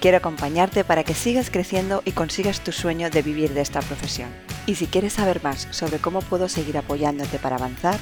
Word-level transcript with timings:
Quiero 0.00 0.16
acompañarte 0.16 0.82
para 0.82 1.04
que 1.04 1.12
sigas 1.12 1.50
creciendo 1.50 2.02
y 2.06 2.12
consigas 2.12 2.62
tu 2.62 2.72
sueño 2.72 3.10
de 3.10 3.20
vivir 3.20 3.52
de 3.52 3.60
esta 3.60 3.80
profesión. 3.82 4.30
Y 4.64 4.76
si 4.76 4.86
quieres 4.86 5.12
saber 5.12 5.42
más 5.42 5.68
sobre 5.72 5.98
cómo 5.98 6.20
puedo 6.22 6.48
seguir 6.48 6.78
apoyándote 6.78 7.38
para 7.38 7.56
avanzar, 7.56 7.98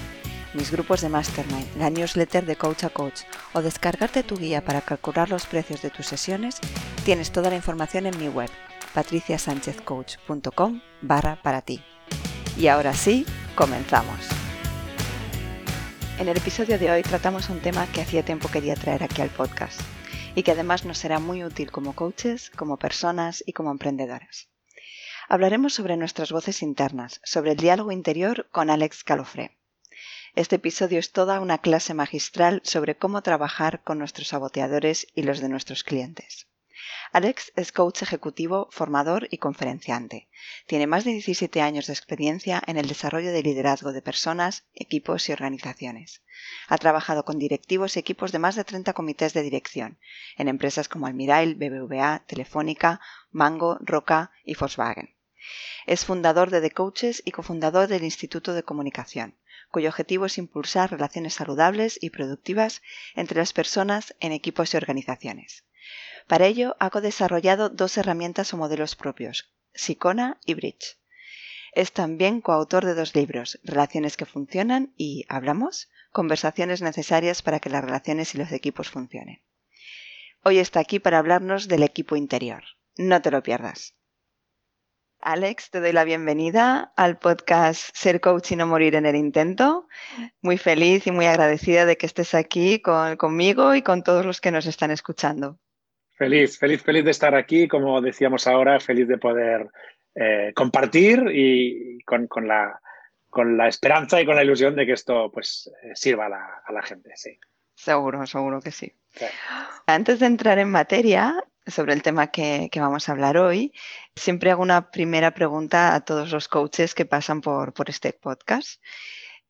mis 0.55 0.71
grupos 0.71 1.01
de 1.01 1.09
Mastermind, 1.09 1.77
la 1.77 1.91
newsletter 1.91 2.47
de 2.47 2.55
Coach 2.55 2.85
a 2.85 2.91
Coach 2.91 3.23
o 3.53 3.63
descargarte 3.63 4.23
tu 4.23 4.37
guía 4.37 4.65
para 4.65 4.81
calcular 4.81 5.29
los 5.29 5.47
precios 5.47 5.83
de 5.83 5.91
tus 5.91 6.07
sesiones, 6.07 6.59
tienes 7.05 7.33
toda 7.33 7.51
la 7.51 7.57
información 7.57 8.07
en 8.07 8.17
mi 8.17 8.29
web 8.29 8.51
patriciasanchezcoach.com 8.95 10.81
barra 11.03 11.43
para 11.43 11.63
ti. 11.63 11.83
Y 12.57 12.69
ahora 12.69 12.95
sí, 12.95 13.27
comenzamos. 13.57 14.21
En 16.21 16.29
el 16.29 16.37
episodio 16.37 16.79
de 16.79 16.93
hoy 16.93 17.03
tratamos 17.03 17.51
un 17.51 17.59
tema 17.59 17.89
que 17.89 18.03
hacía 18.03 18.25
tiempo 18.25 18.49
quería 18.49 18.77
traer 18.77 19.03
aquí 19.03 19.21
al 19.21 19.31
podcast 19.31 19.81
y 20.39 20.45
que 20.45 20.53
además 20.53 20.85
nos 20.85 20.99
será 20.99 21.19
muy 21.19 21.43
útil 21.43 21.73
como 21.73 21.97
coaches, 21.97 22.51
como 22.51 22.77
personas 22.77 23.43
y 23.45 23.55
como 23.55 23.73
emprendedoras. 23.73 24.49
Hablaremos 25.29 25.75
sobre 25.75 25.97
nuestras 25.97 26.31
voces 26.31 26.63
internas, 26.63 27.21
sobre 27.25 27.51
el 27.51 27.57
diálogo 27.57 27.91
interior 27.91 28.49
con 28.53 28.71
Alex 28.71 29.03
Calofré. 29.03 29.59
Este 30.37 30.55
episodio 30.55 31.01
es 31.01 31.11
toda 31.11 31.41
una 31.41 31.59
clase 31.59 31.93
magistral 31.93 32.61
sobre 32.63 32.97
cómo 32.97 33.21
trabajar 33.23 33.83
con 33.83 33.99
nuestros 33.99 34.29
saboteadores 34.29 35.09
y 35.13 35.25
los 35.25 35.41
de 35.41 35.49
nuestros 35.49 35.83
clientes. 35.83 36.48
Alex 37.11 37.53
es 37.57 37.73
coach 37.73 38.03
ejecutivo, 38.03 38.69
formador 38.71 39.29
y 39.31 39.39
conferenciante. 39.39 40.29
Tiene 40.67 40.87
más 40.87 41.05
de 41.05 41.13
17 41.13 41.63
años 41.63 41.87
de 41.87 41.95
experiencia 41.95 42.63
en 42.67 42.77
el 42.77 42.87
desarrollo 42.87 43.33
de 43.33 43.43
liderazgo 43.43 43.93
de 43.93 44.03
personas, 44.03 44.65
equipos 44.75 45.29
y 45.29 45.33
organizaciones. 45.33 46.23
Ha 46.69 46.77
trabajado 46.77 47.25
con 47.25 47.39
directivos 47.39 47.97
y 47.97 48.01
equipos 48.01 48.31
de 48.31 48.39
más 48.39 48.57
de 48.57 48.65
30 48.65 48.93
comités 48.93 49.33
de 49.33 49.43
dirección 49.43 49.99
en 50.37 50.49
empresas 50.49 50.89
como 50.89 51.07
Almirail, 51.07 51.55
BBVA, 51.55 52.25
Telefónica, 52.27 53.01
Mango, 53.31 53.79
Roca 53.81 54.31
y 54.45 54.55
Volkswagen. 54.55 55.15
Es 55.87 56.05
fundador 56.05 56.51
de 56.51 56.61
The 56.61 56.73
Coaches 56.73 57.23
y 57.25 57.31
cofundador 57.31 57.89
del 57.89 58.05
Instituto 58.05 58.53
de 58.53 58.65
Comunicación, 58.65 59.35
cuyo 59.71 59.89
objetivo 59.89 60.27
es 60.27 60.37
impulsar 60.37 60.91
relaciones 60.91 61.35
saludables 61.35 61.99
y 62.03 62.11
productivas 62.11 62.83
entre 63.15 63.39
las 63.39 63.55
personas 63.55 64.15
en 64.21 64.33
equipos 64.33 64.75
y 64.75 64.77
organizaciones. 64.77 65.65
Para 66.29 66.45
ello, 66.45 66.77
ha 66.79 66.91
desarrollado 67.01 67.71
dos 67.71 67.97
herramientas 67.97 68.53
o 68.53 68.59
modelos 68.59 68.97
propios, 68.97 69.51
Sicona 69.73 70.39
y 70.45 70.53
Bridge. 70.53 70.99
Es 71.73 71.93
también 71.93 72.43
coautor 72.43 72.85
de 72.85 72.95
dos 72.95 73.15
libros, 73.15 73.59
Relaciones 73.65 74.19
que 74.19 74.27
funcionan 74.27 74.93
y 74.99 75.25
¿Hablamos? 75.31 75.89
Conversaciones 76.13 76.83
necesarias 76.83 77.41
para 77.41 77.61
que 77.61 77.71
las 77.71 77.83
relaciones 77.83 78.35
y 78.35 78.39
los 78.39 78.53
equipos 78.53 78.91
funcionen. 78.91 79.43
Hoy 80.45 80.59
está 80.59 80.81
aquí 80.81 80.99
para 80.99 81.19
hablarnos 81.19 81.67
del 81.67 81.83
equipo 81.83 82.15
interior. 82.15 82.63
No 82.99 83.23
te 83.23 83.31
lo 83.31 83.43
pierdas. 83.43 83.95
Alex, 85.21 85.71
te 85.71 85.81
doy 85.81 85.93
la 85.93 86.05
bienvenida 86.05 86.93
al 86.97 87.19
podcast 87.19 87.89
Ser 87.95 88.21
Coach 88.21 88.53
y 88.53 88.57
no 88.57 88.67
morir 88.67 88.97
en 88.97 89.07
el 89.07 89.17
intento. 89.17 89.89
Muy 90.43 90.59
feliz 90.59 91.07
y 91.07 91.11
muy 91.11 91.25
agradecida 91.25 91.87
de 91.87 91.97
que 91.97 92.07
estés 92.07 92.35
aquí 92.35 92.83
conmigo 92.83 93.75
y 93.75 93.81
con 93.81 94.03
todos 94.03 94.27
los 94.27 94.43
que 94.43 94.51
nos 94.51 94.67
están 94.67 94.91
escuchando. 94.91 95.59
Feliz, 96.19 96.59
feliz, 96.59 96.83
feliz 96.83 97.05
de 97.05 97.13
estar 97.13 97.37
aquí, 97.37 97.69
como 97.69 98.01
decíamos 98.01 98.49
ahora, 98.49 98.81
feliz 98.81 99.07
de 99.07 99.19
poder 99.19 99.69
eh, 100.17 100.53
compartir 100.53 101.23
y 101.33 102.03
con, 102.03 102.27
la, 102.49 102.81
con, 103.31 103.57
la, 103.57 103.69
esperanza 103.69 104.21
y 104.21 104.27
con 104.27 104.35
la 104.35 104.43
ilusión 104.43 104.75
de 104.75 104.85
que 104.85 104.95
esto 104.95 105.31
pues, 105.31 105.71
eh, 105.85 105.93
sirva 105.95 106.27
a 106.27 106.73
la, 106.73 106.83
gente. 106.83 107.13
Sí. 107.15 107.39
Seguro, 107.77 108.27
seguro 108.27 108.61
que 108.61 108.73
sí. 108.73 108.93
Antes 109.87 110.19
de 110.19 110.27
entrar 110.27 110.59
en 110.59 110.73
materia 110.73 111.37
sobre 111.65 111.93
el 111.93 112.03
tema 112.03 112.33
que, 112.33 112.69
vamos 112.75 113.09
a 113.09 113.13
hablar 113.13 113.37
hoy, 113.37 113.73
siempre 114.17 114.51
hago 114.51 114.63
una 114.63 114.91
primera 114.91 115.31
pregunta 115.31 115.95
a 115.95 116.05
todos 116.05 116.33
los 116.33 116.49
coaches 116.49 116.97
que 116.97 117.07
pasan 117.07 117.41
por, 117.41 117.73
por 117.73 117.91
este 117.91 118.13
podcast. 118.13 118.83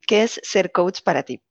¿Qué 0.03 0.25
es 0.25 0.39
ser 0.43 0.71
coach 0.71 1.01
para 1.03 1.23
ti? 1.23 1.43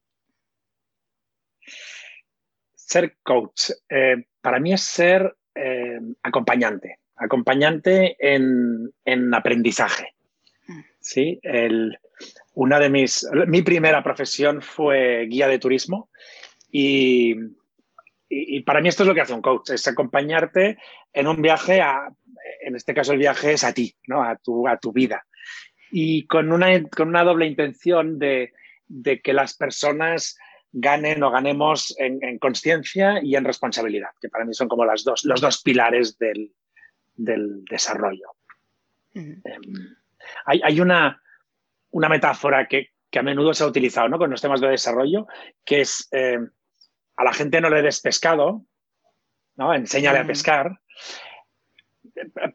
Ser 2.76 3.18
coach. 3.24 3.72
Eh, 3.90 4.28
para 4.48 4.62
mí 4.62 4.72
es 4.72 4.82
ser 4.82 5.36
eh, 5.56 6.00
acompañante, 6.24 7.00
acompañante 7.18 8.16
en, 8.18 9.34
aprendizaje. 9.34 10.14
Mm. 10.68 10.80
¿sí? 11.02 11.42
una 12.54 12.80
de 12.80 12.90
mis, 12.90 13.28
mi 13.48 13.62
primera 13.62 14.02
profesión 14.02 14.62
fue 14.62 15.26
guía 15.26 15.50
de 15.50 15.60
turismo 15.60 16.10
y, 16.72 17.36
para 18.66 18.80
mí 18.80 18.88
esto 18.88 19.04
es 19.04 19.08
lo 19.08 19.14
que 19.14 19.20
hace 19.20 19.34
un 19.34 19.42
coach, 19.42 19.72
es 19.72 19.86
acompañarte 19.86 20.78
en 21.12 21.28
un 21.28 21.42
viaje 21.42 21.82
a, 21.82 22.08
en 22.62 22.78
este 22.78 22.94
caso 22.94 23.12
el 23.12 23.20
viaje 23.20 23.52
es 23.52 23.66
a 23.66 23.74
ti, 23.74 23.94
¿no? 24.08 24.24
a, 24.24 24.38
tu, 24.38 24.66
a 24.66 24.78
tu 24.78 24.94
vida. 24.94 25.28
Y 25.92 26.26
con 26.26 26.54
una, 26.54 26.68
con 26.84 27.10
una 27.10 27.26
doble 27.26 27.48
intención 27.48 28.18
de, 28.18 28.54
de 28.88 29.20
que 29.20 29.34
las 29.34 29.58
personas 29.58 30.38
ganen 30.72 31.24
o 31.24 31.32
ganemos 31.32 31.96
en, 31.98 32.24
en 32.24 32.40
conciencia 32.40 33.20
y 33.24 33.36
en 33.36 33.46
responsabilidad, 33.46 34.10
que 34.22 34.30
para 34.30 34.46
mí 34.46 34.54
son 34.54 34.68
como 34.68 34.86
las 34.86 35.04
dos, 35.04 35.24
los 35.26 35.42
dos 35.42 35.62
pilares 35.62 36.18
del, 36.18 36.52
del 37.16 37.64
desarrollo. 37.66 38.36
Em, 39.14 39.42
hay, 40.46 40.62
hay 40.64 40.80
una, 40.80 41.22
una, 41.92 42.10
metáfora 42.10 42.68
que, 42.68 42.92
que, 43.10 43.20
a 43.20 43.24
menudo 43.24 43.54
se 43.54 43.64
ha 43.64 43.68
utilizado 43.68 44.08
¿no? 44.10 44.20
con 44.20 44.30
los 44.30 44.42
temas 44.42 44.62
de 44.62 44.68
desarrollo, 44.68 45.28
que 45.66 45.82
es 45.82 46.08
em, 46.12 46.50
a 47.16 47.24
la 47.24 47.34
gente 47.34 47.60
no 47.62 47.70
le 47.70 47.82
des 47.82 48.00
pescado, 48.00 48.64
¿no? 49.56 49.74
enséñale 49.74 50.20
a 50.20 50.28
pescar. 50.28 50.80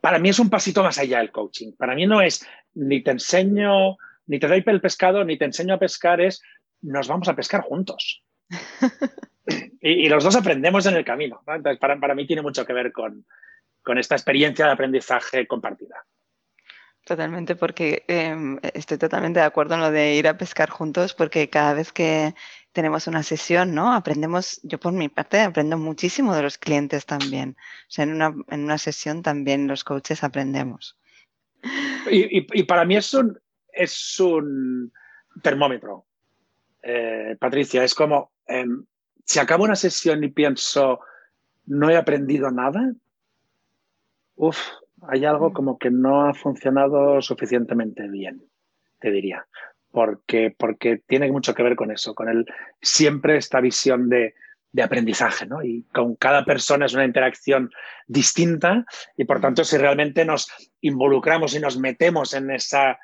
Para 0.00 0.18
mí 0.18 0.28
es 0.28 0.38
un 0.38 0.50
pasito 0.50 0.82
más 0.82 0.98
allá 0.98 1.20
el 1.20 1.32
coaching. 1.32 1.72
Para 1.76 1.94
mí 1.94 2.06
no 2.06 2.20
es 2.20 2.46
ni 2.74 3.02
te 3.02 3.10
enseño, 3.10 3.96
ni 4.26 4.38
te 4.38 4.48
doy 4.48 4.62
el 4.64 4.80
pescado, 4.80 5.24
ni 5.24 5.36
te 5.36 5.44
enseño 5.44 5.74
a 5.74 5.78
pescar, 5.78 6.20
es 6.20 6.42
nos 6.82 7.08
vamos 7.08 7.28
a 7.28 7.36
pescar 7.36 7.62
juntos. 7.62 8.22
y, 9.80 10.08
los 10.08 10.24
dos 10.24 10.36
aprendemos 10.36 10.86
en 10.86 10.96
el 10.96 11.04
camino. 11.04 11.42
Entonces, 11.46 11.78
para, 11.78 12.14
mí 12.14 12.26
tiene 12.26 12.42
mucho 12.42 12.64
que 12.64 12.72
ver 12.72 12.92
con, 12.92 13.24
esta 13.96 14.14
experiencia 14.14 14.66
de 14.66 14.72
aprendizaje 14.72 15.46
compartida. 15.46 16.04
Totalmente, 17.04 17.56
porque 17.56 18.04
em, 18.06 18.58
estoy 18.74 18.96
totalmente 18.96 19.40
de 19.40 19.46
acuerdo 19.46 19.74
en 19.74 19.80
lo 19.80 19.90
de 19.90 20.14
ir 20.14 20.28
a 20.28 20.38
pescar 20.38 20.70
juntos, 20.70 21.14
porque 21.14 21.50
cada 21.50 21.74
vez 21.74 21.92
que 21.92 22.32
tenemos 22.72 23.08
una 23.08 23.24
sesión, 23.24 23.74
¿no? 23.74 23.92
Aprendemos, 23.92 24.60
yo 24.62 24.78
por 24.78 24.92
mi 24.92 25.08
parte 25.08 25.40
aprendo 25.40 25.76
muchísimo 25.78 26.34
de 26.34 26.42
los 26.42 26.58
clientes 26.58 27.04
también. 27.04 27.56
O 27.88 27.90
sea, 27.90 28.04
en 28.04 28.12
una, 28.12 28.34
en 28.48 28.64
una 28.64 28.78
sesión 28.78 29.22
también 29.22 29.66
los 29.66 29.82
coaches 29.82 30.22
aprendemos. 30.22 30.96
Y, 32.10 32.62
para 32.64 32.84
mí 32.84 32.96
es 32.96 33.12
un, 33.14 33.38
es 33.72 34.18
un 34.20 34.92
termómetro. 35.42 36.06
Eh, 36.82 37.36
Patricia, 37.38 37.84
es 37.84 37.94
como, 37.94 38.32
em, 38.46 38.84
si 39.24 39.38
acabo 39.38 39.64
una 39.64 39.76
sesión 39.76 40.22
y 40.24 40.28
pienso, 40.28 41.00
no 41.66 41.90
he 41.90 41.96
aprendido 41.96 42.50
nada, 42.50 42.92
uff, 44.36 44.58
hay 45.08 45.24
algo 45.24 45.50
mm. 45.50 45.52
como 45.52 45.78
que 45.78 45.90
no 45.90 46.26
ha 46.26 46.34
funcionado 46.34 47.20
suficientemente 47.22 48.08
bien, 48.08 48.42
te 49.00 49.10
diría. 49.10 49.46
Porque, 49.90 50.54
porque 50.56 51.02
tiene 51.06 51.30
mucho 51.30 51.54
que 51.54 51.62
ver 51.62 51.76
con 51.76 51.90
eso, 51.90 52.14
con 52.14 52.28
el, 52.28 52.46
siempre 52.80 53.36
esta 53.36 53.60
visión 53.60 54.08
de, 54.08 54.34
de 54.72 54.82
aprendizaje, 54.82 55.46
¿no? 55.46 55.62
Y 55.62 55.84
con 55.92 56.16
cada 56.16 56.44
persona 56.44 56.86
es 56.86 56.94
una 56.94 57.04
interacción 57.04 57.70
distinta 58.06 58.86
y 59.16 59.24
por 59.24 59.40
tanto 59.40 59.64
si 59.64 59.76
realmente 59.76 60.24
nos 60.24 60.48
involucramos 60.80 61.54
y 61.54 61.60
nos 61.60 61.78
metemos 61.78 62.32
en 62.32 62.50
esa 62.50 62.98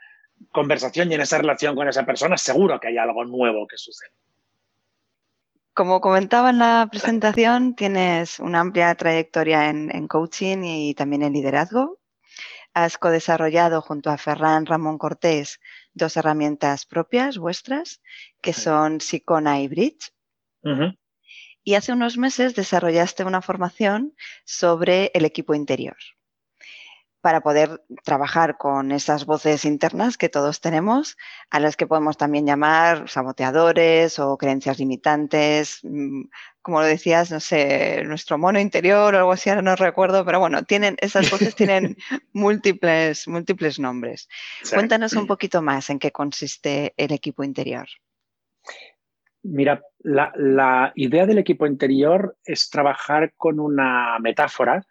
conversación 0.53 1.11
y 1.11 1.15
en 1.15 1.21
esa 1.21 1.39
relación 1.39 1.75
con 1.75 1.89
esa 1.89 2.05
persona, 2.05 2.37
seguro 2.37 2.79
que 2.81 2.89
hay 2.89 2.99
algo 2.99 3.25
nuevo 3.25 3.67
que 3.67 3.77
sucede. 3.77 4.11
Como 5.79 6.01
comentaba 6.01 6.51
en 6.51 6.59
la 6.59 6.89
presentación, 6.91 7.77
tienes 7.77 8.41
una 8.41 8.59
amplia 8.59 8.93
trayectoria 8.97 9.69
en, 9.71 10.09
coaching 10.09 10.65
y 10.65 10.95
también 10.95 11.23
en 11.23 11.33
liderazgo. 11.33 12.01
Has 12.75 12.99
co-desarrollado 12.99 13.81
junto 13.81 14.11
a 14.11 14.19
Ferran 14.19 14.67
Ramón 14.67 14.99
Cortés 14.99 15.61
dos 15.95 16.17
herramientas 16.17 16.85
propias 16.85 17.39
vuestras, 17.39 18.03
que 18.41 18.53
son 18.53 19.01
Sicona 19.01 19.61
y 19.61 19.69
Bridge. 19.69 20.13
Y 21.63 21.75
hace 21.75 21.93
unos 21.93 22.17
meses 22.17 22.57
desarrollaste 22.57 23.23
una 23.25 23.41
formación 23.41 24.15
sobre 24.45 25.13
el 25.15 25.25
equipo 25.25 25.55
interior. 25.55 25.97
Para 27.21 27.41
poder 27.41 27.83
trabajar 28.05 28.57
con 28.59 28.93
esas 28.93 29.27
voces 29.27 29.65
internas 29.65 30.17
que 30.17 30.29
todos 30.29 30.61
tenemos, 30.61 31.17
a 31.51 31.59
las 31.59 31.77
que 31.77 31.87
podemos 31.87 32.17
también 32.17 32.47
llamar 32.47 33.09
saboteadores 33.09 34.19
o 34.19 34.37
creencias 34.39 34.79
limitantes, 34.79 35.81
mm, 35.83 36.25
como 36.63 36.81
lo 36.81 36.87
decías, 36.87 37.31
no 37.31 37.41
sé, 37.41 38.03
nuestro 38.05 38.39
mono 38.39 38.61
interior 38.61 39.15
o 39.15 39.19
algo 39.19 39.33
así, 39.33 39.51
ahora 39.51 39.63
no 39.63 39.75
recuerdo, 39.75 40.25
pero 40.25 40.39
bueno, 40.39 40.63
tienen, 40.63 40.97
esas 41.01 41.31
voces 41.31 41.55
tienen 41.55 41.97
múltiples, 42.33 43.27
múltiples 43.27 43.79
nombres. 43.79 44.29
Cuéntanos 44.73 45.15
un 45.15 45.27
poquito 45.27 45.61
más 45.63 45.91
en 45.91 45.99
qué 45.99 46.13
consiste 46.13 46.95
el 46.97 47.13
equipo 47.13 47.43
interior. 47.43 47.89
Mira, 49.43 49.83
la, 50.01 50.33
la 50.37 50.93
idea 50.95 51.25
del 51.25 51.39
equipo 51.39 51.67
interior 51.67 52.37
es 52.45 52.69
trabajar 52.71 53.33
con 53.37 53.61
una 53.61 54.19
metáfora 54.19 54.85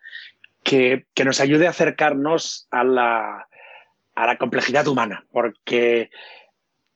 que, 0.68 1.06
nos 1.24 1.40
ayude 1.40 1.66
a 1.66 1.70
acercarnos 1.70 2.68
a 2.72 2.84
la, 2.84 3.48
complejidad 4.38 4.86
humana, 4.88 5.26
porque, 5.32 6.10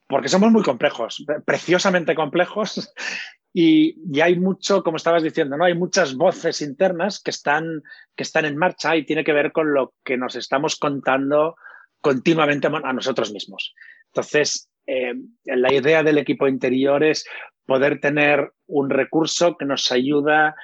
porque 0.07 0.27
somos 0.27 0.51
muy 0.51 0.61
complejos, 0.61 1.25
preciosamente 1.45 2.13
complejos, 2.13 2.93
y, 3.53 4.19
hay 4.19 4.37
mucho, 4.37 4.83
como 4.83 4.97
estabas 4.97 5.23
diciendo, 5.23 5.55
¿no? 5.55 5.63
Hay 5.63 5.75
muchas 5.75 6.15
voces 6.15 6.61
internas 6.61 7.21
que 7.23 7.31
están, 7.31 7.81
que 8.15 8.23
están 8.23 8.43
en 8.43 8.57
marcha 8.57 8.95
y 8.97 9.05
tiene 9.05 9.23
que 9.23 9.33
ver 9.33 9.53
con 9.53 9.73
lo 9.73 9.93
que 10.03 10.17
nos 10.17 10.35
estamos 10.35 10.75
contando 10.75 11.55
continuamente 12.01 12.67
a 12.67 12.93
nosotros 12.93 13.31
mismos. 13.31 13.73
Entonces, 14.07 14.69
eh, 14.85 15.13
la 15.45 15.71
idea 15.71 16.03
del 16.03 16.17
equipo 16.17 16.47
interior 16.47 17.03
es 17.03 17.25
poder 17.65 18.01
tener 18.01 18.51
un 18.67 18.89
recurso 18.89 19.55
que 19.55 19.65
nos 19.65 19.91
ayuda 19.93 20.55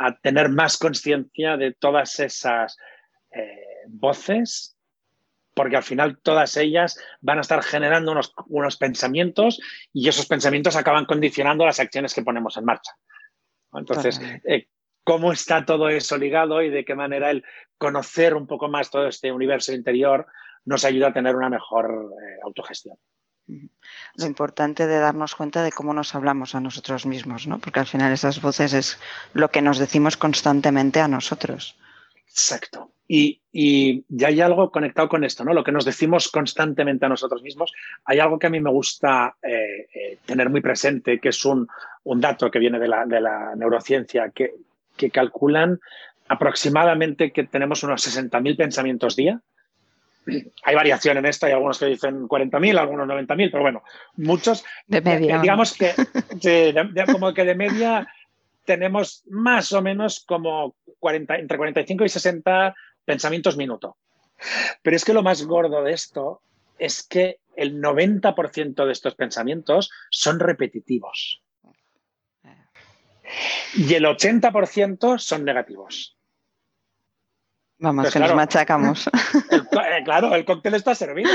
a 0.00 0.16
tener 0.16 0.48
más 0.48 0.78
conciencia 0.78 1.58
de 1.58 1.74
todas 1.74 2.18
esas 2.20 2.78
eh, 3.32 3.84
voces, 3.86 4.74
porque 5.54 5.76
al 5.76 5.82
final 5.82 6.18
todas 6.22 6.56
ellas 6.56 6.98
van 7.20 7.36
a 7.36 7.42
estar 7.42 7.62
generando 7.62 8.12
unos, 8.12 8.32
unos, 8.46 8.78
pensamientos 8.78 9.60
y 9.92 10.08
esos 10.08 10.24
pensamientos 10.26 10.74
acaban 10.74 11.04
condicionando 11.04 11.66
las 11.66 11.80
acciones 11.80 12.14
que 12.14 12.22
ponemos 12.22 12.56
en 12.56 12.64
marcha. 12.64 12.92
Entonces, 13.74 14.18
eh, 14.44 14.68
¿cómo 15.04 15.32
está 15.32 15.66
todo 15.66 15.90
eso 15.90 16.16
ligado 16.16 16.62
y 16.62 16.70
de 16.70 16.86
qué 16.86 16.94
manera 16.94 17.30
el 17.30 17.44
conocer 17.76 18.34
un 18.34 18.46
poco 18.46 18.68
más 18.68 18.90
todo 18.90 19.06
este 19.06 19.30
universo 19.30 19.74
interior 19.74 20.26
nos 20.64 20.86
ayuda 20.86 21.08
a 21.08 21.12
tener 21.12 21.36
una 21.36 21.50
mejor 21.50 22.10
eh, 22.10 22.38
autogestión? 22.42 22.96
Lo 24.16 24.26
importante 24.26 24.86
de 24.86 24.98
darnos 24.98 25.34
cuenta 25.34 25.62
de 25.62 25.72
cómo 25.72 25.94
nos 25.94 26.14
hablamos 26.14 26.54
a 26.54 26.60
nosotros 26.60 27.06
mismos, 27.06 27.46
¿no? 27.46 27.58
Porque 27.58 27.80
al 27.80 27.86
final 27.86 28.12
esas 28.12 28.40
voces 28.40 28.72
es 28.72 28.98
lo 29.32 29.50
que 29.50 29.62
nos 29.62 29.78
decimos 29.78 30.16
constantemente 30.16 31.00
a 31.00 31.08
nosotros. 31.08 31.76
Exacto. 32.28 32.92
Y, 33.12 33.40
ya 34.08 34.28
hay 34.28 34.40
algo 34.40 34.70
conectado 34.70 35.08
con 35.08 35.24
esto, 35.24 35.44
¿no? 35.44 35.52
Lo 35.52 35.64
que 35.64 35.72
nos 35.72 35.84
decimos 35.84 36.28
constantemente 36.28 37.06
a 37.06 37.08
nosotros 37.08 37.42
mismos. 37.42 37.72
Hay 38.04 38.20
algo 38.20 38.38
que 38.38 38.46
a 38.46 38.50
mí 38.50 38.60
me 38.60 38.70
gusta 38.70 39.34
eh, 39.42 39.88
eh, 39.92 40.18
tener 40.24 40.48
muy 40.48 40.60
presente, 40.60 41.18
que 41.18 41.30
es 41.30 41.44
un, 41.44 41.66
dato 42.04 42.50
que 42.50 42.60
viene 42.60 42.78
de 42.78 42.86
la, 42.86 43.04
de 43.06 43.20
la 43.20 43.56
neurociencia, 43.56 44.30
que, 44.30 44.54
que 44.96 45.10
calculan 45.10 45.80
aproximadamente 46.28 47.32
que 47.32 47.44
tenemos 47.44 47.82
unos 47.82 48.06
60.000 48.06 48.56
pensamientos 48.56 49.16
día 49.16 49.40
hay 50.62 50.74
variación 50.74 51.18
en 51.18 51.26
esto, 51.26 51.46
hay 51.46 51.52
algunos 51.52 51.78
que 51.78 51.86
dicen 51.86 52.28
40.000, 52.28 52.78
algunos 52.78 53.08
90.000, 53.08 53.50
pero 53.50 53.62
bueno, 53.62 53.82
muchos. 54.16 54.64
De 54.86 55.00
media. 55.00 55.40
digamos 55.40 55.74
que, 55.74 55.92
como 57.12 57.34
que 57.34 57.44
de 57.44 57.54
media 57.54 58.06
tenemos 58.64 59.24
más 59.28 59.72
o 59.72 59.82
menos 59.82 60.24
como 60.24 60.76
40, 60.98 61.36
entre 61.36 61.56
45 61.56 62.04
y 62.04 62.08
60 62.08 62.74
pensamientos 63.04 63.56
minuto. 63.56 63.96
Pero 64.82 64.96
es 64.96 65.04
que 65.04 65.12
lo 65.12 65.22
más 65.22 65.44
gordo 65.44 65.82
de 65.82 65.92
esto 65.92 66.42
es 66.78 67.02
que 67.02 67.38
el 67.56 67.80
90% 67.80 68.86
de 68.86 68.92
estos 68.92 69.14
pensamientos 69.14 69.90
son 70.10 70.40
repetitivos. 70.40 71.42
Y 73.74 73.94
el 73.94 74.04
80% 74.04 75.18
son 75.18 75.44
negativos. 75.44 76.16
Vamos, 77.80 78.04
pues 78.04 78.14
que 78.14 78.20
nos 78.20 78.34
machacamos. 78.34 79.10
Eh, 79.52 80.02
claro, 80.04 80.34
el 80.34 80.44
cóctel 80.44 80.74
está 80.74 80.94
servido. 80.94 81.30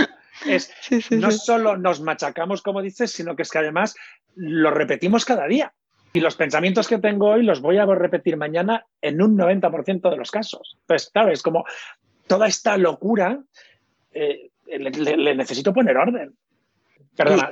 Es, 0.45 0.71
no 1.11 1.31
solo 1.31 1.77
nos 1.77 1.99
machacamos, 2.01 2.61
como 2.61 2.81
dices, 2.81 3.11
sino 3.11 3.35
que 3.35 3.41
es 3.41 3.51
que 3.51 3.57
además 3.57 3.95
lo 4.35 4.71
repetimos 4.71 5.25
cada 5.25 5.47
día. 5.47 5.73
Y 6.13 6.21
los 6.21 6.35
pensamientos 6.35 6.87
que 6.87 6.99
tengo 6.99 7.27
hoy 7.31 7.43
los 7.43 7.61
voy 7.61 7.77
a 7.77 7.85
repetir 7.85 8.37
mañana 8.37 8.85
en 9.01 9.21
un 9.21 9.37
90% 9.37 10.09
de 10.09 10.15
los 10.15 10.31
casos. 10.31 10.77
Pues 10.85 11.09
claro, 11.09 11.31
es 11.31 11.41
como 11.41 11.65
toda 12.27 12.47
esta 12.47 12.77
locura, 12.77 13.39
eh, 14.11 14.51
le, 14.67 15.35
necesito 15.35 15.73
poner 15.73 15.97
orden. 15.97 16.35
Perdona. 17.15 17.49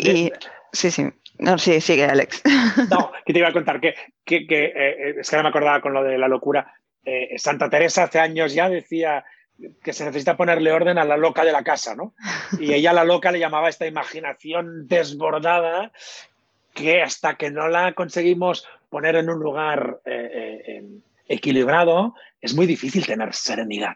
sí, 0.71 0.91
sí. 0.91 1.09
No, 1.39 1.57
sí, 1.57 1.81
sigue, 1.81 2.05
Alex. 2.05 2.41
No, 2.89 3.11
que 3.25 3.33
te 3.33 3.39
iba 3.39 3.49
a 3.49 3.53
contar 3.53 3.81
que, 3.81 3.95
que, 4.23 4.45
que 4.45 4.65
eh, 4.65 5.15
es 5.19 5.29
que 5.29 5.35
no 5.35 5.43
me 5.43 5.49
acordaba 5.49 5.81
con 5.81 5.93
lo 5.93 6.03
de 6.03 6.17
la 6.17 6.27
locura. 6.27 6.71
Eh, 7.05 7.35
Santa 7.37 7.69
Teresa 7.69 8.03
hace 8.03 8.19
años 8.19 8.53
ya 8.53 8.69
decía 8.69 9.25
que 9.83 9.93
se 9.93 10.05
necesita 10.05 10.35
ponerle 10.35 10.71
orden 10.71 10.97
a 10.97 11.05
la 11.05 11.17
loca 11.17 11.43
de 11.45 11.51
la 11.51 11.63
casa, 11.63 11.95
¿no? 11.95 12.13
Y 12.59 12.73
ella 12.73 12.93
la 12.93 13.03
loca 13.03 13.31
le 13.31 13.39
llamaba 13.39 13.69
esta 13.69 13.85
imaginación 13.85 14.87
desbordada 14.87 15.91
que 16.73 17.01
hasta 17.01 17.35
que 17.35 17.51
no 17.51 17.67
la 17.67 17.93
conseguimos 17.93 18.67
poner 18.89 19.15
en 19.15 19.29
un 19.29 19.39
lugar 19.39 19.99
eh, 20.05 20.63
eh, 20.67 20.83
equilibrado, 21.27 22.15
es 22.41 22.55
muy 22.55 22.65
difícil 22.65 23.05
tener 23.05 23.33
serenidad. 23.33 23.95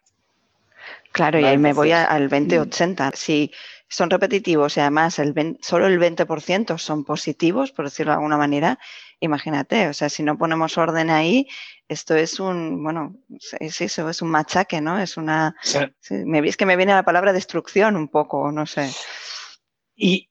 Claro, 1.11 1.39
y 1.39 1.45
ahí 1.45 1.57
me 1.57 1.73
voy 1.73 1.91
al 1.91 2.29
20-80. 2.29 3.15
Si 3.15 3.51
son 3.87 4.09
repetitivos 4.09 4.77
y 4.77 4.81
además 4.81 5.19
el 5.19 5.57
solo 5.61 5.87
el 5.87 5.99
20% 5.99 6.77
son 6.77 7.03
positivos, 7.03 7.71
por 7.71 7.85
decirlo 7.85 8.11
de 8.11 8.17
alguna 8.17 8.37
manera, 8.37 8.79
imagínate, 9.19 9.87
o 9.87 9.93
sea, 9.93 10.09
si 10.09 10.23
no 10.23 10.37
ponemos 10.37 10.77
orden 10.77 11.09
ahí, 11.09 11.47
esto 11.87 12.15
es 12.15 12.39
un, 12.39 12.83
bueno, 12.83 13.15
es 13.59 13.81
eso, 13.81 14.09
es 14.09 14.21
un 14.21 14.29
machaque, 14.29 14.81
¿no? 14.81 14.99
Es 14.99 15.17
una, 15.17 15.55
me, 16.09 16.39
es 16.39 16.57
que 16.57 16.65
me 16.65 16.75
viene 16.75 16.93
la 16.93 17.03
palabra 17.03 17.33
destrucción 17.33 17.95
un 17.95 18.09
poco, 18.09 18.51
no 18.51 18.65
sé. 18.65 18.89
Y, 19.95 20.29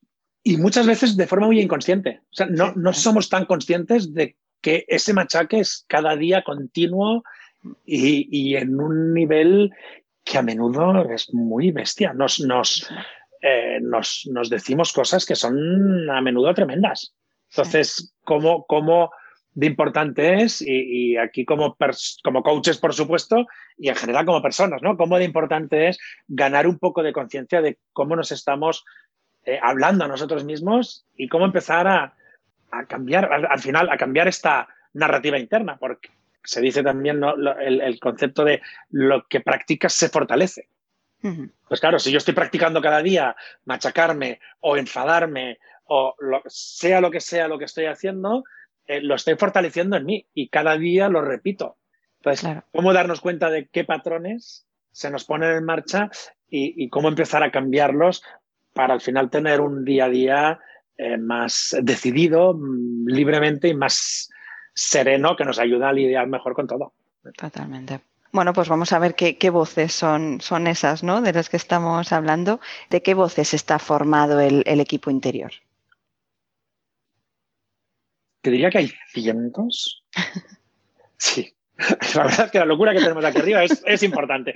muchas 0.59 0.87
veces 0.87 1.17
de 1.17 1.27
forma 1.27 1.47
muy 1.47 1.61
inconsciente, 1.61 2.21
o 2.31 2.35
sea, 2.35 2.47
no, 2.47 2.73
no 2.77 2.93
somos 2.93 3.29
tan 3.29 3.47
conscientes 3.47 4.15
de 4.15 4.37
que 4.61 4.85
ese 4.88 5.12
machaque 5.12 5.61
es 5.61 5.85
cada 5.88 6.17
día 6.17 6.44
continuo 6.44 7.25
y, 7.85 8.55
en 8.56 8.81
un 8.81 9.12
nivel 9.12 9.73
que 10.25 10.38
a 10.38 10.43
menudo 10.43 11.09
es 11.11 11.33
muy 11.33 11.71
bestia. 11.71 12.12
Nos, 12.12 12.41
nos, 12.41 12.88
eh, 13.43 13.79
nos, 13.81 14.29
nos, 14.31 14.50
decimos 14.50 14.93
cosas 14.93 15.25
que 15.25 15.35
son 15.35 16.09
a 16.11 16.21
menudo 16.21 16.52
tremendas. 16.55 17.14
Entonces, 17.56 18.14
¿cómo, 18.25 18.66
cómo 18.66 19.10
de 19.56 19.66
importante 19.66 20.42
es, 20.42 20.60
y, 20.60 21.16
aquí 21.16 21.46
como, 21.46 21.78
como 22.22 22.42
coaches, 22.42 22.76
por 22.76 22.92
supuesto, 22.92 23.46
y 23.78 23.88
en 23.88 23.96
general 23.96 24.26
como 24.26 24.42
personas, 24.42 24.82
¿no? 24.82 24.98
Cómo 24.98 25.16
de 25.16 25.25
importante 25.25 25.88
es 25.88 25.98
ganar 26.28 26.66
un 26.66 26.78
poco 26.78 27.02
de 27.02 27.14
conciencia 27.14 27.62
de 27.62 27.78
cómo 27.94 28.16
nos 28.16 28.32
estamos 28.32 28.84
eh, 29.46 29.58
hablando 29.62 30.04
a 30.04 30.08
nosotros 30.08 30.44
mismos 30.44 31.06
y 31.16 31.28
cómo 31.28 31.46
empezar 31.46 31.88
a, 31.88 32.14
cambiar, 32.86 33.32
al, 33.32 33.60
final, 33.60 33.88
a 33.88 33.96
cambiar 33.96 34.28
esta 34.28 34.68
narrativa 34.92 35.38
interna, 35.38 35.78
porque 35.78 36.10
se 36.44 36.60
dice 36.60 36.82
también 36.82 37.22
el, 37.25 37.98
concepto 37.98 38.44
de 38.44 38.60
lo 38.90 39.26
que 39.26 39.40
practicas 39.40 39.94
se 39.94 40.10
fortalece. 40.10 40.68
Pues 41.66 41.80
claro, 41.80 41.98
si 41.98 42.12
yo 42.12 42.18
estoy 42.18 42.34
practicando 42.34 42.80
cada 42.80 43.02
día 43.02 43.34
machacarme 43.64 44.38
o 44.60 44.76
enfadarme 44.76 45.58
o 45.87 46.14
sea 46.47 47.00
lo 47.00 47.11
que 47.11 47.21
sea 47.21 47.49
lo 47.49 47.59
que 47.59 47.64
estoy 47.64 47.87
haciendo, 47.87 48.45
eh, 48.87 49.00
lo 49.00 49.14
estoy 49.14 49.37
fortaleciendo 49.37 49.97
en 49.97 50.05
mí 50.05 50.26
y 50.35 50.49
cada 50.49 50.76
día 50.76 51.09
lo 51.09 51.21
repito. 51.21 51.76
Entonces, 52.21 52.62
¿cómo 52.73 52.93
darnos 52.93 53.21
cuenta 53.21 53.50
de 53.50 53.69
qué 53.69 53.85
patrones 53.85 54.66
se 54.93 55.11
nos 55.11 55.25
ponen 55.25 55.57
en 55.57 55.64
marcha 55.64 56.11
y, 56.49 56.88
cómo 56.88 57.09
empezar 57.09 57.43
a 57.43 57.50
cambiarlos 57.50 58.23
para 58.73 58.95
al 58.95 59.00
final 59.00 59.31
tener 59.31 59.61
un 59.61 59.85
día 59.85 60.07
a 60.07 60.09
día 60.09 60.61
eh, 60.97 61.19
más 61.19 61.76
decidido, 61.83 62.55
mm, 62.55 63.07
libremente 63.07 63.69
y 63.69 63.75
más 63.75 64.31
sereno 64.75 65.37
que 65.37 65.45
nos 65.45 65.59
ayuda 65.59 65.88
a 65.88 65.93
lidiar 65.93 66.26
mejor 66.28 66.55
con 66.55 66.66
todo. 66.66 66.93
Totalmente. 67.37 68.00
Bueno, 68.33 68.52
pues 68.52 68.69
vamos 68.69 68.93
a 68.93 68.99
ver 68.99 69.14
qué, 69.14 69.50
voces 69.50 69.93
son, 69.93 70.40
son 70.40 70.66
esas, 70.66 71.02
¿no? 71.02 71.21
De 71.23 71.33
las 71.33 71.49
que 71.49 71.57
estamos 71.57 72.12
hablando. 72.12 72.61
¿De 72.90 73.02
qué 73.02 73.14
voces 73.14 73.55
está 73.55 73.78
formado 73.78 74.40
el 74.40 74.81
equipo 74.81 75.11
interior? 75.11 75.52
Te 78.47 78.53
diría 78.53 78.71
que 78.71 78.79
hay 78.79 78.93
cientos. 79.09 80.05
Sí. 81.17 81.53
La 82.15 82.23
verdad 82.23 82.47
es 82.47 82.53
que 82.53 82.59
la 82.61 82.65
locura 82.65 82.93
que 82.93 83.00
tenemos 83.00 83.25
aquí 83.25 83.38
arriba 83.38 83.65
es, 83.65 84.03
importante. 84.05 84.55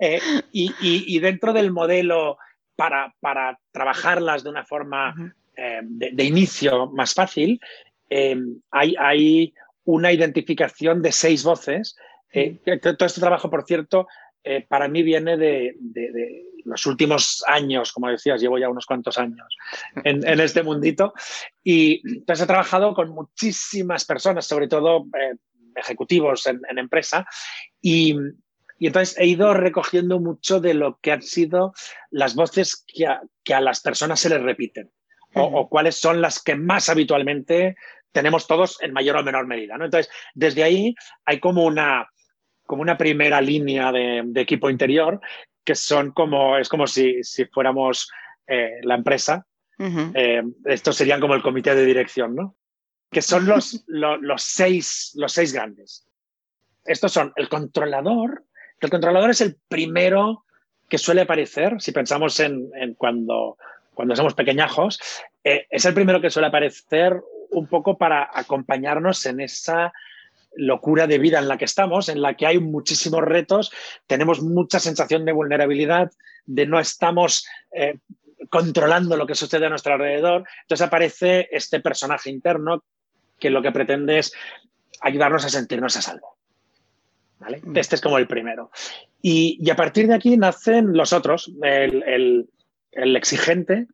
Eh, 0.00 0.18
y, 0.50 1.18
dentro 1.20 1.52
del 1.52 1.70
modelo 1.70 2.36
para, 2.74 3.14
para 3.20 3.60
trabajarlas 3.70 4.42
de 4.42 4.50
una 4.50 4.64
forma 4.64 5.14
eh, 5.56 5.80
de, 5.82 6.24
inicio 6.24 6.88
más 6.88 7.14
fácil, 7.14 7.60
eh, 8.10 8.36
hay, 8.72 8.96
hay, 8.98 9.54
una 9.84 10.12
identificación 10.12 11.00
de 11.00 11.12
seis 11.12 11.44
voces. 11.44 11.96
todo 12.82 13.06
este 13.06 13.20
trabajo, 13.20 13.48
por 13.48 13.64
cierto, 13.64 14.08
para 14.68 14.88
mí 14.88 15.02
viene 15.04 15.36
de, 15.36 15.76
los 16.64 16.86
últimos 16.86 17.44
años, 17.46 17.92
como 17.92 18.08
decías, 18.08 18.40
llevo 18.40 18.58
ya 18.58 18.68
unos 18.68 18.86
cuantos 18.86 19.18
años 19.18 19.56
en, 20.04 20.40
este 20.40 20.62
mundito. 20.62 21.14
Y 21.62 22.00
entonces 22.06 22.44
he 22.44 22.46
trabajado 22.46 22.94
con 22.94 23.10
muchísimas 23.10 24.04
personas, 24.04 24.46
sobre 24.46 24.68
todo 24.68 25.06
eh, 25.18 25.36
ejecutivos 25.76 26.46
en, 26.46 26.60
empresa, 26.76 27.26
y, 27.80 28.16
entonces 28.80 29.18
he 29.18 29.26
ido 29.26 29.54
recogiendo 29.54 30.20
mucho 30.20 30.60
de 30.60 30.74
lo 30.74 30.98
que 31.00 31.10
han 31.10 31.22
sido 31.22 31.72
las 32.10 32.36
voces 32.36 32.84
que 32.86 33.06
a, 33.54 33.60
las 33.60 33.80
personas 33.80 34.20
se 34.20 34.28
les 34.28 34.40
repiten, 34.40 34.90
o, 35.34 35.68
cuáles 35.68 35.96
son 35.96 36.20
las 36.20 36.40
que 36.42 36.54
más 36.54 36.88
habitualmente 36.88 37.76
tenemos 38.12 38.46
todos 38.46 38.80
en 38.82 38.92
mayor 38.92 39.16
o 39.16 39.22
menor 39.22 39.46
medida. 39.46 39.76
¿no? 39.76 39.84
Entonces, 39.84 40.10
desde 40.34 40.62
ahí 40.62 40.94
hay 41.24 41.40
como 41.40 41.64
una, 41.64 42.08
como 42.68 42.82
una 42.82 42.98
primera 42.98 43.40
línea 43.40 43.90
de, 43.92 44.30
equipo 44.36 44.70
interior 44.70 45.20
que 45.68 45.74
son 45.74 46.12
como, 46.12 46.56
es 46.56 46.66
como 46.66 46.86
si, 46.86 47.20
fuéramos 47.52 48.10
eh, 48.46 48.78
la 48.84 48.94
empresa. 48.94 49.46
Eh, 49.78 50.42
estos 50.64 50.96
serían 50.96 51.20
como 51.20 51.34
el 51.34 51.42
comité 51.42 51.74
de 51.74 51.84
dirección, 51.84 52.34
¿no? 52.34 52.56
Que 53.10 53.20
son 53.20 53.44
los, 53.44 53.84
los, 53.86 54.42
seis, 54.42 55.12
los 55.14 55.30
seis 55.30 55.52
grandes. 55.52 56.06
Estos 56.86 57.12
son 57.12 57.34
el 57.36 57.50
controlador. 57.50 58.44
El 58.80 58.88
controlador 58.88 59.28
es 59.28 59.42
el 59.42 59.58
primero 59.68 60.46
que 60.88 60.96
suele 60.96 61.20
aparecer, 61.20 61.78
si 61.82 61.92
pensamos 61.92 62.40
en, 62.40 62.70
cuando, 62.96 63.58
cuando 63.92 64.16
somos 64.16 64.32
pequeñajos, 64.32 64.98
eh, 65.44 65.66
es 65.68 65.84
el 65.84 65.92
primero 65.92 66.22
que 66.22 66.30
suele 66.30 66.48
aparecer 66.48 67.20
un 67.50 67.66
poco 67.66 67.98
para 67.98 68.30
acompañarnos 68.32 69.26
en 69.26 69.40
esa 69.40 69.92
locura 70.56 71.06
de 71.06 71.18
vida 71.18 71.38
en 71.38 71.48
la 71.48 71.58
que 71.58 71.64
estamos, 71.64 72.08
en 72.08 72.22
la 72.22 72.34
que 72.34 72.46
hay 72.46 72.58
muchísimos 72.58 73.22
retos, 73.22 73.70
tenemos 74.06 74.42
mucha 74.42 74.80
sensación 74.80 75.24
de 75.24 75.32
vulnerabilidad, 75.32 76.10
de 76.46 76.66
no 76.66 76.80
estamos 76.80 77.46
eh, 77.72 77.98
controlando 78.50 79.16
lo 79.16 79.26
que 79.26 79.34
sucede 79.34 79.66
a 79.66 79.70
nuestro 79.70 79.94
alrededor. 79.94 80.44
Entonces 80.62 80.86
aparece 80.86 81.48
este 81.50 81.80
personaje 81.80 82.30
interno 82.30 82.84
que 83.38 83.50
lo 83.50 83.62
que 83.62 83.72
pretende 83.72 84.18
es 84.18 84.32
ayudarnos 85.00 85.44
a 85.44 85.48
sentirnos 85.48 85.96
a 85.96 86.02
salvo. 86.02 86.36
Mm. 87.38 87.76
Este 87.76 87.94
es 87.94 88.00
como 88.00 88.18
el 88.18 88.26
primero. 88.26 88.70
Y, 89.22 89.68
a 89.70 89.76
partir 89.76 90.08
de 90.08 90.14
aquí 90.14 90.36
nacen 90.36 90.92
los 90.92 91.12
otros, 91.12 91.52
el 91.62 92.48
exigente, 92.92 93.86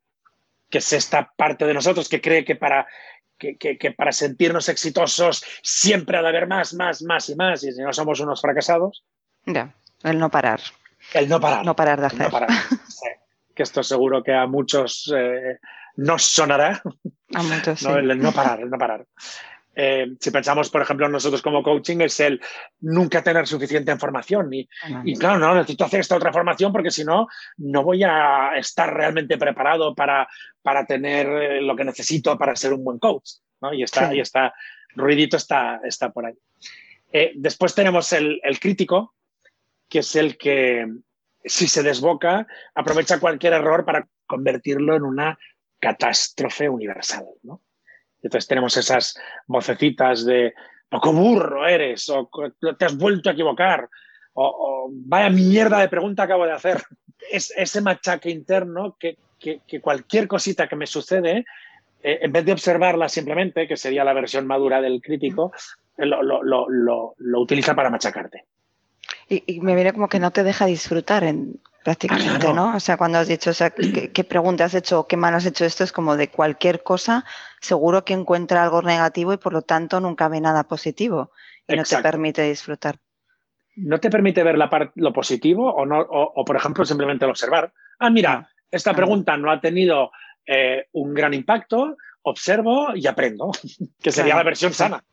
que 0.75 0.79
es 0.79 0.93
esta 0.93 1.33
parte 1.37 1.67
de 1.67 1.75
nosotros 1.75 2.09
que 2.09 2.21
cree 2.21 2.45
que 2.45 2.57
para 2.57 2.89
que, 3.39 3.95
para 3.97 4.13
sentirnos 4.13 4.69
exitosos 4.69 5.45
siempre 5.63 6.17
ha 6.17 6.23
de 6.23 6.29
haber 6.29 6.47
más, 6.47 6.75
más, 6.75 7.03
más 7.03 7.29
y 7.29 7.37
más, 7.37 7.65
y 7.65 7.73
si 7.73 7.83
no 7.83 7.93
somos 7.93 8.21
unos 8.21 8.41
fracasados. 8.41 9.05
Ya, 9.47 9.75
el 10.03 10.19
no 10.19 10.31
parar. 10.31 10.61
El 11.13 11.29
no 11.29 11.41
parar. 11.41 11.65
No 11.65 11.77
parar 11.77 12.01
de 12.01 12.07
hacer. 12.07 12.31
Que 13.55 13.63
esto 13.63 13.83
seguro 13.83 14.23
que 14.23 14.35
a 14.35 14.47
muchos 14.47 15.13
eh, 15.17 15.59
nos 15.97 16.25
sonará. 16.25 16.83
A 17.35 17.43
muchos, 17.43 17.81
sí. 17.81 17.89
el 17.89 18.19
no 18.19 18.33
parar, 18.33 18.61
el 18.61 18.71
no 18.71 18.79
parar. 18.79 19.07
Eh, 19.77 20.15
si 20.21 20.31
pensamos, 20.31 20.71
por 20.71 20.83
ejemplo, 20.83 21.09
nosotros 21.09 21.43
como 21.43 21.63
coaching, 21.63 22.01
es 22.01 22.21
el 22.21 22.41
nunca 22.81 23.23
tener 23.23 23.47
suficiente 23.47 23.93
información. 23.93 24.53
Y, 24.53 24.69
y, 25.05 25.17
claro, 25.17 25.39
no, 25.39 25.55
necesito 25.55 25.85
hacer 25.85 26.01
esta 26.01 26.17
otra 26.17 26.33
formación 26.33 26.73
porque 26.73 26.91
si 26.91 27.05
no, 27.05 27.27
no 27.59 27.83
voy 27.83 28.03
a 28.05 28.53
estar 28.57 28.93
realmente 28.93 29.39
preparado 29.39 29.95
para, 29.95 30.29
para 30.63 30.87
tener 30.87 31.27
eh, 31.27 31.61
lo 31.61 31.75
que 31.77 31.85
necesito 31.85 32.37
para 32.39 32.57
ser 32.57 32.73
un 32.73 32.85
buen 32.85 32.99
coach. 32.99 33.31
¿no? 33.61 33.73
Y 33.73 33.83
está, 33.83 34.15
y 34.15 34.21
está, 34.21 34.55
ruidito 34.95 35.37
está, 35.37 35.81
está 35.85 36.11
por 36.11 36.27
ahí. 36.27 36.35
Eh, 37.13 37.33
después 37.37 37.75
tenemos 37.75 38.13
el, 38.13 38.41
el 38.43 38.59
crítico, 38.59 39.15
que 39.89 40.01
es 40.01 40.17
el 40.17 40.37
que, 40.37 40.87
si 41.45 41.69
se 41.69 41.83
desboca, 41.83 42.47
aprovecha 42.75 43.21
cualquier 43.21 43.53
error 43.53 43.85
para 43.85 44.07
convertirlo 44.27 44.97
en 44.97 45.03
una 45.03 45.39
catástrofe 45.79 46.69
universal. 46.69 47.25
¿no? 47.43 47.63
Entonces 48.25 48.49
tenemos 48.49 48.77
esas 48.77 49.17
vocecitas 49.47 50.25
de 50.25 50.55
poco 50.89 51.13
burro 51.13 51.67
eres, 51.67 52.09
o 52.09 52.31
te 52.79 52.85
has 52.85 52.97
vuelto 52.97 53.29
a 53.29 53.33
equivocar, 53.33 53.89
o, 54.33 54.89
vaya 54.91 55.31
mierda 55.31 55.79
de 55.79 55.89
pregunta 55.89 56.25
acabo 56.25 56.47
de 56.47 56.53
hacer. 56.53 56.83
Es 57.31 57.53
ese 57.57 57.81
machaque 57.81 58.31
interno 58.31 58.97
que, 58.99 59.19
cualquier 59.81 60.27
cosita 60.27 60.69
que 60.69 60.77
me 60.77 60.87
sucede, 60.87 61.45
eh, 62.03 62.19
en 62.23 62.33
vez 62.33 62.45
de 62.45 62.53
observarla 62.53 63.09
simplemente, 63.09 63.69
que 63.69 63.77
sería 63.77 64.05
la 64.05 64.15
versión 64.15 64.47
madura 64.47 64.81
del 64.81 65.01
crítico, 65.03 65.53
lo, 65.99 67.15
utiliza 67.41 67.75
para 67.75 67.91
machacarte. 67.91 68.45
Y, 69.29 69.61
me 69.61 69.75
viene 69.75 69.93
como 69.93 70.09
que 70.09 70.19
no 70.19 70.31
te 70.31 70.43
deja 70.43 70.67
disfrutar 70.67 71.25
en, 71.25 71.61
prácticamente, 71.85 72.53
¿no? 72.53 72.75
O 72.75 72.81
sea, 72.81 72.97
cuando 72.97 73.19
has 73.19 73.29
dicho, 73.29 73.51
o 73.51 73.53
sea, 73.53 73.71
¿qué, 74.13 74.25
pregunta 74.25 74.65
has 74.65 74.75
hecho, 74.75 75.07
qué 75.07 75.17
mal 75.17 75.35
has 75.35 75.47
hecho 75.47 75.65
esto, 75.65 75.85
es 75.85 75.93
como 75.93 76.17
de 76.17 76.29
cualquier 76.29 76.83
cosa, 76.83 77.25
seguro 77.61 78.05
que 78.05 78.15
encuentra 78.15 78.65
algo 78.65 78.83
negativo 78.83 79.33
y 79.33 79.37
por 79.37 79.53
lo 79.53 79.63
tanto 79.63 80.01
nunca 80.01 80.29
ve 80.29 80.41
nada 80.41 80.65
positivo 80.65 81.31
y 81.69 81.77
no 81.77 81.85
te 81.85 81.99
permite 81.99 82.43
disfrutar. 82.43 82.97
No 83.77 84.01
te 84.01 84.11
permite 84.11 84.43
ver 84.43 84.57
la 84.57 84.93
lo 84.95 85.13
positivo 85.13 85.73
o, 85.73 85.85
no, 85.85 86.01
o, 86.01 86.45
por 86.45 86.57
ejemplo, 86.57 86.85
simplemente 86.85 87.27
observar. 87.27 87.73
Ah, 87.99 88.11
mira, 88.11 88.49
esta 88.71 88.95
pregunta 88.95 89.37
no 89.37 89.51
ha 89.51 89.61
tenido 89.61 90.11
eh, 90.47 90.87
un 90.93 91.13
gran 91.13 91.35
impacto, 91.35 91.97
observo 92.23 92.95
y 92.95 93.07
aprendo, 93.07 93.51
que 94.03 94.13
sería 94.13 94.37
la 94.37 94.43
versión 94.43 94.73
sana, 94.73 95.05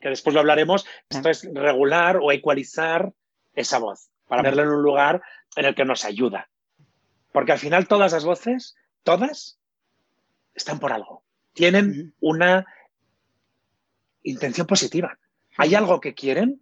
que 0.00 0.10
después 0.10 0.34
lo 0.34 0.40
hablaremos. 0.40 0.84
Esto 1.08 1.30
es 1.30 1.48
regular 1.54 2.18
o 2.20 2.32
ecualizar 2.32 3.12
esa 3.54 3.78
voz 3.78 4.10
para 4.28 4.42
verla 4.42 4.62
en 4.62 4.68
un 4.68 4.82
lugar 4.82 5.22
en 5.56 5.64
el 5.64 5.74
que 5.74 5.84
nos 5.84 6.04
ayuda. 6.04 6.48
Porque 7.32 7.52
al 7.52 7.58
final 7.58 7.88
todas 7.88 8.12
las 8.12 8.24
voces, 8.24 8.76
todas, 9.02 9.58
están 10.54 10.78
por 10.78 10.92
algo. 10.92 11.22
Tienen 11.54 12.14
una 12.20 12.66
intención 14.22 14.66
positiva. 14.66 15.18
Hay 15.56 15.74
algo 15.74 16.00
que 16.00 16.14
quieren 16.14 16.60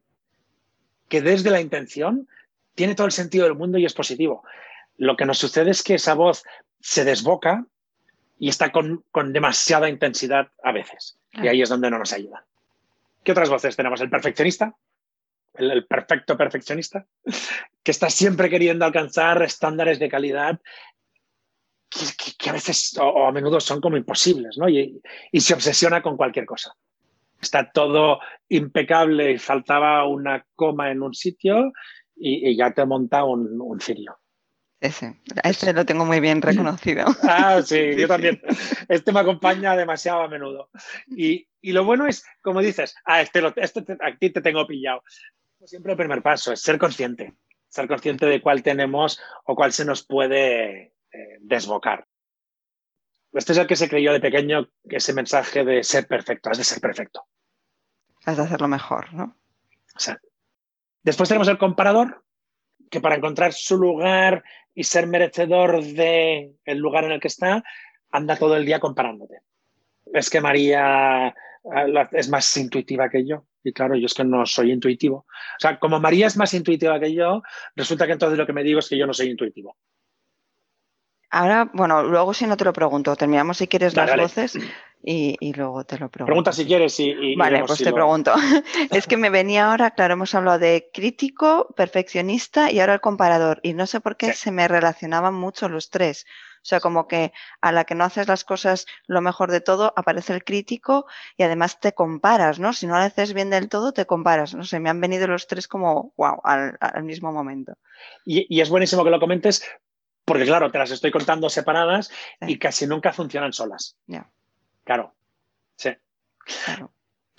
que 1.08 1.20
desde 1.20 1.50
la 1.50 1.60
intención 1.60 2.28
tiene 2.74 2.94
todo 2.94 3.06
el 3.06 3.12
sentido 3.12 3.44
del 3.44 3.54
mundo 3.54 3.78
y 3.78 3.84
es 3.84 3.94
positivo. 3.94 4.44
Lo 4.96 5.16
que 5.16 5.26
nos 5.26 5.38
sucede 5.38 5.70
es 5.70 5.82
que 5.82 5.94
esa 5.94 6.14
voz 6.14 6.44
se 6.80 7.04
desboca 7.04 7.66
y 8.38 8.48
está 8.48 8.70
con, 8.70 9.04
demasiada 9.32 9.88
intensidad 9.88 10.50
a 10.62 10.72
veces. 10.72 11.18
Y 11.32 11.48
ahí 11.48 11.62
es 11.62 11.68
donde 11.68 11.90
no 11.90 11.98
nos 11.98 12.12
ayuda. 12.12 12.44
¿Qué 13.22 13.32
otras 13.32 13.50
voces 13.50 13.76
tenemos? 13.76 14.00
El 14.00 14.10
perfeccionista, 14.10 14.74
el, 15.58 15.86
perfecto 15.86 16.36
perfeccionista, 16.36 17.06
que 17.82 17.90
está 17.90 18.10
siempre 18.10 18.50
queriendo 18.50 18.84
alcanzar 18.84 19.42
estándares 19.42 19.98
de 19.98 20.08
calidad 20.08 20.60
que, 22.38 22.50
a 22.50 22.52
veces 22.52 22.96
o, 23.00 23.26
a 23.26 23.32
menudo 23.32 23.60
son 23.60 23.80
como 23.80 23.96
imposibles, 23.96 24.58
¿no? 24.58 24.68
Y, 24.68 25.00
se 25.38 25.54
obsesiona 25.54 26.02
con 26.02 26.16
cualquier 26.16 26.46
cosa. 26.46 26.74
Está 27.40 27.70
todo 27.70 28.20
impecable 28.48 29.32
y 29.32 29.38
faltaba 29.38 30.06
una 30.06 30.44
coma 30.54 30.90
en 30.90 31.02
un 31.02 31.14
sitio 31.14 31.72
y, 32.16 32.56
ya 32.56 32.72
te 32.72 32.84
monta 32.84 33.24
un, 33.24 33.60
un 33.60 33.80
cirio. 33.80 34.18
Ese, 34.80 35.18
este 35.42 35.72
lo 35.72 35.86
tengo 35.86 36.04
muy 36.04 36.20
bien 36.20 36.42
reconocido. 36.42 37.06
ah, 37.22 37.62
sí, 37.64 37.96
yo 37.96 38.06
también. 38.06 38.40
Este 38.88 39.10
me 39.10 39.20
acompaña 39.20 39.74
demasiado 39.74 40.22
a 40.22 40.28
menudo. 40.28 40.68
Y, 41.08 41.48
lo 41.62 41.84
bueno 41.84 42.06
es, 42.06 42.24
como 42.42 42.60
dices, 42.60 42.94
ah, 43.06 43.22
este, 43.22 43.40
lo, 43.40 43.52
este 43.56 43.84
a 44.00 44.16
ti 44.16 44.30
te 44.30 44.40
tengo 44.42 44.66
pillado. 44.66 45.02
Siempre 45.64 45.92
el 45.92 45.98
primer 45.98 46.22
paso 46.22 46.52
es 46.52 46.60
ser 46.60 46.78
consciente, 46.78 47.34
ser 47.68 47.88
consciente 47.88 48.26
de 48.26 48.40
cuál 48.40 48.62
tenemos 48.62 49.20
o 49.44 49.56
cuál 49.56 49.72
se 49.72 49.84
nos 49.84 50.04
puede 50.04 50.94
eh, 51.12 51.38
desbocar. 51.40 52.06
Este 53.32 53.52
es 53.52 53.58
el 53.58 53.66
que 53.66 53.76
se 53.76 53.88
creyó 53.88 54.12
de 54.12 54.20
pequeño, 54.20 54.70
ese 54.84 55.12
mensaje 55.12 55.64
de 55.64 55.82
ser 55.82 56.06
perfecto, 56.06 56.50
has 56.50 56.58
de 56.58 56.64
ser 56.64 56.80
perfecto. 56.80 57.24
Has 58.24 58.36
de 58.36 58.44
hacerlo 58.44 58.68
mejor, 58.68 59.12
¿no? 59.12 59.36
Después 61.02 61.28
tenemos 61.28 61.48
el 61.48 61.58
comparador, 61.58 62.24
que 62.90 63.00
para 63.00 63.16
encontrar 63.16 63.52
su 63.52 63.76
lugar 63.76 64.44
y 64.74 64.84
ser 64.84 65.06
merecedor 65.06 65.82
del 65.82 66.56
el 66.64 66.78
lugar 66.78 67.04
en 67.04 67.12
el 67.12 67.20
que 67.20 67.28
está, 67.28 67.62
anda 68.10 68.36
todo 68.36 68.56
el 68.56 68.64
día 68.64 68.80
comparándote. 68.80 69.40
Es 70.12 70.30
que 70.30 70.40
María 70.40 71.34
es 72.12 72.28
más 72.28 72.56
intuitiva 72.56 73.08
que 73.08 73.26
yo. 73.26 73.46
Y 73.62 73.72
claro, 73.72 73.96
yo 73.96 74.06
es 74.06 74.14
que 74.14 74.24
no 74.24 74.46
soy 74.46 74.72
intuitivo. 74.72 75.18
O 75.18 75.60
sea, 75.60 75.78
como 75.78 75.98
María 75.98 76.26
es 76.26 76.36
más 76.36 76.54
intuitiva 76.54 77.00
que 77.00 77.12
yo, 77.12 77.42
resulta 77.74 78.06
que 78.06 78.12
entonces 78.12 78.38
lo 78.38 78.46
que 78.46 78.52
me 78.52 78.62
digo 78.62 78.78
es 78.78 78.88
que 78.88 78.98
yo 78.98 79.06
no 79.06 79.12
soy 79.12 79.30
intuitivo. 79.30 79.76
Ahora, 81.30 81.68
bueno, 81.74 82.04
luego 82.04 82.32
si 82.32 82.46
no 82.46 82.56
te 82.56 82.64
lo 82.64 82.72
pregunto, 82.72 83.16
terminamos 83.16 83.58
si 83.58 83.66
quieres 83.66 83.94
las 83.96 84.16
voces 84.16 84.56
y, 85.02 85.52
luego 85.54 85.84
te 85.84 85.98
lo 85.98 86.08
pregunto. 86.08 86.26
Pregunta 86.26 86.52
si 86.52 86.64
quieres 86.64 86.98
y... 87.00 87.34
vale, 87.36 87.64
pues 87.64 87.80
te 87.80 87.92
pregunto. 87.92 88.32
es 88.90 89.06
que 89.06 89.16
me 89.16 89.30
venía 89.30 89.70
ahora, 89.70 89.90
claro, 89.90 90.14
hemos 90.14 90.34
hablado 90.34 90.58
de 90.58 90.88
crítico, 90.92 91.74
perfeccionista 91.76 92.70
y 92.70 92.80
ahora 92.80 92.94
el 92.94 93.00
comparador. 93.00 93.60
Y 93.62 93.74
no 93.74 93.86
sé 93.86 94.00
por 94.00 94.16
qué 94.16 94.32
se 94.32 94.52
me 94.52 94.68
relacionaban 94.68 95.34
mucho 95.34 95.68
los 95.68 95.90
tres. 95.90 96.26
O 96.66 96.68
sea, 96.68 96.80
como 96.80 97.06
que 97.06 97.32
a 97.60 97.70
la 97.70 97.84
que 97.84 97.94
no 97.94 98.02
haces 98.02 98.26
las 98.26 98.42
cosas 98.42 98.86
lo 99.06 99.20
mejor 99.20 99.52
de 99.52 99.60
todo, 99.60 99.92
aparece 99.94 100.32
el 100.32 100.42
crítico 100.42 101.06
y 101.36 101.44
además 101.44 101.78
te 101.78 101.92
comparas, 101.92 102.58
¿no? 102.58 102.72
Si 102.72 102.88
no 102.88 102.94
lo 102.94 103.02
haces 103.02 103.34
bien 103.34 103.50
del 103.50 103.68
todo, 103.68 103.92
te 103.92 104.04
comparas. 104.04 104.52
No 104.52 104.64
sé, 104.64 104.80
me 104.80 104.90
han 104.90 105.00
venido 105.00 105.28
los 105.28 105.46
tres 105.46 105.68
como, 105.68 106.12
wow, 106.16 106.40
al, 106.42 107.04
mismo 107.04 107.30
momento. 107.30 107.74
Y, 108.24 108.60
es 108.60 108.68
buenísimo 108.68 109.04
que 109.04 109.10
lo 109.10 109.20
comentes 109.20 109.64
porque, 110.24 110.44
claro, 110.44 110.72
te 110.72 110.78
las 110.78 110.90
estoy 110.90 111.12
contando 111.12 111.48
separadas 111.48 112.10
y 112.40 112.58
casi 112.58 112.88
nunca 112.88 113.12
funcionan 113.12 113.52
solas. 113.52 113.96
Ya. 114.08 114.28
Claro, 114.82 115.14
sí. 115.76 115.90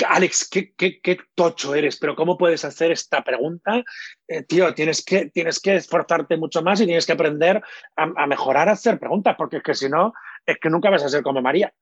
Alex, 0.06 0.50
¿qué, 0.50 1.18
tocho 1.34 1.74
eres, 1.74 1.98
pero 1.98 2.16
¿cómo 2.16 2.38
puedes 2.38 2.64
hacer 2.66 2.92
esta 2.92 3.24
pregunta? 3.24 3.84
Eh, 4.28 4.44
tío, 4.44 4.74
tienes 4.74 5.04
que, 5.04 5.30
tienes 5.30 5.60
que 5.60 5.76
esforzarte 5.76 6.38
mucho 6.38 6.62
más 6.62 6.82
y 6.82 6.86
tienes 6.86 7.06
que 7.06 7.14
aprender 7.14 7.64
a, 7.96 8.28
mejorar 8.28 8.70
a 8.70 8.74
hacer 8.74 9.00
preguntas, 9.00 9.36
porque 9.38 9.58
es 9.58 9.64
que 9.64 9.74
si 9.74 9.90
no, 9.90 10.14
es 10.46 10.58
que 10.60 10.70
nunca 10.70 10.90
vas 10.90 11.04
a 11.04 11.10
ser 11.10 11.24
como 11.24 11.42
María. 11.42 11.74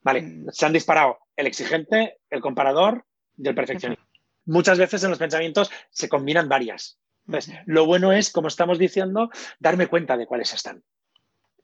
Vale, 0.00 0.22
mm. 0.22 0.46
se 0.50 0.66
han 0.66 0.72
disparado 0.72 1.18
el 1.36 1.46
exigente, 1.46 2.18
el 2.30 2.40
comparador 2.40 3.04
y 3.36 3.48
el 3.48 3.54
perfeccionista. 3.54 4.04
Muchas 4.44 4.78
veces 4.78 5.02
en 5.04 5.10
los 5.10 5.18
pensamientos 5.18 5.70
se 5.90 6.08
combinan 6.08 6.48
varias. 6.48 6.98
Entonces, 7.26 7.54
lo 7.66 7.86
bueno 7.86 8.12
es, 8.12 8.30
como 8.30 8.48
estamos 8.48 8.78
diciendo, 8.78 9.30
darme 9.60 9.86
cuenta 9.86 10.16
de 10.16 10.26
cuáles 10.26 10.52
están. 10.52 10.82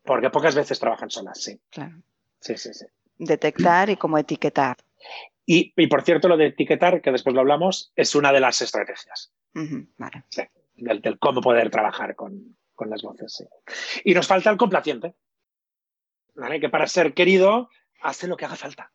Porque 0.05 0.31
pocas 0.31 0.55
veces 0.55 0.79
trabajan 0.79 1.11
solas, 1.11 1.43
sí. 1.43 1.61
Claro. 1.71 1.97
Sí, 2.41 2.57
sí, 2.57 2.73
sí 2.73 2.87
detectar 3.19 3.91
y 3.91 3.97
cómo 3.97 4.17
etiquetar. 4.19 4.77
Y, 5.51 5.87
por 5.87 6.03
cierto, 6.03 6.29
lo 6.29 6.37
de 6.37 6.49
etiquetar, 6.49 7.01
que 7.01 7.11
después 7.11 7.35
lo 7.35 7.41
hablamos, 7.41 7.91
es 7.97 8.15
una 8.15 8.33
de 8.33 8.41
las 8.41 8.61
estrategias. 8.61 9.33
del, 10.77 11.19
cómo 11.19 11.41
poder 11.41 11.71
trabajar 11.71 12.15
con, 12.15 12.55
las 12.87 13.01
voces. 13.01 13.49
Y 14.05 14.13
nos 14.13 14.27
falta 14.27 14.51
el 14.51 14.59
complaciente, 14.59 15.15
que 16.61 16.69
para 16.69 16.87
ser 16.87 17.15
querido 17.15 17.71
hace 18.03 18.27
lo 18.27 18.37
que 18.37 18.45
haga 18.45 18.57
falta. 18.57 18.93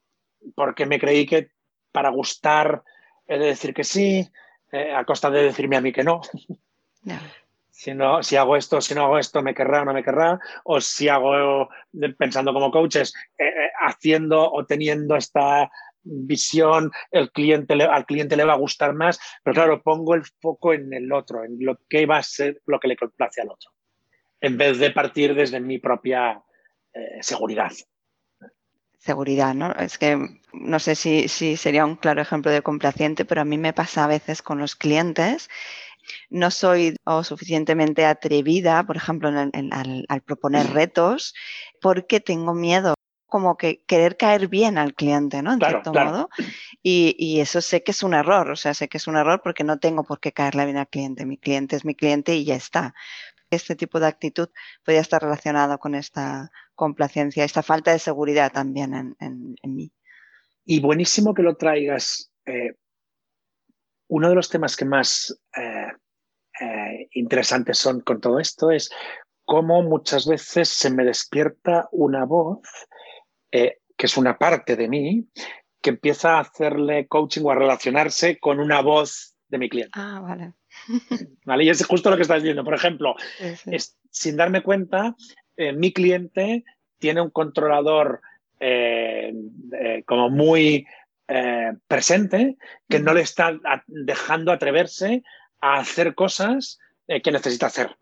Porque 0.53 0.85
me 0.85 0.99
creí 0.99 1.25
que 1.25 1.49
para 1.91 2.09
gustar 2.09 2.83
he 3.25 3.39
de 3.39 3.47
decir 3.47 3.73
que 3.73 3.83
sí, 3.83 4.29
eh, 4.71 4.93
a 4.93 5.05
costa 5.05 5.31
de 5.31 5.43
decirme 5.43 5.77
a 5.77 5.81
mí 5.81 5.91
que 5.91 6.03
no 6.03 6.21
si, 7.83 7.93
no, 7.93 8.21
si 8.21 8.35
hago 8.35 8.55
esto, 8.55 8.79
si 8.79 8.93
no 8.93 9.05
hago 9.05 9.17
esto, 9.17 9.41
me 9.41 9.53
querrá 9.53 9.81
o 9.81 9.85
no 9.85 9.93
me 9.93 10.03
querrá, 10.03 10.39
o 10.63 10.79
si 10.79 11.09
hago, 11.09 11.69
pensando 12.17 12.53
como 12.53 12.71
coaches, 12.71 13.13
eh, 13.37 13.47
eh, 13.47 13.71
haciendo 13.85 14.51
o 14.51 14.65
teniendo 14.65 15.15
esta 15.15 15.69
visión, 16.03 16.91
el 17.11 17.31
cliente 17.31 17.73
al 17.83 18.05
cliente 18.05 18.35
le 18.35 18.45
va 18.45 18.53
a 18.53 18.57
gustar 18.57 18.93
más, 18.93 19.19
pero 19.43 19.53
claro, 19.53 19.81
pongo 19.81 20.15
el 20.15 20.23
foco 20.41 20.73
en 20.73 20.93
el 20.93 21.11
otro, 21.11 21.43
en 21.43 21.57
lo 21.59 21.79
que 21.89 22.05
va 22.05 22.17
a 22.17 22.23
ser 22.23 22.61
lo 22.65 22.79
que 22.79 22.87
le 22.87 22.97
complace 22.97 23.41
al 23.41 23.49
otro, 23.49 23.71
en 24.41 24.57
vez 24.57 24.79
de 24.79 24.91
partir 24.91 25.33
desde 25.35 25.59
mi 25.59 25.79
propia 25.79 26.41
eh, 26.93 27.21
seguridad. 27.21 27.71
Seguridad, 28.97 29.53
¿no? 29.53 29.73
Es 29.73 29.97
que 29.97 30.17
no 30.53 30.79
sé 30.79 30.95
si, 30.95 31.27
si 31.27 31.57
sería 31.57 31.85
un 31.85 31.97
claro 31.97 32.21
ejemplo 32.21 32.51
de 32.51 32.61
complaciente, 32.61 33.25
pero 33.25 33.41
a 33.41 33.45
mí 33.45 33.57
me 33.57 33.73
pasa 33.73 34.05
a 34.05 34.07
veces 34.07 34.41
con 34.41 34.59
los 34.59 34.75
clientes 34.75 35.49
no 36.29 36.51
soy 36.51 36.95
suficientemente 37.23 38.05
atrevida, 38.05 38.83
por 38.83 38.97
ejemplo, 38.97 39.29
al, 39.29 40.21
proponer 40.25 40.71
retos, 40.71 41.33
porque 41.81 42.19
tengo 42.19 42.53
miedo 42.53 42.93
como 43.33 43.57
que 43.57 43.81
querer 43.87 44.15
caer 44.15 44.47
bien 44.47 44.77
al 44.77 44.93
cliente, 44.93 45.41
¿no? 45.41 45.53
En 45.53 45.59
cierto 45.59 45.91
modo. 45.91 46.29
Y, 46.83 47.39
eso 47.39 47.61
sé 47.61 47.81
que 47.81 47.89
es 47.89 48.03
un 48.03 48.13
error, 48.13 48.51
o 48.51 48.55
sea, 48.55 48.75
sé 48.75 48.87
que 48.87 48.97
es 48.97 49.07
un 49.07 49.17
error 49.17 49.41
porque 49.43 49.63
no 49.63 49.79
tengo 49.79 50.03
por 50.03 50.19
qué 50.19 50.31
caerle 50.31 50.65
bien 50.65 50.77
al 50.77 50.87
cliente. 50.87 51.25
Mi 51.25 51.39
cliente 51.39 51.75
es 51.75 51.83
mi 51.83 51.95
cliente 51.95 52.35
y 52.35 52.45
ya 52.45 52.53
está. 52.53 52.93
Este 53.49 53.75
tipo 53.75 53.99
de 53.99 54.05
actitud 54.05 54.49
podría 54.85 55.01
estar 55.01 55.19
relacionado 55.19 55.79
con 55.79 55.95
esta 55.95 56.51
complacencia, 56.75 57.43
esta 57.43 57.63
falta 57.63 57.91
de 57.91 57.97
seguridad 57.97 58.51
también 58.51 59.15
en, 59.19 59.55
mí. 59.63 59.91
Y 60.63 60.79
buenísimo 60.79 61.33
que 61.33 61.41
lo 61.41 61.55
traigas. 61.55 62.31
Eh, 62.45 62.75
uno 64.09 64.29
de 64.29 64.35
los 64.35 64.47
temas 64.47 64.75
que 64.75 64.85
más 64.85 65.41
eh, 65.57 65.91
eh, 66.61 67.09
interesantes 67.13 67.79
son 67.79 68.01
con 68.01 68.21
todo 68.21 68.39
esto 68.39 68.69
es 68.69 68.91
cómo 69.45 69.81
muchas 69.81 70.27
veces 70.27 70.69
se 70.69 70.91
me 70.91 71.03
despierta 71.03 71.89
una 71.91 72.25
voz, 72.25 72.59
eh, 73.53 73.77
que 73.95 74.07
es 74.07 74.17
una 74.17 74.37
parte 74.37 74.75
de 74.75 74.87
mí, 74.87 75.27
que 75.81 75.91
empieza 75.91 76.37
a 76.37 76.41
hacerle 76.41 77.07
coaching 77.07 77.43
o 77.43 77.51
a 77.51 77.55
relacionarse 77.55 78.39
con 78.39 78.59
una 78.59 78.81
voz 78.81 79.35
de 79.47 79.57
mi 79.57 79.69
cliente. 79.69 79.91
Ah, 79.93 80.19
vale. 80.21 80.53
¿Vale? 81.45 81.63
Y 81.63 81.69
es 81.69 81.85
justo 81.85 82.09
lo 82.09 82.15
que 82.15 82.23
estás 82.23 82.41
diciendo. 82.41 82.63
Por 82.63 82.73
ejemplo, 82.73 83.15
sin 84.09 84.35
darme 84.35 84.63
cuenta, 84.63 85.15
mi 85.75 85.93
cliente 85.93 86.63
tiene 86.97 87.21
un 87.21 87.29
controlador 87.29 88.21
como 90.05 90.29
muy 90.29 90.87
eh, 91.29 91.71
presente 91.87 92.57
que 92.89 92.99
no 92.99 93.13
le 93.13 93.21
está 93.21 93.57
dejando 93.87 94.51
atreverse 94.51 95.23
a 95.61 95.79
hacer 95.79 96.15
cosas 96.15 96.79
eh, 97.07 97.21
que 97.21 97.31
necesita 97.31 97.67
hacer. 97.67 97.95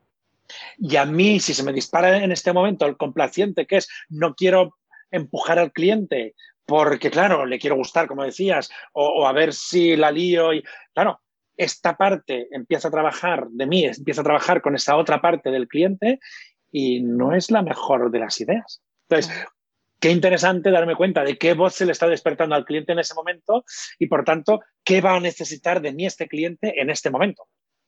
Y 0.80 0.96
a 0.96 1.06
mí, 1.06 1.40
si 1.40 1.54
se 1.54 1.64
me 1.64 1.72
dispara 1.72 2.24
en 2.24 2.32
este 2.32 2.52
momento 2.52 2.88
el 2.88 2.98
complaciente, 2.98 3.68
que 3.68 3.78
es 3.78 3.88
no 4.10 4.34
quiero 4.34 4.76
empujar 5.12 5.60
al 5.60 5.71
cliente 5.71 6.36
porque, 6.65 7.12
claro, 7.12 7.45
le 7.45 7.60
quiero 7.60 7.76
gustar, 7.76 8.08
como 8.08 8.24
decías, 8.24 8.71
o, 8.93 9.28
a 9.28 9.34
ver 9.34 9.54
si 9.54 9.95
la 9.97 10.10
lío. 10.10 10.54
Y, 10.54 10.63
claro, 10.93 11.21
esta 11.58 11.97
parte 11.97 12.47
empieza 12.52 12.88
a 12.88 12.91
trabajar 12.91 13.47
de 13.50 13.67
mí, 13.67 13.84
empieza 13.84 14.21
a 14.21 14.24
trabajar 14.24 14.62
con 14.62 14.76
esa 14.76 14.95
otra 14.95 15.21
parte 15.21 15.52
del 15.52 15.67
cliente 15.67 16.19
y 16.71 17.02
no 17.02 17.36
es 17.36 17.52
la 17.52 17.62
mejor 17.62 18.10
de 18.10 18.19
las 18.19 18.39
ideas. 18.39 18.82
Entonces, 19.10 19.45
qué 20.00 20.12
interesante 20.12 20.71
darme 20.71 20.95
cuenta 20.95 21.24
de 21.24 21.38
qué 21.38 21.54
voz 21.54 21.76
se 21.76 21.86
le 21.86 21.91
está 21.91 22.08
despertando 22.08 22.56
al 22.56 22.63
cliente 22.63 22.93
en 22.93 23.00
ese 23.00 23.15
momento 23.15 23.65
y, 24.00 24.08
por 24.08 24.24
tanto, 24.24 24.62
qué 24.84 25.02
va 25.02 25.15
a 25.15 25.19
necesitar 25.19 25.82
de 25.82 25.91
mí 25.91 26.06
este 26.06 26.30
cliente 26.30 26.82
en 26.82 26.89
este 26.89 27.10
momento. 27.10 27.47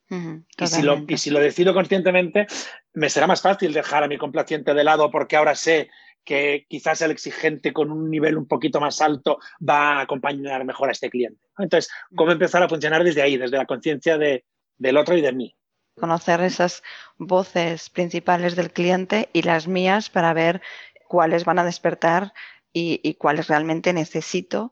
y, 0.10 0.68
si 0.68 0.82
lo, 0.82 1.06
y 1.08 1.18
si 1.18 1.30
lo 1.30 1.40
decido 1.40 1.74
conscientemente, 1.74 2.48
me 2.94 3.10
será 3.10 3.28
más 3.28 3.42
fácil 3.42 3.72
dejar 3.72 4.04
a 4.04 4.08
mi 4.08 4.18
complaciente 4.18 4.74
de 4.74 4.84
lado 4.84 5.10
porque 5.10 5.38
ahora 5.38 5.56
sé 5.56 5.90
que 6.24 6.66
quizás 6.70 7.02
el 7.02 7.12
exigente 7.12 7.74
con 7.74 7.92
un 7.92 8.10
nivel 8.10 8.38
un 8.38 8.48
poquito 8.48 8.80
más 8.80 9.02
alto 9.02 9.40
va 9.68 9.98
a 9.98 10.02
acompañar 10.02 10.64
mejor 10.66 10.90
a 10.90 10.94
este 10.94 11.10
cliente. 11.10 11.48
Entonces, 11.58 11.92
¿cómo 12.16 12.32
empezar 12.32 12.64
a 12.64 12.70
funcionar 12.70 13.04
desde 13.04 13.22
ahí, 13.22 13.38
desde 13.38 13.58
la 13.58 13.66
conciencia 13.66 14.18
de, 14.18 14.46
del 14.78 14.98
otro 14.98 15.18
y 15.18 15.22
de 15.22 15.34
mí? 15.34 15.56
Conocer 16.00 16.42
esas 16.42 16.82
voces 17.18 17.90
principales 17.90 18.56
del 18.56 18.72
cliente 18.72 19.30
y 19.34 19.44
las 19.44 19.68
mías 19.68 20.10
para 20.10 20.34
ver 20.34 20.62
cuáles 21.08 21.46
van 21.46 21.60
a 21.60 21.64
despertar 21.64 22.34
y, 22.76 23.14
cuáles 23.16 23.48
realmente 23.48 23.94
necesito 23.94 24.72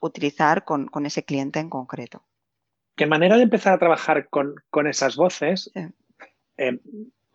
utilizar 0.00 0.64
con, 0.64 0.88
ese 1.04 1.24
cliente 1.24 1.58
en 1.58 1.68
concreto. 1.68 2.24
¿Qué 2.96 3.06
manera 3.06 3.36
de 3.36 3.42
empezar 3.42 3.72
a 3.74 3.78
trabajar 3.78 4.28
con, 4.28 4.86
esas 4.86 5.16
voces? 5.16 5.70
Eh, 6.56 6.78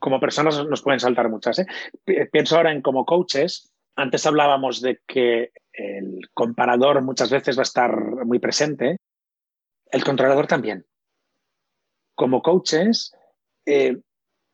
como 0.05 0.19
personas 0.19 0.63
nos 0.67 0.83
pueden 0.83 0.99
saltar 0.99 1.29
muchas. 1.29 1.57
¿eh? 1.57 1.65
Pienso 2.31 2.57
ahora 2.57 2.71
en 2.71 2.83
como 2.83 3.05
coaches. 3.05 3.73
Antes 3.95 4.23
hablábamos 4.27 4.79
de 4.79 4.99
que 5.07 5.49
el 5.73 6.29
comparador 6.31 7.01
muchas 7.01 7.31
veces 7.31 7.57
va 7.57 7.61
a 7.61 7.63
estar 7.63 8.23
muy 8.23 8.37
presente. 8.37 8.97
El 9.87 10.03
controlador 10.03 10.45
también. 10.45 10.85
Como 12.13 12.43
coaches, 12.43 13.15
eh, 13.65 13.97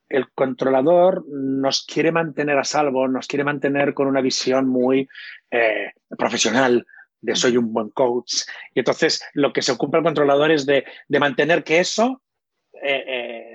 el 0.07 0.31
controlador 0.31 1.25
nos 1.27 1.85
quiere 1.85 2.13
mantener 2.13 2.57
a 2.57 2.63
salvo, 2.63 3.09
nos 3.09 3.27
quiere 3.27 3.43
mantener 3.43 3.93
con 3.93 4.07
una 4.07 4.21
visión 4.21 4.69
muy 4.69 5.09
eh, 5.51 5.91
profesional 6.17 6.85
de 7.19 7.35
soy 7.35 7.57
un 7.57 7.73
buen 7.73 7.89
coach. 7.89 8.43
Y 8.73 8.79
entonces 8.79 9.21
lo 9.33 9.51
que 9.51 9.61
se 9.61 9.73
ocupa 9.73 9.97
el 9.97 10.05
controlador 10.05 10.49
es 10.49 10.65
de, 10.65 10.85
mantener 11.09 11.65
que 11.65 11.79
eso 11.79 12.21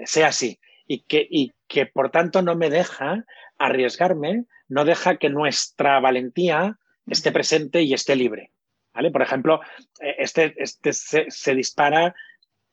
sea 0.04 0.28
así 0.28 0.60
y 0.86 1.00
que, 1.02 1.26
que 1.68 1.86
por 1.86 2.10
tanto 2.10 2.42
no 2.42 2.56
me 2.56 2.70
deja 2.70 3.24
arriesgarme, 3.58 4.44
no 4.68 4.84
deja 4.84 5.16
que 5.16 5.30
nuestra 5.30 6.00
valentía 6.00 6.78
esté 7.06 7.32
presente 7.32 7.82
y 7.82 7.94
esté 7.94 8.16
libre. 8.16 8.52
¿vale? 8.94 9.10
Por 9.10 9.22
ejemplo, 9.22 9.60
este, 10.00 10.54
este 10.56 10.92
se 10.92 11.54
dispara 11.54 12.14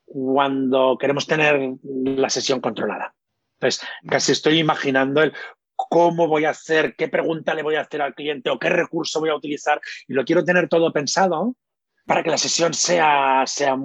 cuando 0.06 0.98
queremos 1.00 1.28
tener 1.28 1.60
la 1.84 2.30
sesión 2.30 2.62
controlada. 2.62 3.16
Entonces, 3.60 3.88
casi 4.08 4.32
estoy 4.32 4.60
imaginando 4.60 5.22
el 5.22 5.34
cómo 5.76 6.28
voy 6.28 6.46
a 6.46 6.52
hacer, 6.52 6.96
qué 6.96 7.08
pregunta 7.08 7.54
le 7.54 7.64
voy 7.64 7.76
a 7.76 7.82
hacer 7.82 8.02
al 8.02 8.14
cliente 8.14 8.50
o 8.50 8.60
qué 8.60 8.70
recurso 8.70 9.20
voy 9.20 9.30
a 9.30 9.36
utilizar 9.36 9.82
y 10.08 10.14
lo 10.14 10.24
quiero 10.24 10.44
tener 10.44 10.68
todo 10.70 10.92
pensado 10.92 11.56
para 12.06 12.24
que 12.24 12.30
la 12.30 12.38
sesión 12.38 12.74
sea, 12.74 13.44
sea 13.46 13.78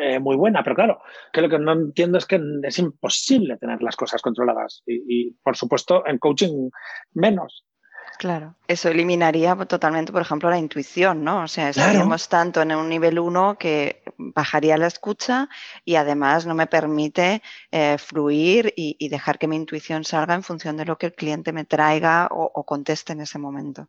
eh, 0.00 0.18
muy 0.18 0.36
buena. 0.36 0.62
Pero 0.62 0.76
claro, 0.76 1.02
que 1.32 1.40
lo 1.40 1.48
que 1.48 1.58
no 1.58 1.72
entiendo 1.72 2.18
es 2.18 2.26
que 2.26 2.40
es 2.62 2.78
imposible 2.78 3.56
tener 3.58 3.82
las 3.82 3.96
cosas 3.96 4.22
controladas. 4.22 4.82
Y, 4.86 5.32
por 5.42 5.56
supuesto, 5.56 6.06
en 6.06 6.18
coaching 6.18 6.70
menos. 7.12 7.66
Claro, 8.18 8.56
eso 8.68 8.90
eliminaría 8.90 9.56
totalmente, 9.56 10.12
por 10.12 10.20
ejemplo, 10.20 10.50
la 10.50 10.58
intuición, 10.58 11.24
¿no? 11.24 11.44
O 11.44 11.48
sea, 11.48 11.70
estaríamos 11.70 12.28
tanto 12.28 12.60
en 12.60 12.72
un 12.72 12.88
nivel 12.88 13.18
1 13.18 13.56
que 13.58 14.02
bajaría 14.18 14.76
la 14.76 14.88
escucha 14.88 15.48
y 15.86 15.94
además 15.94 16.44
no 16.44 16.54
me 16.54 16.66
permite 16.66 17.40
eh, 17.70 17.96
fluir 17.96 18.74
y, 18.76 19.08
dejar 19.08 19.38
que 19.38 19.48
mi 19.48 19.56
intuición 19.56 20.04
salga 20.04 20.34
en 20.34 20.42
función 20.42 20.76
de 20.76 20.84
lo 20.84 20.98
que 20.98 21.06
el 21.06 21.14
cliente 21.14 21.52
me 21.52 21.64
traiga 21.64 22.28
o, 22.30 22.50
o 22.54 22.64
conteste 22.64 23.14
en 23.14 23.22
ese 23.22 23.38
momento. 23.38 23.88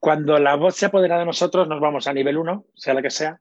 Cuando 0.00 0.38
la 0.38 0.56
voz 0.56 0.76
se 0.76 0.86
apodera 0.86 1.18
de 1.18 1.26
nosotros, 1.26 1.68
nos 1.68 1.80
vamos 1.80 2.06
a 2.06 2.12
nivel 2.12 2.38
1, 2.38 2.64
sea 2.74 2.94
la 2.94 3.02
que 3.02 3.10
sea, 3.10 3.40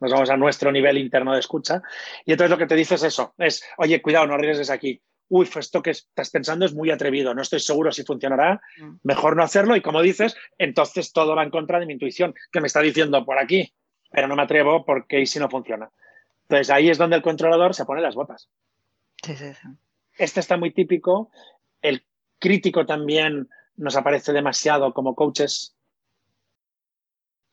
nos 0.00 0.12
vamos 0.12 0.30
a 0.30 0.36
nuestro 0.36 0.70
nivel 0.70 0.96
interno 0.96 1.32
de 1.32 1.40
escucha. 1.40 1.82
Y 2.24 2.32
entonces 2.32 2.50
lo 2.50 2.58
que 2.58 2.66
te 2.66 2.76
dice 2.76 2.94
es 2.94 3.02
eso, 3.02 3.34
es, 3.36 3.64
oye, 3.76 4.00
cuidado, 4.00 4.26
no 4.26 4.34
arriesgues 4.34 4.70
aquí. 4.70 5.02
Uy, 5.30 5.48
esto 5.56 5.82
que 5.82 5.90
estás 5.90 6.30
pensando 6.30 6.64
es 6.64 6.72
muy 6.72 6.90
atrevido, 6.90 7.34
no 7.34 7.42
estoy 7.42 7.60
seguro 7.60 7.92
si 7.92 8.04
funcionará, 8.04 8.62
mm. 8.78 9.00
mejor 9.02 9.36
no 9.36 9.42
hacerlo. 9.42 9.76
Y 9.76 9.82
como 9.82 10.00
dices, 10.00 10.36
entonces 10.56 11.12
todo 11.12 11.36
va 11.36 11.42
en 11.42 11.50
contra 11.50 11.80
de 11.80 11.86
mi 11.86 11.94
intuición, 11.94 12.34
que 12.50 12.60
me 12.60 12.68
está 12.68 12.80
diciendo 12.80 13.24
por 13.26 13.38
aquí, 13.38 13.74
pero 14.10 14.28
no 14.28 14.36
me 14.36 14.42
atrevo 14.42 14.86
porque 14.86 15.20
y 15.20 15.26
si 15.26 15.38
no 15.38 15.50
funciona. 15.50 15.90
Entonces 16.42 16.70
ahí 16.70 16.88
es 16.88 16.96
donde 16.96 17.16
el 17.16 17.22
controlador 17.22 17.74
se 17.74 17.84
pone 17.84 18.00
las 18.00 18.14
botas. 18.14 18.48
Sí, 19.22 19.36
sí, 19.36 19.52
sí. 19.52 19.68
Este 20.16 20.40
está 20.40 20.56
muy 20.56 20.72
típico. 20.72 21.30
El 21.82 22.04
crítico 22.38 22.86
también 22.86 23.48
nos 23.76 23.96
aparece 23.96 24.32
demasiado 24.32 24.94
como 24.94 25.14
coaches 25.14 25.76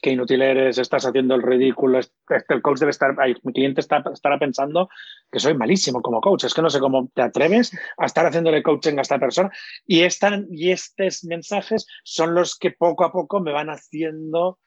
qué 0.06 0.12
inútil 0.12 0.44
eres, 0.44 0.78
estás 0.78 1.04
haciendo 1.08 1.34
el 1.34 1.42
ridículo, 1.42 2.00
el 2.00 2.62
coach 2.62 2.78
debe 2.78 2.92
estar, 2.92 3.16
mi 3.42 3.54
cliente 3.54 3.82
está, 3.82 4.04
estará 4.14 4.38
pensando 4.38 4.88
que 5.32 5.40
soy 5.40 5.56
malísimo 5.56 6.04
como 6.04 6.22
coach, 6.22 6.44
es 6.44 6.54
que 6.54 6.62
no 6.62 6.70
sé 6.70 6.80
cómo 6.80 7.10
te 7.12 7.24
atreves 7.24 7.76
a 7.98 8.06
estar 8.06 8.24
haciéndole 8.28 8.62
coaching 8.62 9.00
a 9.00 9.02
esta 9.02 9.18
persona. 9.18 9.50
Y, 9.88 10.04
y 10.52 10.72
estos 10.72 11.24
mensajes 11.24 11.88
son 12.04 12.36
los 12.36 12.56
que 12.56 12.70
poco 12.70 13.04
a 13.04 13.12
poco 13.12 13.40
me 13.40 13.52
van 13.52 13.72
haciendo 13.72 14.60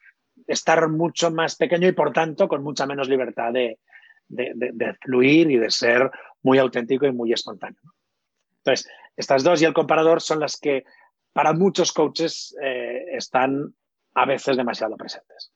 estar 0.45 0.89
mucho 0.89 1.31
más 1.31 1.55
pequeño 1.55 1.87
y 1.87 1.93
por 1.93 2.11
tanto 2.11 2.49
con 2.49 2.61
mucha 2.61 2.85
menos 2.85 3.07
libertad 3.07 3.53
de, 3.53 3.79
fluir 4.99 5.51
y 5.51 5.57
de 5.57 5.71
ser 5.71 6.11
muy 6.43 6.57
auténtico 6.57 7.05
y 7.05 7.13
muy 7.13 7.31
espontáneo. 7.31 7.93
Entonces, 8.57 8.91
estas 9.15 9.45
dos 9.45 9.61
y 9.61 9.65
el 9.65 9.73
comparador 9.73 10.19
son 10.19 10.41
las 10.41 10.59
que 10.59 10.83
para 11.31 11.53
muchos 11.53 11.93
coaches 11.93 12.53
eh, 12.61 13.05
están 13.13 13.73
a 14.19 14.25
veces 14.25 14.57
demasiado 14.57 14.97
presentes. 14.97 15.51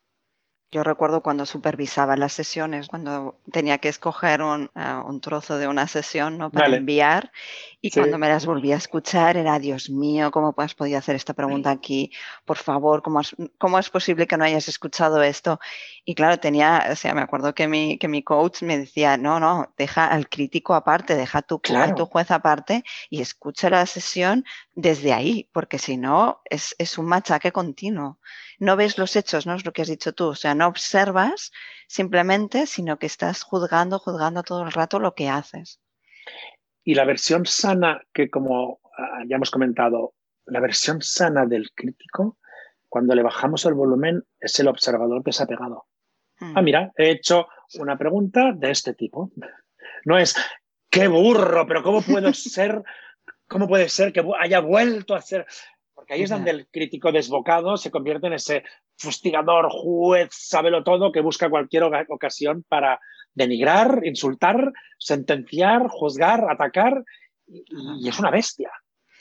Yo 0.74 0.84
recuerdo 0.84 1.22
cuando 1.22 1.46
supervisaba 1.46 2.18
las 2.18 2.34
sesiones, 2.34 2.88
cuando 2.88 3.40
tenía 3.52 3.78
que 3.78 3.90
escoger 3.90 4.42
un, 4.42 4.72
eh, 4.76 5.20
trozo 5.22 5.60
de 5.60 5.68
una 5.68 5.88
sesión 5.88 6.40
¿no? 6.40 6.50
para 6.50 6.76
enviar 6.76 7.32
y 7.80 7.92
cuando 7.92 8.18
me 8.18 8.28
las 8.28 8.48
volví 8.48 8.72
a 8.72 8.78
escuchar 8.78 9.38
era, 9.38 9.60
Dios 9.60 9.92
mío, 9.92 10.32
¿cómo 10.32 10.52
has 10.58 10.74
podido 10.74 10.98
hacer 10.98 11.16
esta 11.16 11.36
pregunta 11.36 11.70
aquí? 11.70 12.12
Por 12.44 12.58
favor, 12.58 13.04
¿cómo, 13.04 13.22
¿cómo 13.60 13.78
es 13.78 13.92
posible 13.92 14.26
que 14.26 14.36
no 14.36 14.46
hayas 14.46 14.68
escuchado 14.68 15.22
esto? 15.22 15.60
Y 16.06 16.16
claro, 16.16 16.40
tenía, 16.40 16.88
o 16.92 16.96
sea, 16.96 17.14
me 17.14 17.22
acuerdo 17.22 17.54
que 17.54 17.68
mi, 17.68 18.00
que 18.00 18.08
mi 18.08 18.24
coach 18.24 18.64
me 18.64 18.80
decía, 18.80 19.16
no, 19.16 19.40
no, 19.40 19.76
deja 19.78 20.08
al 20.08 20.28
crítico 20.28 20.74
aparte, 20.74 21.16
deja 21.16 21.44
tu, 21.44 21.62
a 21.76 21.94
tu 21.94 22.08
juez 22.08 22.32
aparte 22.32 22.84
y 23.12 23.22
escucha 23.22 23.70
la 23.70 23.86
sesión 23.86 24.44
desde 24.74 25.14
ahí, 25.14 25.50
porque 25.54 25.78
si 25.78 25.98
no 25.98 26.42
es, 26.46 26.74
es 26.80 26.98
un 26.98 27.06
machaque 27.06 27.52
continuo 27.52 28.18
no 28.60 28.76
ves 28.76 28.98
los 28.98 29.16
hechos, 29.16 29.46
¿no? 29.46 29.56
Es 29.56 29.66
lo 29.66 29.72
que 29.72 29.82
has 29.82 29.88
dicho 29.88 30.14
tú. 30.14 30.28
O 30.28 30.36
sea, 30.36 30.56
no 30.56 30.68
observas 30.68 31.52
simplemente, 31.88 32.66
sino 32.66 32.98
que 32.98 33.06
estás 33.06 33.44
juzgando, 33.44 34.00
juzgando 34.00 34.44
todo 34.44 34.64
el 34.64 34.72
rato 34.72 35.00
lo 35.00 35.16
que 35.16 35.30
haces. 35.30 35.80
Y 36.84 36.96
la 36.96 37.06
versión 37.06 37.46
sana, 37.46 38.02
que 38.14 38.30
como 38.30 38.80
ah, 38.98 39.24
ya 39.28 39.36
hemos 39.38 39.52
comentado, 39.52 40.14
la 40.46 40.60
versión 40.60 41.02
sana 41.02 41.46
del 41.46 41.72
crítico, 41.74 42.38
cuando 42.90 43.16
le 43.16 43.24
bajamos 43.24 43.66
el 43.66 43.74
volumen, 43.74 44.24
es 44.40 44.60
el 44.60 44.68
observador 44.68 45.24
que 45.24 45.32
se 45.32 45.44
ha 45.44 45.48
pegado. 45.48 45.88
Ah, 46.40 46.62
mm. 46.62 46.64
mira, 46.64 46.92
he 46.98 47.12
hecho 47.12 47.48
una 47.80 47.98
pregunta 47.98 48.52
de 48.54 48.72
este 48.72 48.94
tipo. 48.94 49.32
No 50.06 50.18
es, 50.18 50.36
qué 50.90 51.08
burro, 51.08 51.66
pero 51.66 51.82
¿cómo 51.82 52.02
puedo 52.02 52.34
ser? 52.34 52.84
¿Cómo 53.48 53.68
puede 53.68 53.90
ser 53.90 54.14
que 54.14 54.24
haya 54.40 54.60
vuelto 54.60 55.16
a 55.16 55.20
hacer? 55.20 55.46
Porque 56.04 56.16
ahí 56.16 56.24
es 56.24 56.32
donde 56.32 56.52
el 56.52 56.68
crítico 56.68 57.14
desbocado 57.14 57.78
se 57.78 57.90
convierte 57.90 58.28
en 58.28 58.34
ese 58.34 58.66
fustigador, 58.98 59.70
juez, 59.70 60.32
sábelo 60.34 60.84
todo, 60.84 61.14
que 61.14 61.22
busca 61.22 61.50
cualquier 61.50 61.84
ocasión 62.10 62.66
para 62.68 63.00
denigrar, 63.34 64.02
insultar, 64.04 64.74
sentenciar, 64.98 65.88
juzgar, 65.88 66.52
atacar, 66.52 67.06
y, 67.48 68.10
es 68.10 68.20
una 68.20 68.32
bestia. 68.32 68.70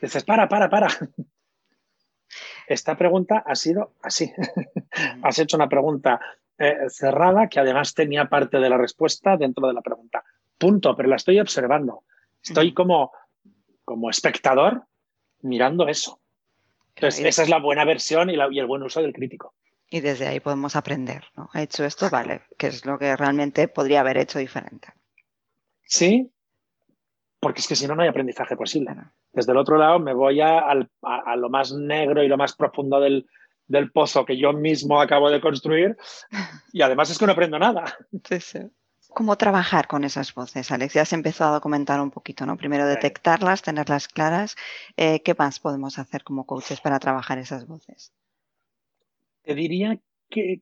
Dices, 0.00 0.24
para, 0.24 0.48
para, 0.48 0.68
para. 0.68 0.88
Esta 2.66 2.96
pregunta 2.96 3.44
ha 3.46 3.54
sido 3.54 3.94
así. 4.02 4.32
Has 5.22 5.38
hecho 5.38 5.56
una 5.56 5.68
pregunta 5.68 6.20
eh, 6.58 6.78
cerrada 6.88 7.48
que 7.48 7.60
además 7.60 7.94
tenía 7.94 8.24
parte 8.24 8.58
de 8.58 8.68
la 8.68 8.76
respuesta 8.76 9.36
dentro 9.36 9.68
de 9.68 9.74
la 9.74 9.82
pregunta. 9.82 10.24
Punto, 10.58 10.96
pero 10.96 11.08
la 11.08 11.14
estoy 11.14 11.38
observando. 11.38 12.02
Estoy 12.42 12.74
como, 12.74 13.12
como 13.84 14.10
espectador 14.10 14.84
mirando 15.42 15.86
eso. 15.86 16.21
Entonces, 16.96 17.24
esa 17.24 17.42
es 17.42 17.48
la 17.48 17.58
buena 17.58 17.84
versión 17.84 18.30
y, 18.30 18.34
el 18.34 18.66
buen 18.66 18.82
uso 18.82 19.00
del 19.00 19.12
crítico. 19.12 19.54
Y 19.90 20.00
desde 20.00 20.26
ahí 20.26 20.40
podemos 20.40 20.76
aprender, 20.76 21.24
¿no? 21.36 21.50
Ha 21.52 21.62
hecho 21.62 21.84
esto, 21.84 22.08
vale, 22.10 22.42
que 22.58 22.68
es 22.68 22.86
lo 22.86 22.98
que 22.98 23.14
realmente 23.16 23.68
podría 23.68 24.00
haber 24.00 24.18
hecho 24.18 24.38
diferente. 24.38 24.88
Sí, 25.84 26.30
porque 27.40 27.60
es 27.60 27.68
que 27.68 27.76
si 27.76 27.86
no, 27.86 27.94
no 27.94 28.02
hay 28.02 28.08
aprendizaje 28.08 28.56
posible. 28.56 28.94
Desde 29.32 29.52
el 29.52 29.58
otro 29.58 29.76
lado 29.76 29.98
me 29.98 30.14
voy 30.14 30.40
a, 30.40 30.74
lo 30.74 31.50
más 31.50 31.72
negro 31.72 32.22
y 32.22 32.28
lo 32.28 32.36
más 32.36 32.54
profundo 32.54 33.00
del, 33.00 33.26
del, 33.66 33.90
pozo 33.90 34.24
que 34.24 34.38
yo 34.38 34.52
mismo 34.52 35.00
acabo 35.00 35.30
de 35.30 35.40
construir 35.40 35.96
y 36.72 36.82
además 36.82 37.10
es 37.10 37.18
que 37.18 37.26
no 37.26 37.32
aprendo 37.32 37.58
nada. 37.58 37.84
Sí, 38.24 38.40
sí 38.40 38.60
cómo 39.14 39.36
trabajar 39.36 39.86
con 39.86 40.04
esas 40.04 40.34
voces, 40.34 40.70
Alex. 40.70 40.94
Ya 40.94 41.02
has 41.02 41.12
empezado 41.12 41.54
a 41.54 41.60
comentar 41.60 42.00
un 42.00 42.10
poquito, 42.10 42.46
¿no? 42.46 42.56
Primero 42.56 42.86
detectarlas, 42.86 43.62
tenerlas 43.62 44.08
claras. 44.08 44.56
Eh, 44.96 45.22
¿Qué 45.22 45.34
más 45.38 45.60
podemos 45.60 45.98
hacer 45.98 46.24
como 46.24 46.46
coaches 46.46 46.80
para 46.80 46.98
trabajar 46.98 47.38
esas 47.38 47.66
voces? 47.66 48.12
Te 49.42 49.54
diría 49.54 49.98
que, 50.28 50.60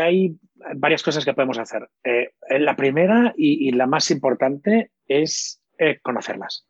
hay 0.00 0.38
varias 0.76 1.02
cosas 1.02 1.24
que 1.24 1.34
podemos 1.34 1.58
hacer. 1.58 1.88
Eh, 2.04 2.32
la 2.58 2.74
primera 2.74 3.34
y, 3.36 3.70
la 3.72 3.86
más 3.86 4.10
importante 4.10 4.90
es 5.06 5.60
eh, 5.78 5.98
conocerlas. 6.00 6.66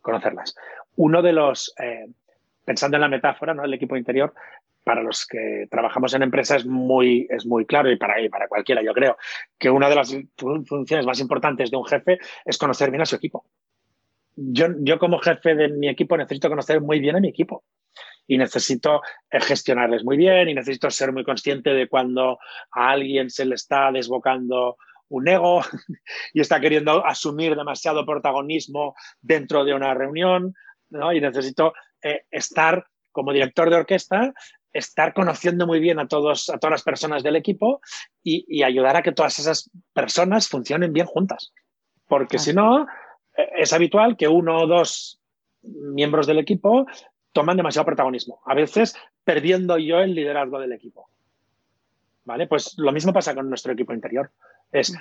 Conocerlas. 0.00 0.54
Uno 0.96 1.22
de 1.22 1.32
los, 1.32 1.74
pensando 2.64 2.96
en 2.96 3.00
la 3.00 3.08
metáfora, 3.08 3.54
¿no? 3.54 3.64
El 3.64 3.74
equipo 3.74 3.96
interior, 3.96 4.32
para 4.84 5.02
los 5.02 5.26
que 5.26 5.66
trabajamos 5.70 6.14
en 6.14 6.22
empresas 6.22 6.58
es 6.58 6.66
muy, 6.66 7.26
es 7.30 7.46
muy 7.46 7.66
claro 7.66 7.90
y 7.90 7.96
para, 7.96 8.14
para 8.30 8.48
cualquiera, 8.48 8.82
yo 8.82 8.92
creo, 8.92 9.16
que 9.58 9.70
una 9.70 9.88
de 9.88 9.96
las 9.96 10.16
funciones 10.66 11.06
más 11.06 11.18
importantes 11.20 11.70
de 11.70 11.76
un 11.76 11.86
jefe 11.86 12.18
es 12.44 12.58
conocer 12.58 12.90
bien 12.90 13.02
a 13.02 13.06
su 13.06 13.16
equipo. 13.16 13.44
Yo, 14.36 14.66
yo 14.80 14.98
como 14.98 15.18
jefe 15.18 15.54
de 15.54 15.68
mi 15.68 15.88
equipo 15.88 16.16
necesito 16.16 16.48
conocer 16.48 16.80
muy 16.80 17.00
bien 17.00 17.16
a 17.16 17.20
mi 17.20 17.28
equipo 17.28 17.64
y 18.26 18.38
necesito 18.38 19.00
eh, 19.30 19.40
gestionarles 19.40 20.04
muy 20.04 20.16
bien 20.16 20.48
y 20.48 20.54
necesito 20.54 20.90
ser 20.90 21.12
muy 21.12 21.24
consciente 21.24 21.70
de 21.70 21.88
cuando 21.88 22.38
a 22.72 22.90
alguien 22.90 23.30
se 23.30 23.44
le 23.44 23.54
está 23.54 23.90
desbocando 23.92 24.76
un 25.08 25.28
ego 25.28 25.62
y 26.32 26.40
está 26.40 26.60
queriendo 26.60 27.04
asumir 27.06 27.54
demasiado 27.56 28.04
protagonismo 28.04 28.94
dentro 29.20 29.64
de 29.64 29.74
una 29.74 29.94
reunión, 29.94 30.54
¿no? 30.90 31.12
Y 31.12 31.20
necesito 31.20 31.74
eh, 32.02 32.24
estar 32.30 32.86
como 33.12 33.32
director 33.32 33.70
de 33.70 33.76
orquesta 33.76 34.34
estar 34.74 35.14
conociendo 35.14 35.66
muy 35.66 35.80
bien 35.80 35.98
a, 35.98 36.08
todos, 36.08 36.50
a 36.50 36.58
todas 36.58 36.72
las 36.72 36.82
personas 36.82 37.22
del 37.22 37.36
equipo 37.36 37.80
y, 38.22 38.62
ayudar 38.62 38.96
a 38.96 39.02
que 39.02 39.12
todas 39.12 39.38
esas 39.38 39.70
personas 39.92 40.48
funcionen 40.48 40.92
bien 40.92 41.06
juntas. 41.06 41.52
Porque 42.06 42.38
si 42.38 42.52
no, 42.52 42.82
eh, 43.36 43.48
es 43.56 43.72
habitual 43.72 44.16
que 44.16 44.28
uno 44.28 44.58
o 44.58 44.66
dos 44.66 45.20
miembros 45.62 46.26
del 46.26 46.38
equipo 46.38 46.86
toman 47.32 47.56
demasiado 47.56 47.86
protagonismo, 47.86 48.42
a 48.44 48.54
veces 48.54 48.94
perdiendo 49.24 49.78
yo 49.78 50.00
el 50.00 50.14
liderazgo 50.14 50.58
del 50.58 50.72
equipo. 50.72 51.08
¿Vale? 52.24 52.46
Pues 52.46 52.74
lo 52.76 52.92
mismo 52.92 53.12
pasa 53.12 53.34
con 53.34 53.48
nuestro 53.48 53.72
equipo 53.72 53.92
interior. 53.92 54.30
Es, 54.72 54.92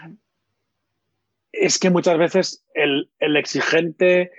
es 1.52 1.80
que 1.80 1.90
muchas 1.90 2.18
veces 2.18 2.66
el, 2.74 3.10
el 3.20 3.38
exigente 3.38 4.32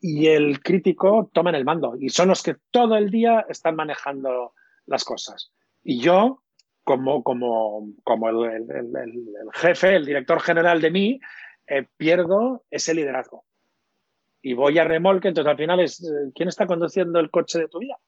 y 0.00 0.28
el 0.28 0.60
crítico 0.62 1.30
toman 1.32 1.56
el 1.56 1.64
mando 1.64 1.96
y 1.98 2.08
son 2.08 2.28
los 2.28 2.42
que 2.42 2.56
todo 2.70 2.96
el 2.96 3.10
día 3.10 3.44
están 3.48 3.74
manejando 3.74 4.54
las 4.88 5.04
cosas. 5.04 5.52
Y 5.84 6.00
yo, 6.00 6.42
como, 6.84 7.22
como, 7.22 7.88
como 8.04 8.28
el, 8.28 8.66
jefe, 9.54 9.96
el 9.96 10.06
director 10.06 10.40
general 10.40 10.80
de 10.80 10.90
mí, 10.90 11.20
eh, 11.66 11.86
pierdo 11.96 12.64
ese 12.70 12.94
liderazgo. 12.94 13.44
Y 14.40 14.54
voy 14.54 14.78
a 14.78 14.84
remolque, 14.84 15.28
entonces 15.28 15.50
al 15.50 15.56
final 15.56 15.80
es, 15.80 16.02
eh, 16.02 16.32
¿quién 16.34 16.48
está 16.48 16.66
conduciendo 16.66 17.20
el 17.20 17.30
coche 17.30 17.58
de 17.58 17.68
tu 17.68 17.78
vida? 17.78 17.98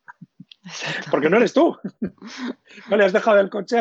porque 1.10 1.30
no 1.30 1.36
eres 1.36 1.52
tú. 1.52 1.76
No 2.88 2.96
le 2.96 3.04
has 3.04 3.12
dejado 3.12 3.40
el 3.40 3.50
coche 3.50 3.76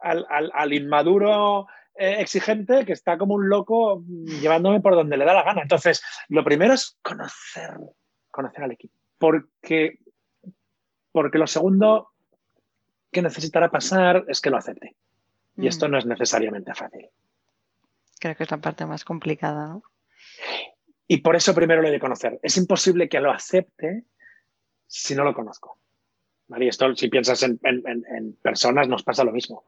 al, 0.00 0.72
inmaduro 0.72 1.66
eh, 1.94 2.16
exigente 2.18 2.84
que 2.84 2.92
está 2.92 3.16
como 3.16 3.34
un 3.34 3.48
loco 3.48 4.02
llevándome 4.40 4.80
por 4.80 4.94
donde 4.94 5.16
le 5.16 5.24
da 5.24 5.34
la 5.34 5.44
gana. 5.44 5.62
Entonces, 5.62 6.02
lo 6.28 6.42
primero 6.42 6.74
es 6.74 6.98
conocer, 7.02 7.78
conocer 8.30 8.64
al 8.64 8.72
equipo. 8.72 8.94
Porque, 9.18 9.98
porque 11.12 11.38
lo 11.38 11.46
segundo 11.46 12.11
que 13.12 13.22
necesitará 13.22 13.70
pasar 13.70 14.24
es 14.26 14.40
que 14.40 14.50
lo 14.50 14.56
acepte. 14.56 14.96
Y 15.56 15.66
esto 15.66 15.86
mm. 15.86 15.90
no 15.90 15.98
es 15.98 16.06
necesariamente 16.06 16.74
fácil. 16.74 17.08
Creo 18.18 18.34
que 18.34 18.44
es 18.44 18.50
la 18.50 18.56
parte 18.58 18.86
más 18.86 19.04
complicada, 19.04 19.68
¿no? 19.68 19.82
Y 21.06 21.18
por 21.18 21.36
eso 21.36 21.54
primero 21.54 21.82
lo 21.82 21.88
he 21.88 21.90
de 21.90 22.00
conocer. 22.00 22.40
Es 22.42 22.56
imposible 22.56 23.08
que 23.08 23.20
lo 23.20 23.30
acepte 23.30 24.04
si 24.86 25.14
no 25.14 25.24
lo 25.24 25.34
conozco. 25.34 25.78
Y 26.58 26.68
esto, 26.68 26.94
si 26.94 27.08
piensas 27.08 27.42
en, 27.42 27.58
personas, 28.42 28.88
nos 28.88 29.02
pasa 29.02 29.24
lo 29.24 29.32
mismo. 29.32 29.64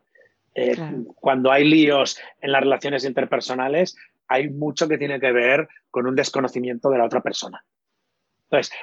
Eh, 0.55 0.77
cuando 1.17 1.51
hay 1.51 1.65
líos 1.65 2.19
en 2.41 2.53
las 2.53 2.63
relaciones 2.63 3.05
interpersonales, 3.05 3.97
hay 4.29 4.49
mucho 4.51 4.89
que 4.89 4.99
tiene 4.99 5.21
que 5.21 5.33
ver 5.33 5.69
con 5.91 6.07
un 6.07 6.15
desconocimiento 6.15 6.91
de 6.91 6.99
la 6.99 7.05
otra 7.05 7.21
persona. 7.21 7.65
Entonces, 8.45 8.75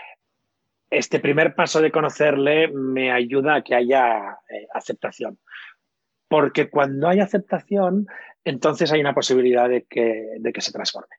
este 0.92 1.20
primer 1.20 1.56
paso 1.56 1.82
de 1.82 1.92
conocerle 1.92 2.68
me 2.68 3.12
ayuda 3.12 3.56
a 3.56 3.64
que 3.64 3.74
haya 3.74 4.38
eh, 4.50 4.68
aceptación. 4.74 5.40
Porque 6.28 6.70
cuando 6.70 7.08
hay 7.08 7.20
aceptación, 7.20 8.08
entonces 8.44 8.92
hay 8.92 9.02
una 9.02 9.16
posibilidad 9.16 9.68
de 9.70 9.84
que 9.84 10.62
se 10.62 10.72
transforme. 10.72 11.16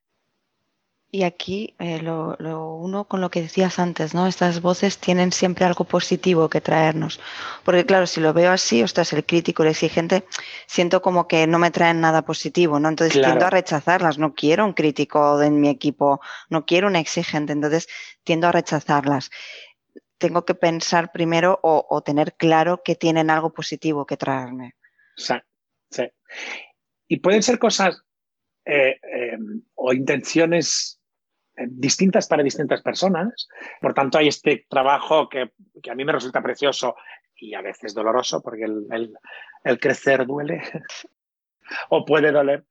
Y 1.14 1.24
aquí 1.24 1.74
eh, 1.78 2.00
lo, 2.00 2.38
uno 2.76 3.04
con 3.04 3.20
lo 3.20 3.30
que 3.30 3.42
decías 3.42 3.78
antes, 3.78 4.14
¿no? 4.14 4.26
Estas 4.26 4.62
voces 4.62 4.96
tienen 4.96 5.30
siempre 5.30 5.66
algo 5.66 5.84
positivo 5.84 6.48
que 6.48 6.62
traernos. 6.62 7.20
Porque 7.64 7.84
claro, 7.84 8.06
si 8.06 8.22
lo 8.22 8.32
veo 8.32 8.50
así, 8.50 8.82
ostras, 8.82 9.12
el 9.12 9.22
crítico, 9.26 9.62
el 9.62 9.68
exigente, 9.68 10.24
siento 10.66 11.02
como 11.02 11.28
que 11.28 11.46
no 11.46 11.58
me 11.58 11.70
traen 11.70 12.00
nada 12.00 12.22
positivo, 12.22 12.80
¿no? 12.80 12.88
Entonces 12.88 13.20
tiendo 13.20 13.44
a 13.44 13.50
rechazarlas. 13.50 14.16
No 14.16 14.32
quiero 14.32 14.64
un 14.64 14.72
crítico 14.72 15.42
en 15.42 15.60
mi 15.60 15.68
equipo, 15.68 16.22
no 16.48 16.64
quiero 16.64 16.86
un 16.86 16.96
exigente, 16.96 17.52
entonces 17.52 17.88
tiendo 18.24 18.48
a 18.48 18.52
rechazarlas. 18.52 19.30
Tengo 20.18 20.44
que 20.44 20.54
pensar 20.54 21.10
primero 21.12 21.58
o, 21.62 22.02
tener 22.02 22.34
claro 22.34 22.82
que 22.84 22.94
tienen 22.94 23.30
algo 23.30 23.52
positivo 23.52 24.06
que 24.06 24.16
traerme. 24.16 24.76
Sí, 25.16 25.34
sí. 25.90 26.04
Y 27.08 27.18
pueden 27.18 27.42
ser 27.42 27.58
cosas 27.58 28.02
eh, 28.64 29.00
eh, 29.02 29.38
o 29.74 29.92
intenciones 29.92 31.02
eh, 31.56 31.66
distintas 31.68 32.26
para 32.28 32.42
distintas 32.42 32.80
personas. 32.82 33.48
Por 33.80 33.92
tanto, 33.92 34.18
hay 34.18 34.28
este 34.28 34.66
trabajo 34.68 35.28
que, 35.28 35.50
a 35.90 35.94
mí 35.94 36.04
me 36.04 36.12
resulta 36.12 36.42
precioso 36.42 36.96
y 37.36 37.54
a 37.54 37.60
veces 37.60 37.92
doloroso, 37.92 38.40
porque 38.40 38.64
el, 38.64 39.80
crecer 39.80 40.26
duele 40.26 40.62
o 41.90 42.04
puede 42.04 42.32
doler. 42.32 42.64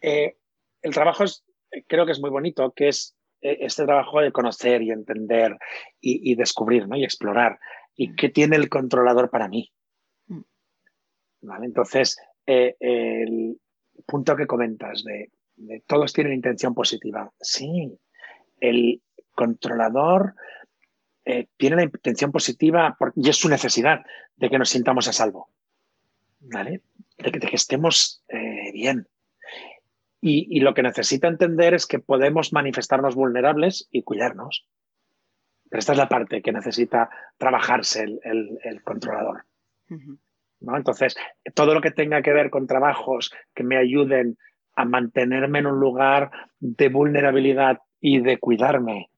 Eh, 0.00 0.36
el 0.82 0.92
trabajo 0.92 1.24
es, 1.24 1.44
creo 1.86 2.06
que 2.06 2.12
es 2.12 2.20
muy 2.20 2.30
bonito, 2.30 2.72
que 2.72 2.88
es 2.88 3.16
este 3.52 3.84
trabajo 3.84 4.20
de 4.20 4.32
conocer 4.32 4.82
y 4.82 4.90
entender 4.90 5.56
y, 6.00 6.34
descubrir 6.34 6.88
¿no? 6.88 6.96
y 6.96 7.04
explorar. 7.04 7.58
¿Y 7.94 8.14
qué 8.14 8.28
tiene 8.28 8.56
el 8.56 8.68
controlador 8.68 9.30
para 9.30 9.48
mí? 9.48 9.72
Mm. 10.26 10.40
¿Vale? 11.42 11.66
Entonces, 11.66 12.18
el 12.46 13.58
punto 14.06 14.36
que 14.36 14.46
comentas 14.46 15.02
de, 15.04 15.30
de 15.56 15.82
todos 15.86 16.12
tienen 16.12 16.34
intención 16.34 16.74
positiva. 16.74 17.32
Sí, 17.40 17.98
el 18.60 19.02
controlador 19.34 20.34
eh, 21.24 21.48
tiene 21.56 21.76
la 21.76 21.82
intención 21.82 22.30
positiva 22.30 22.96
y 23.16 23.28
es 23.28 23.36
su 23.36 23.48
necesidad 23.48 24.04
de 24.36 24.50
que 24.50 24.58
nos 24.58 24.70
sintamos 24.70 25.08
a 25.08 25.12
salvo, 25.12 25.50
¿vale? 26.40 26.82
De 27.18 27.32
que, 27.32 27.40
estemos 27.52 28.22
eh, 28.28 28.70
bien. 28.72 29.08
Y, 30.20 30.60
lo 30.60 30.74
que 30.74 30.82
necesita 30.82 31.28
entender 31.28 31.74
es 31.74 31.86
que 31.86 31.98
podemos 31.98 32.52
manifestarnos 32.52 33.14
vulnerables 33.14 33.86
y 33.92 34.02
cuidarnos. 34.02 34.66
Pero 35.68 35.78
esta 35.78 35.92
es 35.92 35.98
la 35.98 36.08
parte 36.08 36.42
que 36.42 36.52
necesita 36.52 37.10
trabajarse 37.36 38.04
el, 38.22 38.82
controlador. 38.82 39.44
¿no? 39.88 40.76
Entonces, 40.76 41.16
todo 41.54 41.74
lo 41.74 41.80
que 41.80 41.90
tenga 41.90 42.22
que 42.22 42.32
ver 42.32 42.50
con 42.50 42.66
trabajos 42.66 43.32
que 43.54 43.62
me 43.62 43.76
ayuden 43.76 44.36
a 44.74 44.84
mantenerme 44.84 45.60
en 45.60 45.66
un 45.66 45.80
lugar 45.80 46.30
de 46.60 46.88
vulnerabilidad 46.88 47.78
y 48.00 48.20
de 48.20 48.38
cuidarme, 48.38 49.10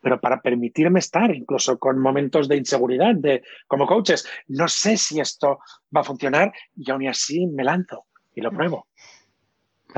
pero 0.00 0.20
para 0.20 0.40
permitirme 0.40 1.00
estar 1.00 1.34
incluso 1.34 1.78
con 1.78 1.98
momentos 1.98 2.48
de 2.48 2.56
inseguridad, 2.56 3.14
de 3.14 3.42
como 3.66 3.86
coaches, 3.86 4.28
no 4.46 4.68
sé 4.68 4.96
si 4.96 5.20
esto 5.20 5.58
va 5.94 6.02
a 6.02 6.04
funcionar 6.04 6.52
y 6.76 6.90
aún 6.90 7.08
así 7.08 7.46
me 7.46 7.64
lanzo 7.64 8.04
y 8.34 8.42
lo 8.42 8.52
pruebo. 8.52 8.86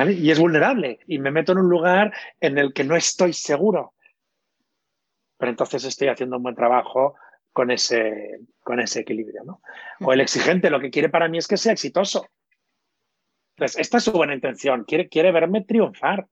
Y 0.07 0.31
es 0.31 0.39
vulnerable 0.39 1.01
y 1.07 1.19
me 1.19 1.33
meto 1.33 1.53
en 1.53 1.59
un 1.59 1.69
lugar 1.69 2.13
en 2.41 2.57
el 2.57 2.73
que 2.73 2.85
no 2.85 2.95
estoy 2.95 3.33
seguro. 3.33 3.95
Pero 5.37 5.51
entonces 5.51 5.85
estoy 5.85 6.09
haciendo 6.09 6.37
un 6.37 6.43
buen 6.45 6.55
trabajo 6.55 7.17
con 7.53 7.73
ese, 7.73 8.41
con 8.61 8.79
ese 8.79 9.01
equilibrio. 9.01 9.43
¿no? 9.45 9.61
O 10.01 10.13
el 10.13 10.21
exigente 10.21 10.71
lo 10.71 10.81
que 10.81 10.91
quiere 10.91 11.09
para 11.09 11.29
mí 11.29 11.39
es 11.39 11.49
que 11.49 11.57
sea 11.57 11.73
exitoso. 11.73 12.29
Entonces, 13.57 13.81
esta 13.81 13.99
es 13.99 14.05
su 14.05 14.13
buena 14.13 14.35
intención, 14.35 14.85
quiere, 14.85 15.09
quiere 15.09 15.33
verme 15.33 15.65
triunfar. 15.65 16.29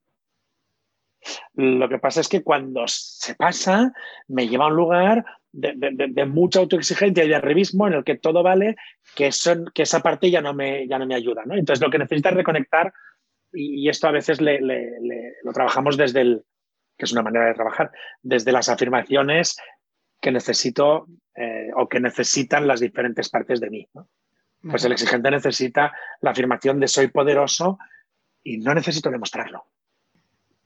Lo 1.55 1.89
que 1.89 1.99
pasa 1.99 2.21
es 2.21 2.29
que 2.29 2.43
cuando 2.43 2.87
se 2.87 3.35
pasa, 3.35 3.91
me 4.29 4.47
lleva 4.47 4.65
a 4.65 4.67
un 4.69 4.75
lugar 4.77 5.25
de, 5.51 6.25
mucha 6.25 6.59
autoexigencia 6.59 7.25
y 7.25 7.27
de 7.27 7.35
arribismo 7.35 7.87
en 7.87 7.93
el 7.93 8.03
que 8.05 8.15
todo 8.15 8.43
vale, 8.43 8.77
que, 9.15 9.29
que 9.73 9.81
esa 9.81 9.99
parte 10.01 10.31
ya 10.31 10.41
no 10.41 10.53
me, 10.53 10.87
ya 10.87 10.97
no 10.97 11.05
me 11.05 11.15
ayuda. 11.15 11.43
¿no? 11.45 11.55
Entonces, 11.55 11.83
lo 11.83 11.91
que 11.91 11.97
necesita 11.97 12.29
es 12.29 12.35
reconectar, 12.35 12.93
y, 13.53 13.89
esto 13.89 14.07
a 14.07 14.11
veces 14.11 14.39
lo 14.41 15.53
trabajamos 15.53 15.97
desde 15.97 16.21
el, 16.21 16.45
que 16.97 17.05
es 17.05 17.11
una 17.11 17.23
manera 17.23 17.47
de 17.47 17.53
trabajar, 17.53 17.91
desde 18.21 18.51
las 18.51 18.69
afirmaciones 18.69 19.57
que 20.19 20.31
necesito 20.31 21.07
eh, 21.35 21.69
o 21.75 21.87
que 21.87 21.99
necesitan 21.99 22.67
las 22.67 22.79
diferentes 22.79 23.29
partes 23.29 23.59
de 23.59 23.69
mí. 23.69 23.87
Pues 24.61 24.83
el 24.83 24.91
exigente 24.91 25.29
necesita 25.29 25.93
la 26.21 26.31
afirmación 26.31 26.79
de 26.79 26.87
soy 26.87 27.07
poderoso 27.07 27.77
y 28.43 28.57
no 28.57 28.73
necesito 28.73 29.09
demostrarlo 29.09 29.65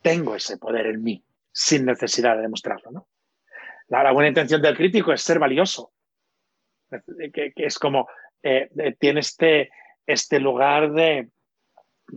tengo 0.01 0.35
ese 0.35 0.57
poder 0.57 0.87
en 0.87 1.03
mí 1.03 1.23
sin 1.51 1.85
necesidad 1.85 2.35
de 2.35 2.43
demostrarlo. 2.43 2.91
¿no? 2.91 3.07
La, 3.87 4.11
buena 4.11 4.29
intención 4.29 4.61
del 4.61 4.75
crítico 4.75 5.13
es 5.13 5.21
ser 5.21 5.39
valioso, 5.39 5.93
que, 7.33 7.53
es 7.55 7.79
como 7.79 8.07
eh, 8.43 8.69
tiene 8.99 9.19
este, 9.19 9.69
este 10.05 10.39
lugar 10.39 10.91
de, 10.91 11.29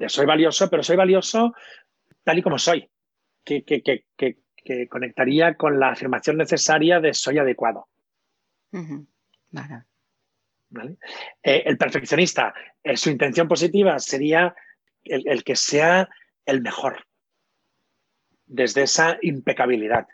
soy 0.09 0.27
valioso, 0.27 0.69
pero 0.69 0.83
soy 0.83 0.97
valioso 0.97 1.55
tal 2.25 2.39
y 2.39 2.43
como 2.43 2.59
soy, 2.59 2.91
que, 3.45 3.63
conectaría 4.89 5.57
con 5.57 5.79
la 5.79 5.91
afirmación 5.91 6.39
necesaria 6.39 6.99
de 7.01 7.13
soy 7.13 7.39
adecuado. 7.39 7.89
Eh, 11.43 11.63
el 11.67 11.77
perfeccionista, 11.77 12.55
eh, 12.83 12.97
su 12.97 13.11
intención 13.11 13.47
positiva 13.47 13.99
sería 13.99 14.55
el 15.05 15.45
que 15.45 15.55
sea 15.55 16.09
el 16.47 16.63
mejor, 16.63 17.07
desde 18.47 18.83
esa 18.83 19.19
impecabilidad. 19.21 20.07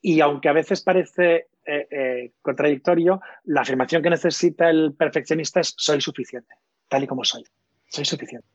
Y 0.00 0.20
aunque 0.20 0.48
a 0.48 0.54
veces 0.54 0.82
parece 0.82 1.48
eh, 1.66 2.32
contradictorio, 2.40 3.20
la 3.44 3.60
afirmación 3.60 4.02
que 4.02 4.10
necesita 4.10 4.70
el 4.70 4.94
perfeccionista 4.94 5.60
es 5.60 5.74
soy 5.76 6.00
suficiente, 6.00 6.54
tal 6.88 7.04
y 7.04 7.06
como 7.06 7.24
soy. 7.24 7.44
Soy 7.88 8.04
suficiente. 8.04 8.48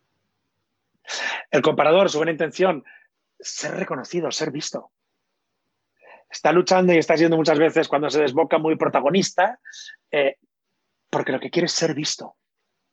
El 1.52 1.62
comparador, 1.62 2.10
su 2.10 2.18
buena 2.18 2.32
intención, 2.32 2.84
ser 3.39 3.72
reconocido, 3.76 4.32
ser 4.32 4.52
visto. 4.52 4.92
Está 6.30 6.52
luchando 6.52 6.94
y 6.94 6.98
está 6.98 7.18
siendo 7.18 7.38
muchas 7.38 7.58
veces 7.58 7.88
cuando 7.88 8.10
se 8.10 8.22
desboca 8.22 8.60
muy 8.60 8.76
protagonista, 8.76 9.60
eh, 10.12 10.38
porque 11.10 11.32
lo 11.32 11.39
que 11.39 11.50
quiere 11.50 11.65
es 11.65 11.72
ser 11.72 11.96
visto. 11.96 12.36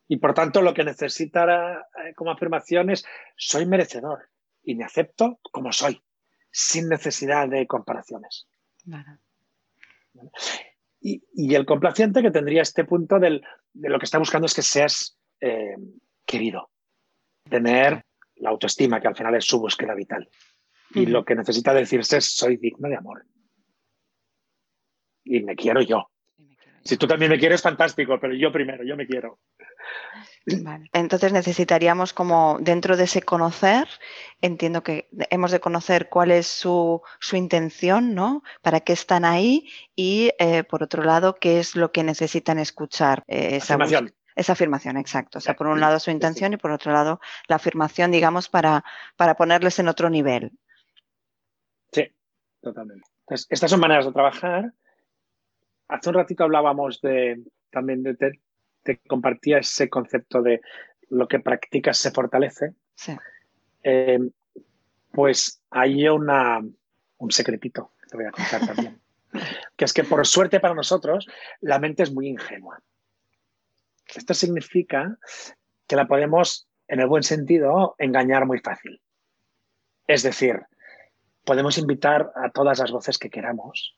Y 0.09 0.19
por 0.19 0.35
tanto, 0.35 0.63
lo 0.63 0.73
que 0.73 0.85
necesita 0.85 1.87
como 2.15 2.31
afirmación 2.31 2.91
es 2.91 3.05
soy 3.37 3.67
merecedor, 3.67 4.31
y 4.63 4.75
me 4.75 4.85
acepto 4.85 5.41
como 5.51 5.73
soy, 5.73 6.03
sin 6.51 6.89
necesidad 6.89 7.49
de 7.49 7.67
comparaciones. 7.67 8.47
Y, 11.01 11.55
el 11.55 11.67
complaciente 11.67 12.23
que 12.23 12.31
tendría 12.31 12.63
este 12.63 12.85
punto 12.85 13.19
de 13.19 13.43
lo 13.75 13.99
que 13.99 14.05
está 14.05 14.19
buscando 14.19 14.47
es 14.47 14.55
que 14.55 14.63
seas 14.63 15.16
eh, 15.41 15.77
querido, 16.25 16.71
tener 17.49 18.05
la 18.37 18.51
autoestima, 18.51 19.01
que 19.01 19.09
al 19.09 19.17
final 19.17 19.35
es 19.35 19.45
su 19.45 19.61
búsqueda 19.61 19.95
vital. 19.95 20.29
Y 20.95 21.07
lo 21.07 21.25
que 21.25 21.35
necesita 21.35 21.75
decirse 21.75 22.19
es 22.19 22.37
soy 22.37 22.57
digno 22.57 22.89
de 22.89 22.97
amor. 22.97 23.25
Y 25.25 25.43
me 25.43 25.57
quiero 25.57 25.81
yo. 25.81 26.11
Si 26.85 26.97
tú 26.97 27.09
también 27.09 27.33
me 27.33 27.39
quieres, 27.39 27.63
fantástico, 27.63 28.19
pero 28.21 28.35
yo 28.35 28.53
primero, 28.53 28.85
yo 28.85 28.97
me 28.97 29.07
quiero. 29.07 29.41
Entonces 30.93 31.33
necesitaríamos 31.33 32.13
como 32.13 32.59
dentro 32.61 32.97
de 32.97 33.05
ese 33.05 33.23
conocer, 33.23 33.89
entiendo 34.41 34.85
que 34.85 35.09
hemos 35.31 35.51
de 35.51 35.59
conocer 35.59 36.09
cuál 36.09 36.31
es 36.31 36.47
su, 36.47 37.03
intención, 37.33 38.15
¿no? 38.15 38.45
¿Para 38.63 38.81
qué 38.81 38.93
están 38.93 39.25
ahí? 39.25 39.69
Y 39.97 40.31
eh, 40.39 40.63
por 40.63 40.85
otro 40.85 41.03
lado, 41.03 41.35
qué 41.35 41.59
es 41.59 41.75
lo 41.75 41.91
que 41.91 42.05
necesitan 42.05 42.61
escuchar. 42.61 43.25
Eh, 43.27 43.57
esa 43.57 43.75
afirmación. 43.75 44.15
Esa 44.37 44.53
afirmación, 44.53 44.99
exacto. 44.99 45.39
O 45.39 45.41
sea, 45.41 45.57
por 45.57 45.67
un 45.67 45.81
lado 45.81 45.99
su 45.99 46.11
intención 46.11 46.53
y 46.53 46.59
por 46.59 46.71
otro 46.71 46.93
lado 46.93 47.21
la 47.49 47.57
afirmación, 47.57 48.11
digamos, 48.11 48.51
para, 48.51 48.85
para 49.17 49.35
ponerles 49.35 49.79
en 49.79 49.89
otro 49.89 50.11
nivel. 50.11 50.53
Sí, 51.91 52.13
totalmente. 52.61 53.09
Entonces, 53.21 53.47
estas 53.49 53.71
son 53.71 53.81
maneras 53.81 54.05
de 54.05 54.13
trabajar. 54.13 54.73
Hace 55.89 56.09
un 56.11 56.15
ratito 56.15 56.45
hablábamos 56.45 57.01
de, 57.01 57.43
también 57.71 58.03
de, 58.03 58.39
te 58.83 58.99
compartía 59.09 59.59
ese 59.59 59.89
concepto 59.89 60.43
de 60.43 60.61
lo 61.09 61.27
que 61.27 61.41
practicas 61.41 61.97
se 61.97 62.11
fortalece. 62.11 62.75
Eh, 63.83 64.19
pues 65.13 65.63
hay 65.71 66.07
una, 66.09 66.61
un 67.17 67.31
secretito 67.31 67.93
que 68.03 68.07
te 68.07 68.17
voy 68.17 68.27
a 68.27 68.33
contar 68.33 68.67
también. 68.67 69.01
que 69.77 69.85
es 69.87 69.95
que 69.95 70.05
por 70.05 70.27
suerte 70.27 70.61
para 70.61 70.75
nosotros 70.75 71.27
la 71.61 71.79
mente 71.79 72.03
es 72.03 72.13
muy 72.13 72.29
ingenua. 72.29 72.83
Esto 74.15 74.35
significa 74.35 75.19
que 75.87 75.97
la 75.97 76.07
podemos, 76.07 76.69
en 76.89 77.01
el 77.01 77.07
buen 77.07 77.23
sentido, 77.23 77.95
engañar 77.99 78.47
muy 78.47 78.59
fácil. 78.61 79.01
Es 80.07 80.23
decir, 80.23 80.63
podemos 81.45 81.79
invitar 81.79 82.33
a 82.35 82.51
todas 82.51 82.79
las 82.79 82.91
voces 82.91 83.19
que 83.19 83.31
queramos, 83.31 83.97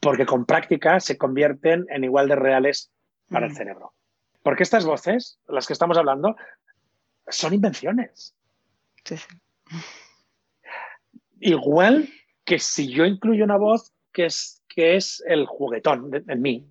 porque 0.00 0.26
con 0.26 0.46
práctica 0.46 1.00
se 1.00 1.18
convierten 1.18 1.86
en 1.90 2.04
igual 2.04 2.28
de 2.28 2.36
reales 2.36 2.90
para 3.28 3.46
el 3.46 3.52
mm. 3.52 3.56
cerebro. 3.56 3.94
Porque 4.42 4.62
estas 4.62 4.84
voces, 4.84 5.38
las 5.46 5.66
que 5.66 5.74
estamos 5.74 5.98
hablando, 5.98 6.36
son 7.28 7.54
invenciones. 7.54 8.34
Igual 11.40 12.08
que 12.44 12.58
si 12.58 12.88
yo 12.88 13.04
incluyo 13.04 13.44
una 13.44 13.56
voz 13.56 13.92
que 14.12 14.26
es, 14.26 14.62
que 14.68 14.96
es 14.96 15.22
el 15.26 15.46
juguetón 15.46 16.10
en 16.26 16.42
mí, 16.42 16.66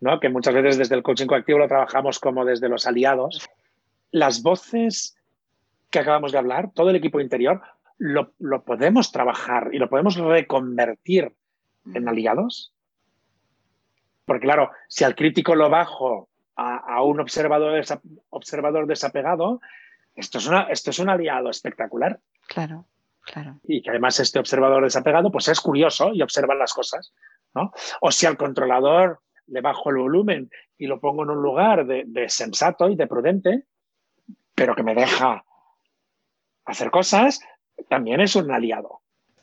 ¿no? 0.00 0.20
que 0.20 0.28
muchas 0.28 0.54
veces 0.54 0.78
desde 0.78 0.94
el 0.94 1.02
coaching 1.02 1.26
coactivo 1.26 1.58
lo 1.58 1.68
trabajamos 1.68 2.18
como 2.18 2.44
desde 2.44 2.68
los 2.68 2.86
aliados, 2.86 3.48
las 4.10 4.42
voces 4.42 5.16
que 5.90 5.98
acabamos 5.98 6.32
de 6.32 6.38
hablar, 6.38 6.70
todo 6.74 6.90
el 6.90 6.96
equipo 6.96 7.20
interior, 7.20 7.62
lo, 7.98 8.32
lo 8.38 8.62
podemos 8.62 9.10
trabajar 9.10 9.70
y 9.72 9.78
lo 9.78 9.88
podemos 9.88 10.16
reconvertir 10.16 11.32
en 11.94 12.04
mm. 12.04 12.08
aliados 12.08 12.72
porque 14.28 14.44
claro, 14.44 14.70
si 14.88 15.04
al 15.04 15.16
crítico 15.16 15.54
lo 15.56 15.70
bajo 15.70 16.28
a, 16.54 17.02
un 17.02 17.18
observador, 17.18 17.82
observador 18.28 18.86
desapegado, 18.86 19.60
esto 20.14 20.38
es, 20.38 20.46
una, 20.46 20.64
esto 20.64 20.90
es 20.90 20.98
un 20.98 21.08
aliado 21.08 21.48
espectacular. 21.48 22.20
Claro, 22.46 22.84
claro. 23.22 23.58
Y 23.62 23.80
que 23.80 23.88
además 23.88 24.20
este 24.20 24.38
observador 24.38 24.84
desapegado 24.84 25.32
pues 25.32 25.48
es 25.48 25.60
curioso 25.60 26.10
y 26.12 26.20
observa 26.20 26.54
las 26.54 26.74
cosas. 26.74 27.14
¿no? 27.54 27.72
O 28.02 28.10
si 28.10 28.26
al 28.26 28.36
controlador 28.36 29.20
le 29.48 29.60
bajo 29.60 29.90
el 29.90 29.96
volumen 29.96 30.50
y 30.76 30.86
lo 30.86 31.00
pongo 31.00 31.24
en 31.24 31.30
un 31.30 31.42
lugar 31.42 31.86
de 31.86 32.28
sensato 32.28 32.88
y 32.88 32.96
de 32.96 33.06
prudente, 33.06 33.64
pero 34.54 34.74
que 34.74 34.82
me 34.82 34.94
deja 34.94 35.44
hacer 36.64 36.90
cosas, 36.90 37.40
también 37.88 38.20
es 38.20 38.36
un 38.36 38.50
aliado. 38.50 39.00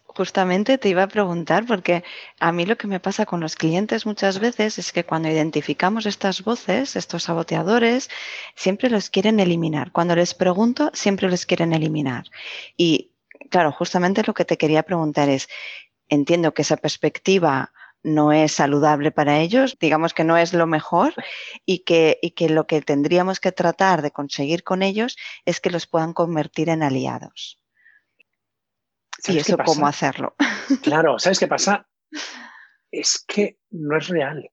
Justamente 0.07 0.77
te 0.77 0.87
iba 0.87 1.03
a 1.03 1.09
preguntar 1.09 1.65
porque 1.65 2.03
a 2.39 2.53
mí 2.53 2.65
lo 2.65 2.77
que 2.77 2.87
me 2.87 3.01
pasa 3.01 3.25
con 3.25 3.41
los 3.41 3.57
clientes 3.57 4.05
muchas 4.05 4.39
veces 4.39 4.79
es 4.79 4.93
que 4.93 5.03
cuando 5.03 5.27
identificamos 5.27 6.05
estas 6.05 6.41
voces, 6.41 6.95
estos 6.95 7.23
saboteadores, 7.23 8.09
siempre 8.55 8.89
los 8.89 9.09
quieren 9.09 9.41
eliminar. 9.41 9.91
Cuando 9.91 10.15
les 10.15 10.33
pregunto, 10.33 10.89
siempre 10.93 11.29
los 11.29 11.45
quieren 11.45 11.73
eliminar. 11.73 12.25
Y 12.77 13.11
claro, 13.49 13.73
justamente 13.73 14.23
lo 14.25 14.33
que 14.33 14.45
te 14.45 14.57
quería 14.57 14.83
preguntar 14.83 15.27
es, 15.27 15.49
entiendo 16.07 16.53
que 16.53 16.61
esa 16.61 16.77
perspectiva 16.77 17.73
no 18.05 18.31
es 18.31 18.51
saludable 18.51 19.11
para 19.11 19.39
ellos, 19.39 19.77
digamos 19.79 20.13
que 20.13 20.23
no 20.23 20.37
es 20.37 20.53
lo 20.53 20.67
mejor 20.67 21.15
y 21.65 21.79
que, 21.79 22.19
y 22.21 22.31
que 22.31 22.49
lo 22.49 22.67
que 22.67 22.81
tendríamos 22.81 23.39
que 23.39 23.51
tratar 23.51 24.03
de 24.03 24.11
conseguir 24.11 24.63
con 24.63 24.83
ellos 24.83 25.17
es 25.43 25.59
que 25.59 25.71
los 25.71 25.87
puedan 25.87 26.13
convertir 26.13 26.69
en 26.69 26.83
aliados. 26.83 27.59
¿Y 29.27 29.39
eso 29.39 29.57
cómo 29.57 29.87
hacerlo? 29.87 30.35
Claro, 30.83 31.17
¿sabes 31.19 31.39
qué 31.39 31.47
pasa? 31.47 31.87
Es 32.91 33.25
que 33.27 33.57
no 33.71 33.97
es 33.97 34.07
real 34.07 34.51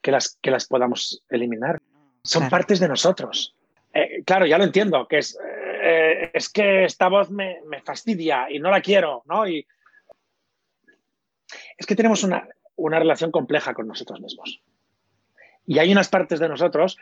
que 0.00 0.12
las, 0.12 0.38
que 0.40 0.52
las 0.52 0.66
podamos 0.68 1.24
eliminar. 1.28 1.82
Son 2.22 2.48
partes 2.48 2.78
de 2.78 2.86
nosotros. 2.86 3.56
Eh, 3.92 4.22
claro, 4.24 4.46
ya 4.46 4.58
lo 4.58 4.64
entiendo, 4.64 5.08
que 5.08 5.18
es, 5.18 5.36
eh, 5.82 6.30
es 6.32 6.48
que 6.50 6.84
esta 6.84 7.08
voz 7.08 7.30
me, 7.30 7.62
fastidia 7.84 8.48
y 8.48 8.60
no 8.60 8.70
la 8.70 8.80
quiero, 8.80 9.24
¿no? 9.26 9.44
Y 9.48 9.66
es 11.76 11.84
que 11.84 11.96
tenemos 11.96 12.22
una, 12.22 12.46
relación 12.76 13.30
compleja 13.30 13.74
con 13.74 13.86
nosotros 13.86 14.20
mismos. 14.20 14.62
Y 15.66 15.78
hay 15.78 15.92
unas 15.92 16.08
partes 16.08 16.40
de 16.40 16.48
nosotros 16.48 16.98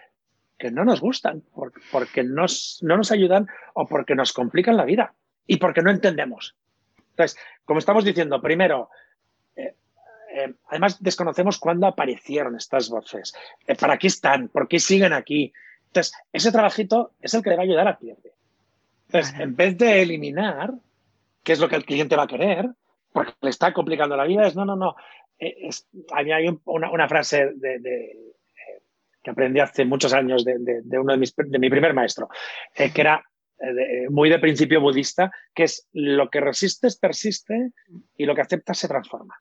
que 0.58 0.70
no 0.70 0.84
nos 0.84 1.00
gustan 1.00 1.42
porque 1.90 2.22
nos, 2.22 2.78
no 2.82 2.96
nos 2.96 3.10
ayudan 3.10 3.48
o 3.74 3.86
porque 3.86 4.14
nos 4.14 4.32
complican 4.32 4.76
la 4.76 4.84
vida 4.84 5.14
y 5.46 5.56
porque 5.56 5.82
no 5.82 5.90
entendemos. 5.90 6.54
Entonces, 7.10 7.38
como 7.64 7.78
estamos 7.78 8.04
diciendo, 8.04 8.40
primero, 8.40 8.90
eh, 9.56 9.74
eh, 10.32 10.54
además 10.68 11.02
desconocemos 11.02 11.58
cuándo 11.58 11.86
aparecieron 11.86 12.56
estas 12.56 12.88
voces, 12.90 13.34
eh, 13.66 13.74
para 13.74 13.98
qué 13.98 14.06
están, 14.06 14.48
por 14.48 14.68
qué 14.68 14.78
siguen 14.78 15.12
aquí. 15.12 15.52
Entonces, 15.86 16.14
ese 16.32 16.52
trabajito 16.52 17.12
es 17.20 17.34
el 17.34 17.42
que 17.42 17.50
le 17.50 17.56
va 17.56 17.62
a 17.62 17.64
ayudar 17.64 17.88
al 17.88 17.98
cliente. 17.98 18.32
Entonces, 19.06 19.40
en 19.40 19.56
vez 19.56 19.76
de 19.76 20.02
eliminar, 20.02 20.72
qué 21.42 21.52
es 21.52 21.58
lo 21.58 21.68
que 21.68 21.76
el 21.76 21.84
cliente 21.84 22.16
va 22.16 22.24
a 22.24 22.28
querer, 22.28 22.70
porque 23.12 23.32
le 23.40 23.50
está 23.50 23.72
complicando 23.72 24.16
la 24.16 24.24
vida, 24.24 24.46
es 24.46 24.54
no, 24.54 24.64
no, 24.64 24.76
no. 24.76 24.94
Es, 25.40 25.88
hay 26.12 26.60
una, 26.64 27.08
frase 27.08 27.52
que 29.22 29.30
aprendí 29.30 29.58
hace 29.60 29.84
muchos 29.84 30.12
años 30.12 30.44
de, 30.44 30.82
uno 30.98 31.12
de, 31.12 31.18
mis, 31.18 31.34
de 31.34 31.58
mi 31.58 31.70
primer 31.70 31.94
maestro, 31.94 32.28
que 32.74 32.92
era 32.94 33.24
eh, 33.60 34.08
muy 34.08 34.30
de 34.30 34.38
principio 34.38 34.80
budista, 34.80 35.30
que 35.54 35.64
es 35.64 35.86
lo 35.92 36.30
que 36.30 36.40
resistes 36.40 36.98
persiste 36.98 37.72
y 38.16 38.24
lo 38.24 38.34
que 38.34 38.40
aceptas 38.40 38.78
se 38.78 38.88
transforma. 38.88 39.38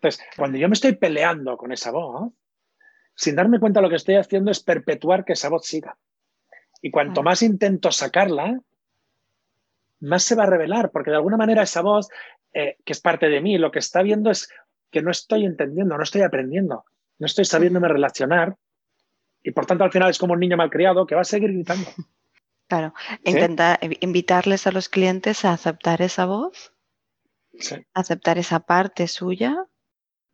Entonces, 0.00 0.24
cuando 0.36 0.58
yo 0.58 0.68
me 0.68 0.74
estoy 0.74 0.96
peleando 0.96 1.56
con 1.56 1.70
esa 1.70 1.92
voz, 1.92 2.32
sin 3.14 3.36
darme 3.36 3.60
cuenta 3.60 3.80
lo 3.80 3.88
que 3.88 3.96
estoy 3.96 4.16
haciendo 4.16 4.50
es 4.50 4.62
perpetuar 4.62 5.24
que 5.24 5.34
esa 5.34 5.48
voz 5.48 5.66
siga. 5.66 5.96
Y 6.82 6.90
cuanto 6.90 7.22
más 7.22 7.42
intento 7.42 7.90
sacarla, 7.90 8.60
más 10.00 10.22
se 10.22 10.34
va 10.36 10.44
a 10.44 10.50
revelar, 10.50 10.90
porque 10.90 11.10
de 11.10 11.16
alguna 11.16 11.36
manera 11.36 11.62
esa 11.62 11.82
voz, 11.82 12.08
eh, 12.52 12.76
que 12.84 12.92
es 12.92 13.00
parte 13.00 13.28
de 13.28 13.40
mí, 13.40 13.58
lo 13.58 13.70
que 13.70 13.78
está 13.78 14.02
viendo 14.02 14.30
es 14.30 14.48
que 14.90 15.02
no 15.02 15.10
estoy 15.10 15.44
entendiendo, 15.44 15.96
no 15.96 16.02
estoy 16.02 16.22
aprendiendo, 16.22 16.84
no 17.18 17.26
estoy 17.26 17.44
sabiéndome 17.44 17.88
relacionar 17.88 18.56
y 19.42 19.52
por 19.52 19.66
tanto, 19.66 19.84
al 19.84 19.92
final 19.92 20.10
es 20.10 20.18
como 20.18 20.34
un 20.34 20.40
niño 20.40 20.56
malcriado 20.56 21.06
que 21.06 21.14
va 21.14 21.22
a 21.22 21.24
seguir 21.24 21.52
gritando. 21.52 21.88
Claro, 22.70 22.92
intenta 23.24 23.78
invitarles 24.00 24.66
a 24.66 24.72
los 24.72 24.90
clientes 24.90 25.46
a 25.46 25.54
aceptar 25.54 26.02
esa 26.02 26.26
voz, 26.26 26.74
aceptar 27.94 28.36
esa 28.36 28.60
parte 28.60 29.08
suya 29.08 29.64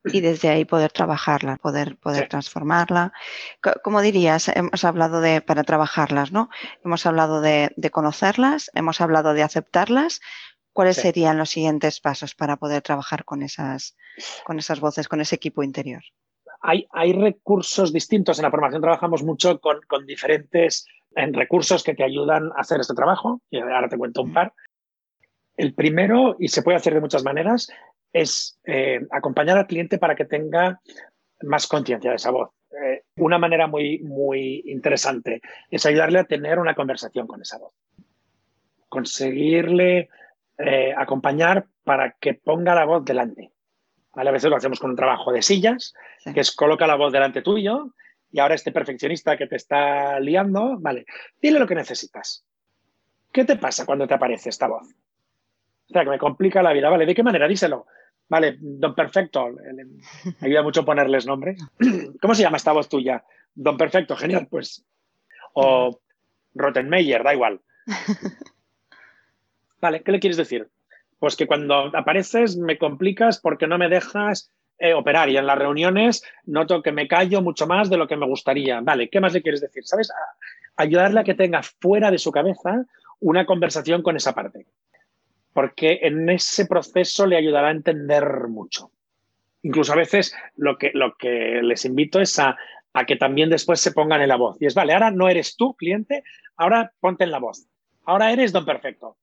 y 0.03 0.20
desde 0.20 0.48
ahí 0.48 0.64
poder 0.64 0.90
trabajarla, 0.90 1.59
poder, 1.59 1.96
poder 1.96 2.29
transformarla. 2.29 3.12
Como 3.85 4.00
dirías, 4.00 4.48
hemos 4.48 4.85
hablado 4.85 5.20
de, 5.20 5.42
para 5.42 5.62
trabajarlas, 5.62 6.33
¿no? 6.33 6.50
Hemos 6.85 7.07
hablado 7.07 7.40
de, 7.40 7.72
conocerlas, 7.92 8.68
hemos 8.74 9.00
hablado 9.00 9.33
de 9.33 9.44
aceptarlas. 9.44 10.20
¿Cuáles 10.74 10.96
serían 10.96 11.38
los 11.38 11.48
siguientes 11.48 12.00
pasos 12.00 12.34
para 12.34 12.56
poder 12.56 12.82
trabajar 12.82 13.24
con 13.24 13.42
esas, 13.42 13.96
con 14.44 14.58
esas 14.58 14.80
voces, 14.80 15.08
con 15.08 15.22
ese 15.22 15.37
equipo 15.37 15.62
interior? 15.62 16.02
hay, 16.64 17.12
recursos 17.12 17.92
distintos. 17.92 18.38
En 18.38 18.44
la 18.44 18.50
formación 18.50 18.80
trabajamos 18.80 19.22
mucho 19.22 19.60
con, 19.60 20.06
diferentes 20.06 20.87
recursos 21.14 21.84
que 21.84 21.94
te 21.94 22.04
ayudan 22.04 22.50
a 22.56 22.60
hacer 22.60 22.80
este 22.80 22.94
trabajo. 22.94 23.40
Y 23.50 23.58
ahora 23.58 23.88
te 23.88 23.98
cuento 23.98 24.22
un 24.22 24.32
par. 24.32 24.54
El 25.56 25.74
primero, 25.74 26.37
y 26.38 26.48
se 26.48 26.62
puede 26.62 26.76
hacer 26.76 26.94
de 26.94 27.00
muchas 27.00 27.22
maneras, 27.22 27.70
es 28.12 28.58
eh, 28.64 29.06
acompañar 29.10 29.58
al 29.58 29.66
cliente 29.66 29.98
para 29.98 30.16
que 30.16 30.24
tenga 30.24 30.80
más 31.42 31.66
conciencia 31.66 32.10
de 32.10 32.16
esa 32.16 32.30
voz. 32.30 32.50
Eh, 32.70 33.02
una 33.16 33.38
manera 33.38 33.66
muy, 33.66 33.98
muy 34.00 34.62
interesante 34.66 35.40
es 35.70 35.84
ayudarle 35.87 36.20
a 36.20 36.24
tener 36.24 36.58
una 36.58 36.74
conversación 36.74 37.26
con 37.26 37.42
esa 37.42 37.58
voz. 37.58 37.74
Conseguirle 38.88 40.08
eh, 40.59 40.95
acompañar 40.97 41.67
para 41.83 42.12
que 42.12 42.35
ponga 42.35 42.75
la 42.75 42.85
voz 42.85 43.05
delante. 43.05 43.53
A 44.12 44.31
veces 44.31 44.49
lo 44.49 44.57
hacemos 44.57 44.79
con 44.79 44.90
un 44.90 44.97
trabajo 44.97 45.33
de 45.33 45.43
sillas, 45.43 45.93
que 46.33 46.40
es 46.40 46.55
coloca 46.55 46.87
la 46.87 46.95
voz 46.95 47.12
delante 47.12 47.43
tuyo 47.43 47.93
y 48.31 48.38
ahora 48.38 48.55
este 48.55 48.73
perfeccionista 48.73 49.37
que 49.37 49.47
te 49.47 49.57
está 49.57 50.19
liando, 50.21 50.77
vale, 50.79 51.07
dile 51.40 51.59
lo 51.59 51.67
que 51.67 51.75
necesitas. 51.75 52.45
¿Qué 53.33 53.45
te 53.45 53.57
pasa 53.57 53.85
cuando 53.85 54.07
te 54.07 54.14
aparece 54.14 54.51
esta 54.51 54.69
voz? 54.69 54.88
O 55.88 55.93
sea, 55.93 56.05
que 56.05 56.11
me 56.11 56.19
complica 56.19 56.62
la 56.62 56.73
vida, 56.73 56.88
¿vale? 56.88 57.07
¿De 57.07 57.14
qué 57.14 57.23
manera? 57.23 57.49
Díselo. 57.49 57.87
Vale, 58.29 58.57
don 58.61 58.95
perfecto, 58.95 59.51
me 59.51 60.37
ayuda 60.40 60.62
mucho 60.62 60.85
ponerles 60.85 61.27
nombre. 61.27 61.57
¿Cómo 62.21 62.35
se 62.35 62.43
llama 62.43 62.57
esta 62.57 62.73
voz 62.73 62.88
tuya? 62.88 63.25
Don 63.55 63.77
Perfecto, 63.77 64.17
genial, 64.17 64.49
pues. 64.49 64.85
O 65.53 66.01
Rottenmeier, 66.55 67.23
da 67.23 67.35
igual. 67.35 67.61
Vale, 69.85 70.02
¿qué 70.02 70.12
le 70.12 70.18
quieres 70.18 70.38
decir? 70.38 70.70
Pues 71.18 71.37
que 71.37 71.46
cuando 71.46 71.94
apareces 71.94 72.56
me 72.56 72.78
complicas 72.78 73.38
porque 73.38 73.66
no 73.66 73.76
me 73.76 73.90
dejas 73.90 74.50
eh, 74.78 74.94
operar 74.94 75.28
y 75.28 75.37
en 75.37 75.46
las 75.46 75.58
reuniones 75.58 76.24
noto 76.44 76.82
que 76.82 76.90
me 76.90 77.06
callo 77.06 77.42
mucho 77.42 77.66
más 77.66 77.90
de 77.90 77.98
lo 77.98 78.08
que 78.08 78.16
me 78.16 78.24
gustaría. 78.24 78.80
Vale, 78.80 79.10
¿qué 79.10 79.20
más 79.20 79.35
le 79.35 79.42
quieres 79.42 79.60
decir? 79.60 79.85
¿Sabes? 79.85 80.10
ayudarle 80.76 81.20
a 81.20 81.24
que 81.24 81.35
tenga 81.35 81.60
fuera 81.62 82.10
de 82.10 82.16
su 82.16 82.32
cabeza 82.32 82.87
una 83.20 83.44
conversación 83.44 84.00
con 84.00 84.16
esa 84.16 84.35
parte. 84.35 84.64
Porque 85.52 85.98
en 86.00 86.30
ese 86.30 86.64
proceso 86.64 87.26
le 87.26 87.37
ayudará 87.37 87.68
a 87.68 87.72
entender 87.72 88.48
mucho. 88.48 88.90
Incluso 89.60 89.92
a 89.92 89.96
veces 89.96 90.35
lo 90.56 90.78
que, 90.78 90.92
lo 90.94 91.14
que 91.18 91.60
les 91.62 91.85
invito 91.85 92.22
es 92.22 92.38
a, 92.38 92.56
a 92.94 93.04
que 93.04 93.16
también 93.16 93.50
después 93.50 93.82
se 93.82 93.92
pongan 93.92 94.22
en 94.22 94.30
la 94.30 94.37
voz. 94.37 94.56
Y 94.62 94.64
es, 94.64 94.74
vale, 94.74 94.94
ahora 94.94 95.10
no 95.10 95.28
eres 95.28 95.56
tú, 95.56 95.74
cliente, 95.74 96.24
ahora 96.56 96.90
ponte 97.00 97.24
en 97.24 97.32
la 97.32 97.38
voz. 97.38 97.66
Ahora 98.06 98.32
eres 98.32 98.50
don 98.50 98.64
perfecto. 98.64 99.18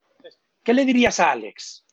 ¿Qué 0.64 0.74
le 0.74 0.86
dirías 0.86 1.20
a 1.20 1.32
Alex? 1.32 1.86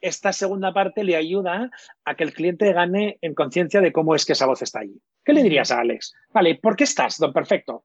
esta 0.00 0.32
segunda 0.32 0.72
parte 0.72 1.04
le 1.04 1.16
ayuda 1.16 1.70
a 2.04 2.14
que 2.14 2.24
el 2.24 2.32
cliente 2.32 2.72
gane 2.72 3.18
en 3.20 3.34
conciencia 3.34 3.80
de 3.80 3.92
cómo 3.92 4.14
es 4.14 4.24
que 4.24 4.32
esa 4.32 4.46
voz 4.46 4.62
está 4.62 4.80
allí. 4.80 5.00
¿Qué 5.24 5.32
le 5.32 5.42
dirías 5.42 5.70
a 5.70 5.80
Alex? 5.80 6.14
Vale, 6.30 6.56
¿por 6.56 6.76
qué 6.76 6.84
estás, 6.84 7.18
don 7.18 7.32
Perfecto? 7.32 7.84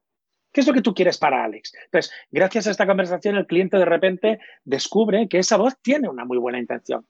¿Qué 0.52 0.60
es 0.60 0.66
lo 0.66 0.74
que 0.74 0.82
tú 0.82 0.94
quieres 0.94 1.18
para 1.18 1.44
Alex? 1.44 1.72
Entonces, 1.84 2.12
gracias 2.30 2.66
a 2.66 2.70
esta 2.70 2.86
conversación, 2.86 3.36
el 3.36 3.46
cliente 3.46 3.78
de 3.78 3.86
repente 3.86 4.38
descubre 4.64 5.26
que 5.28 5.38
esa 5.38 5.56
voz 5.56 5.74
tiene 5.80 6.08
una 6.08 6.24
muy 6.24 6.38
buena 6.38 6.58
intención. 6.58 7.06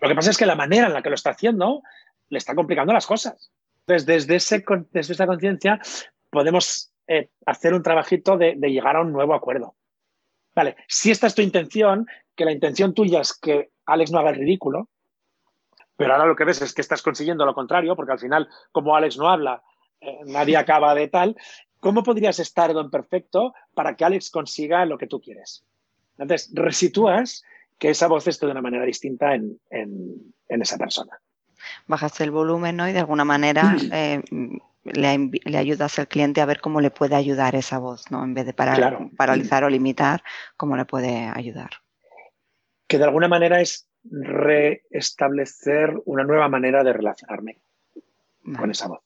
Lo 0.00 0.08
que 0.08 0.14
pasa 0.14 0.30
es 0.30 0.38
que 0.38 0.46
la 0.46 0.56
manera 0.56 0.86
en 0.86 0.94
la 0.94 1.02
que 1.02 1.10
lo 1.10 1.14
está 1.14 1.30
haciendo 1.30 1.82
le 2.30 2.38
está 2.38 2.54
complicando 2.54 2.92
las 2.92 3.06
cosas. 3.06 3.52
Entonces, 3.86 4.26
desde, 4.26 4.36
esa 4.36 5.26
conciencia 5.26 5.78
podemos 6.30 6.92
eh, 7.06 7.28
hacer 7.44 7.74
un 7.74 7.82
trabajito 7.82 8.38
de 8.38 8.54
llegar 8.54 8.96
a 8.96 9.02
un 9.02 9.12
nuevo 9.12 9.34
acuerdo. 9.34 9.76
Vale, 10.54 10.76
si 10.88 11.10
esta 11.10 11.26
es 11.26 11.34
tu 11.34 11.42
intención, 11.42 12.06
que 12.34 12.44
la 12.44 12.52
intención 12.52 12.94
tuya 12.94 13.20
es 13.20 13.38
que 13.38 13.70
Alex 13.86 14.10
no 14.10 14.18
haga 14.18 14.30
el 14.30 14.36
ridículo, 14.36 14.88
pero 15.96 16.14
ahora 16.14 16.26
lo 16.26 16.36
que 16.36 16.44
ves 16.44 16.62
es 16.62 16.72
que 16.72 16.80
estás 16.80 17.02
consiguiendo 17.02 17.44
lo 17.44 17.54
contrario, 17.54 17.94
porque 17.94 18.12
al 18.12 18.18
final, 18.18 18.48
como 18.72 18.96
Alex 18.96 19.18
no 19.18 19.28
habla, 19.28 19.62
eh, 20.00 20.20
nadie 20.24 20.56
acaba 20.56 20.94
de 20.94 21.08
tal. 21.08 21.36
¿Cómo 21.78 22.02
podrías 22.02 22.38
estar 22.38 22.72
don 22.72 22.90
perfecto 22.90 23.54
para 23.74 23.96
que 23.96 24.04
Alex 24.04 24.30
consiga 24.30 24.84
lo 24.84 24.98
que 24.98 25.06
tú 25.06 25.20
quieres? 25.20 25.64
Entonces, 26.16 26.50
resitúas 26.54 27.42
que 27.78 27.90
esa 27.90 28.08
voz 28.08 28.26
esté 28.26 28.46
de 28.46 28.52
una 28.52 28.62
manera 28.62 28.84
distinta 28.84 29.34
en, 29.34 29.58
esa 30.48 30.76
persona. 30.76 31.18
Bajas 31.86 32.20
el 32.20 32.30
volumen 32.30 32.76
¿no? 32.76 32.88
y 32.88 32.92
de 32.92 32.98
alguna 32.98 33.24
manera 33.24 33.76
eh, 33.92 34.22
le, 34.84 35.58
ayudas 35.58 35.98
al 35.98 36.08
cliente 36.08 36.40
a 36.40 36.46
ver 36.46 36.60
cómo 36.60 36.80
le 36.80 36.90
puede 36.90 37.14
ayudar 37.14 37.54
esa 37.54 37.78
voz, 37.78 38.10
¿no? 38.10 38.24
En 38.24 38.34
vez 38.34 38.46
de 38.46 38.54
paralizar 38.54 39.64
o 39.64 39.70
limitar, 39.70 40.22
cómo 40.56 40.76
le 40.76 40.84
puede 40.84 41.30
ayudar 41.34 41.70
que 42.90 42.98
de 42.98 43.04
alguna 43.04 43.28
manera 43.28 43.60
es 43.60 43.88
restablecer 44.02 45.94
una 46.06 46.24
nueva 46.24 46.48
manera 46.48 46.82
de 46.82 46.92
relacionarme 46.92 47.58
con 48.58 48.68
esa 48.68 48.88
voz, 48.88 48.98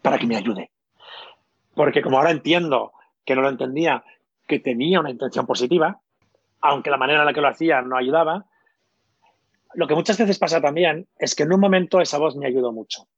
para 0.00 0.16
que 0.16 0.28
me 0.28 0.36
ayude. 0.36 0.70
Porque 1.74 2.02
como 2.02 2.18
ahora 2.18 2.30
entiendo 2.30 2.92
que 3.24 3.34
no 3.34 3.42
lo 3.42 3.48
entendía, 3.48 4.04
que 4.46 4.60
tenía 4.60 5.00
una 5.00 5.10
intención 5.10 5.44
positiva, 5.44 6.00
aunque 6.60 6.90
la 6.90 6.98
manera 6.98 7.20
en 7.20 7.26
la 7.26 7.34
que 7.34 7.40
lo 7.40 7.48
hacía 7.48 7.82
no 7.82 7.96
ayudaba, 7.96 8.46
lo 9.74 9.88
que 9.88 9.96
muchas 9.96 10.18
veces 10.18 10.38
pasa 10.38 10.60
también 10.60 11.08
es 11.18 11.34
que 11.34 11.42
en 11.42 11.52
un 11.52 11.58
momento 11.58 12.00
esa 12.00 12.18
voz 12.18 12.36
me 12.36 12.46
ayudó 12.46 12.70
mucho, 12.70 13.08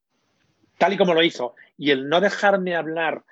tal 0.79 0.93
y 0.93 0.97
como 0.97 1.15
lo 1.15 1.23
hizo. 1.23 1.55
Y 1.77 1.91
el 1.91 2.09
no 2.09 2.21
dejarme 2.21 2.77
hablar, 2.77 3.23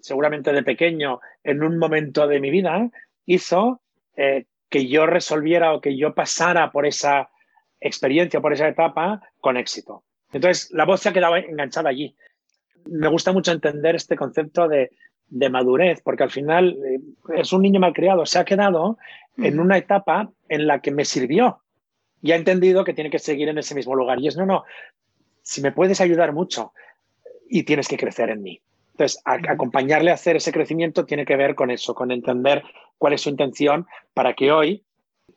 seguramente 0.00 0.52
de 0.52 0.62
pequeño, 0.62 1.20
en 1.44 1.62
un 1.62 1.78
momento 1.78 2.26
de 2.26 2.40
mi 2.40 2.50
vida, 2.50 2.90
hizo 3.26 3.80
eh, 4.16 4.46
que 4.68 4.88
yo 4.88 5.06
resolviera 5.06 5.74
o 5.74 5.80
que 5.80 5.96
yo 5.96 6.14
pasara 6.14 6.70
por 6.72 6.86
esa 6.86 7.30
experiencia, 7.80 8.40
por 8.40 8.52
esa 8.52 8.68
etapa 8.68 9.22
con 9.40 9.56
éxito. 9.56 10.04
Entonces, 10.32 10.70
la 10.72 10.84
voz 10.84 11.00
se 11.00 11.10
ha 11.10 11.12
quedado 11.12 11.36
enganchada 11.36 11.90
allí. 11.90 12.16
Me 12.86 13.08
gusta 13.08 13.32
mucho 13.32 13.52
entender 13.52 13.94
este 13.94 14.16
concepto 14.16 14.68
de, 14.68 14.90
madurez, 15.50 16.00
porque 16.02 16.24
al 16.24 16.30
final 16.30 16.78
eh, 16.84 17.00
es 17.36 17.52
un 17.52 17.62
niño 17.62 17.80
malcriado, 17.80 18.26
se 18.26 18.38
ha 18.38 18.44
quedado 18.44 18.98
en 19.38 19.60
una 19.60 19.78
etapa 19.78 20.30
en 20.48 20.66
la 20.66 20.80
que 20.80 20.90
me 20.90 21.06
sirvió 21.06 21.62
y 22.20 22.32
ha 22.32 22.36
entendido 22.36 22.84
que 22.84 22.92
tiene 22.92 23.10
que 23.10 23.18
seguir 23.18 23.48
en 23.48 23.58
ese 23.58 23.74
mismo 23.74 23.94
lugar. 23.94 24.20
Y 24.20 24.28
es, 24.28 24.36
no, 24.36 24.46
no, 24.46 24.64
si 25.42 25.60
me 25.60 25.72
puedes 25.72 26.00
ayudar 26.00 26.32
mucho 26.32 26.72
y 27.48 27.64
tienes 27.64 27.88
que 27.88 27.98
crecer 27.98 28.30
en 28.30 28.42
mí. 28.42 28.60
Entonces, 28.92 29.20
acompañarle 29.24 30.10
a 30.10 30.14
hacer 30.14 30.36
ese 30.36 30.52
crecimiento 30.52 31.04
tiene 31.04 31.24
que 31.24 31.36
ver 31.36 31.54
con 31.54 31.70
eso, 31.70 31.94
con 31.94 32.10
entender 32.10 32.62
cuál 32.98 33.14
es 33.14 33.22
su 33.22 33.30
intención 33.30 33.86
para 34.14 34.34
que 34.34 34.52
hoy 34.52 34.84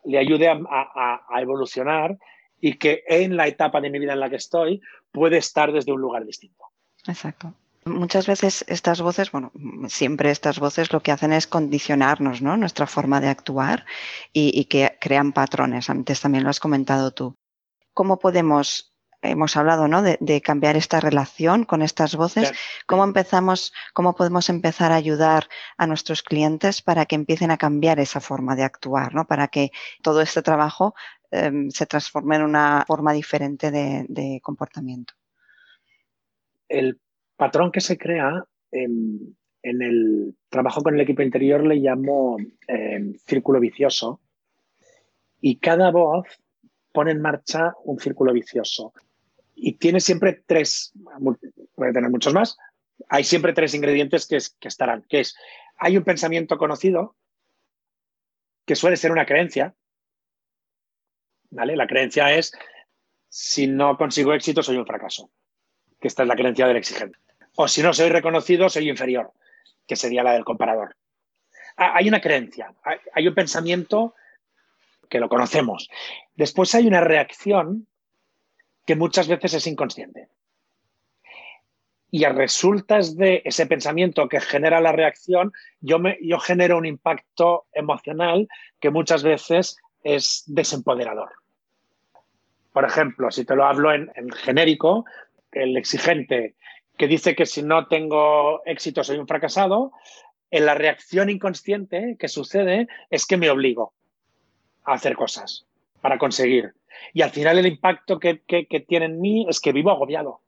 le 0.04 0.20
ayude 0.20 0.48
a, 0.50 1.40
evolucionar 1.40 2.18
y 2.60 2.78
que 2.78 3.04
en 3.08 3.38
la 3.38 3.48
etapa 3.48 3.82
de 3.82 3.90
mi 3.90 4.00
vida 4.00 4.14
en 4.14 4.20
la 4.20 4.30
que 4.30 4.36
estoy 4.36 4.82
puede 5.12 5.38
estar 5.38 5.72
desde 5.72 5.92
un 5.92 6.02
lugar 6.02 6.26
distinto. 6.26 6.66
Exacto. 7.08 7.54
Muchas 7.86 8.28
veces 8.28 8.66
estas 8.68 9.02
voces, 9.02 9.32
bueno, 9.32 9.52
siempre 9.88 10.32
estas 10.32 10.60
voces 10.60 10.92
lo 10.92 11.02
que 11.02 11.12
hacen 11.12 11.32
es 11.32 11.46
condicionarnos, 11.46 12.42
¿no? 12.42 12.58
Nuestra 12.58 12.88
forma 12.88 13.22
de 13.22 13.28
actuar 13.28 13.86
y, 14.34 14.60
y 14.60 14.66
que 14.66 14.98
crean 15.00 15.34
patrones. 15.34 15.90
Antes 15.90 16.20
también 16.20 16.44
lo 16.44 16.50
has 16.50 16.60
comentado 16.60 17.12
tú. 17.12 17.36
¿Cómo 17.94 18.18
podemos 18.18 18.95
hemos 19.26 19.58
hablado 19.58 19.88
¿no? 19.88 20.02
de, 20.02 20.42
cambiar 20.42 20.76
esta 20.76 21.00
relación 21.00 21.66
con 21.66 21.82
estas 21.82 22.16
voces. 22.16 22.52
¿Cómo 22.86 23.04
empezamos, 23.04 23.74
cómo 23.94 24.16
podemos 24.16 24.50
empezar 24.50 24.92
a 24.92 24.96
ayudar 24.96 25.48
a 25.78 25.88
nuestros 25.88 26.24
clientes 26.24 26.82
para 26.82 27.06
que 27.06 27.16
empiecen 27.16 27.52
a 27.52 27.58
cambiar 27.58 28.00
esa 28.00 28.20
forma 28.20 28.56
de 28.56 28.64
actuar, 28.64 29.14
¿no? 29.14 29.26
para 29.26 29.48
que 29.48 29.72
todo 30.02 30.22
este 30.22 30.42
trabajo 30.42 30.96
em, 31.32 31.70
se 31.70 31.86
transforme 31.86 32.38
en 32.38 32.44
una 32.44 32.84
forma 32.88 33.14
diferente 33.14 33.72
de, 33.72 34.40
comportamiento? 34.42 35.14
El 36.68 37.00
patrón 37.36 37.72
que 37.72 37.82
se 37.82 37.98
crea 37.98 38.44
en, 38.72 39.36
el 39.62 40.36
trabajo 40.50 40.82
con 40.82 40.94
el 40.94 41.02
equipo 41.02 41.22
interior 41.22 41.66
le 41.66 41.76
llamo 41.76 42.38
em, 42.68 43.16
círculo 43.26 43.60
vicioso 43.60 44.22
y 45.42 45.58
cada 45.58 45.92
voz 45.92 46.26
pone 46.92 47.12
en 47.12 47.22
marcha 47.22 47.74
un 47.84 48.00
círculo 48.00 48.32
vicioso 48.32 48.94
y 49.56 49.74
tiene 49.74 50.00
siempre 50.00 50.44
tres, 50.46 50.94
puede 51.74 51.94
tener 51.94 52.10
muchos 52.10 52.34
más, 52.34 52.58
hay 53.10 53.24
siempre 53.24 53.54
tres 53.54 53.74
ingredientes 53.74 54.28
que, 54.28 54.38
que 54.60 54.68
estarán, 54.68 55.04
que 55.10 55.22
es, 55.22 55.36
hay 55.78 55.98
un 55.98 56.04
pensamiento 56.04 56.58
conocido, 56.58 57.16
que 58.66 58.76
suele 58.76 58.98
ser 58.98 59.12
una 59.12 59.26
creencia, 59.26 59.76
¿vale? 61.50 61.76
La 61.76 61.88
creencia 61.88 62.34
es, 62.34 62.52
si 63.30 63.68
no 63.68 63.98
consigo 63.98 64.34
éxito, 64.34 64.64
soy 64.64 64.78
un 64.78 64.86
fracaso, 64.86 65.32
que 66.00 66.08
esta 66.08 66.24
es 66.24 66.28
la 66.28 66.36
creencia 66.36 66.68
del 66.68 66.78
exigente. 66.78 67.18
O 67.56 67.68
si 67.68 67.82
no 67.82 67.94
soy 67.94 68.10
reconocido, 68.10 68.70
soy 68.70 68.90
inferior, 68.90 69.32
que 69.88 69.96
sería 69.96 70.24
la 70.24 70.34
del 70.34 70.44
comparador. 70.44 70.96
Hay 71.78 72.08
una 72.08 72.22
creencia, 72.22 72.74
hay 73.14 73.28
un 73.28 73.36
pensamiento 73.36 74.16
que 75.10 75.20
lo 75.20 75.30
conocemos. 75.30 75.90
Después 76.36 76.74
hay 76.74 76.88
una 76.88 77.02
reacción 77.02 77.88
que 78.86 78.96
muchas 78.96 79.28
veces 79.28 79.54
es 79.56 79.68
inconsciente. 79.68 80.30
Y 82.12 82.24
a 82.24 82.30
resultas 82.30 83.18
de 83.18 83.42
ese 83.44 83.66
pensamiento 83.66 84.30
que 84.30 84.40
genera 84.40 84.80
la 84.80 84.92
reacción, 84.92 85.52
yo, 85.82 86.00
me, 86.00 86.18
yo 86.22 86.40
genero 86.40 86.78
un 86.78 86.86
impacto 86.86 87.66
emocional 87.74 88.48
que 88.80 88.90
muchas 88.90 89.24
veces 89.24 89.78
es 90.04 90.44
desempoderador. 90.48 91.30
Por 92.72 92.86
ejemplo, 92.86 93.32
si 93.32 93.44
te 93.44 93.56
lo 93.56 93.66
hablo 93.66 93.92
en, 93.92 94.12
en 94.16 94.30
genérico, 94.32 95.06
el 95.52 95.76
exigente 95.78 96.56
que 96.98 97.08
dice 97.08 97.36
que 97.36 97.46
si 97.46 97.64
no 97.64 97.88
tengo 97.88 98.64
éxito 98.66 99.04
soy 99.04 99.18
un 99.18 99.28
fracasado, 99.28 99.92
en 100.52 100.66
la 100.66 100.76
reacción 100.76 101.30
inconsciente 101.30 102.16
que 102.20 102.28
sucede 102.28 102.88
es 103.10 103.26
que 103.26 103.38
me 103.38 103.50
obligo 103.50 103.94
a 104.84 104.94
hacer 104.94 105.16
cosas 105.16 105.66
para 106.02 106.18
conseguir. 106.18 106.74
Y 107.14 107.22
al 107.22 107.32
final 107.32 107.58
el 107.58 107.68
impacto 107.68 108.20
que, 108.20 108.44
tiene 108.88 109.06
en 109.06 109.22
mí 109.22 109.46
es 109.50 109.60
que 109.60 109.72
vivo 109.72 109.92
agobiado. 109.92 110.42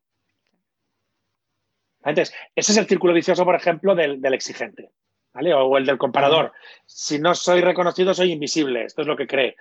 Entonces, 2.04 2.34
ese 2.56 2.72
es 2.72 2.78
el 2.78 2.88
círculo 2.88 3.14
vicioso, 3.14 3.44
por 3.46 3.56
ejemplo, 3.56 3.96
del, 3.96 4.24
exigente. 4.34 4.92
¿vale? 5.34 5.54
O 5.54 5.78
el 5.78 5.86
del 5.86 5.98
comparador. 5.98 6.54
Si 6.86 7.20
no 7.20 7.36
soy 7.36 7.62
reconocido, 7.62 8.14
soy 8.14 8.32
invisible. 8.32 8.86
Esto 8.86 9.02
es 9.02 9.08
lo 9.08 9.18
que 9.18 9.28
cree. 9.28 9.56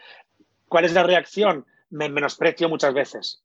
¿Cuál 0.69 0.85
es 0.85 0.93
la 0.93 1.03
reacción? 1.03 1.67
Me 1.91 2.09
menosprecio 2.09 2.69
muchas 2.69 2.95
veces. 2.95 3.43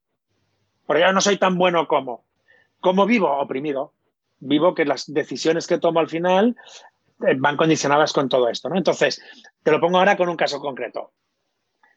Porque 0.85 1.03
yo 1.03 1.11
no 1.13 1.21
soy 1.21 1.37
tan 1.37 1.57
bueno 1.57 1.87
como. 1.87 2.25
¿Cómo 2.79 3.05
vivo? 3.05 3.39
Oprimido. 3.39 3.93
Vivo 4.39 4.73
que 4.73 4.85
las 4.85 5.11
decisiones 5.11 5.67
que 5.67 5.77
tomo 5.77 5.99
al 5.99 6.09
final 6.09 6.55
eh, 7.27 7.35
van 7.37 7.57
condicionadas 7.57 8.13
con 8.13 8.29
todo 8.29 8.49
esto. 8.49 8.69
¿no? 8.69 8.77
Entonces, 8.77 9.21
te 9.63 9.71
lo 9.71 9.79
pongo 9.79 9.99
ahora 9.99 10.17
con 10.17 10.29
un 10.29 10.35
caso 10.35 10.59
concreto 10.59 11.13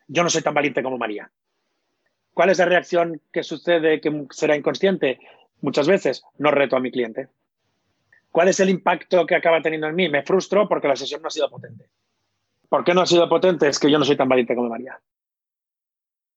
yo 0.06 0.22
no 0.22 0.30
soy 0.30 0.42
tan 0.42 0.54
valiente 0.54 0.82
como 0.82 0.98
María. 0.98 1.30
¿Cuál 2.32 2.50
es 2.50 2.58
la 2.58 2.64
reacción 2.64 3.20
que 3.32 3.42
sucede 3.42 4.00
que 4.00 4.26
será 4.30 4.56
inconsciente? 4.56 5.20
Muchas 5.60 5.86
veces 5.86 6.24
no 6.38 6.50
reto 6.50 6.76
a 6.76 6.80
mi 6.80 6.90
cliente. 6.90 7.28
¿Cuál 8.30 8.48
es 8.48 8.58
el 8.58 8.68
impacto 8.68 9.26
que 9.26 9.36
acaba 9.36 9.62
teniendo 9.62 9.86
en 9.86 9.94
mí? 9.94 10.08
Me 10.08 10.24
frustro 10.24 10.68
porque 10.68 10.88
la 10.88 10.96
sesión 10.96 11.22
no 11.22 11.28
ha 11.28 11.30
sido 11.30 11.48
potente. 11.48 11.88
¿Por 12.68 12.82
qué 12.82 12.92
no 12.92 13.02
ha 13.02 13.06
sido 13.06 13.28
potente? 13.28 13.68
Es 13.68 13.78
que 13.78 13.90
yo 13.90 13.98
no 13.98 14.04
soy 14.04 14.16
tan 14.16 14.28
valiente 14.28 14.56
como 14.56 14.68
María. 14.68 15.00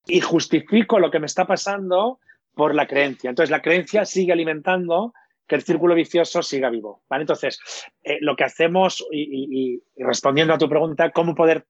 Y 0.06 0.20
justifico 0.20 1.00
lo 1.00 1.10
que 1.10 1.18
me 1.18 1.26
está 1.26 1.46
pasando 1.46 2.20
por 2.54 2.74
la 2.74 2.86
creencia. 2.86 3.30
Entonces, 3.30 3.50
la 3.50 3.62
creencia 3.62 4.04
sigue 4.04 4.32
alimentando 4.32 5.12
que 5.48 5.56
el 5.56 5.62
círculo 5.62 5.94
vicioso 5.94 6.42
siga 6.42 6.70
vivo. 6.70 7.02
Entonces, 7.10 7.60
eh, 8.04 8.18
lo 8.20 8.36
que 8.36 8.44
hacemos, 8.44 9.04
y, 9.10 9.82
respondiendo 9.96 10.54
a 10.54 10.58
tu 10.58 10.68
pregunta, 10.68 11.10
cómo 11.10 11.34
poder 11.34 11.66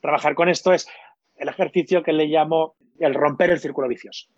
trabajar 0.00 0.34
con 0.34 0.48
esto 0.48 0.72
es 0.72 0.88
el 1.40 1.48
ejercicio 1.48 2.02
que 2.02 2.12
le 2.12 2.26
llamo 2.26 2.76
el 2.98 3.14
romper 3.14 3.50
el 3.50 3.58
círculo 3.58 3.88
vicioso. 3.88 4.28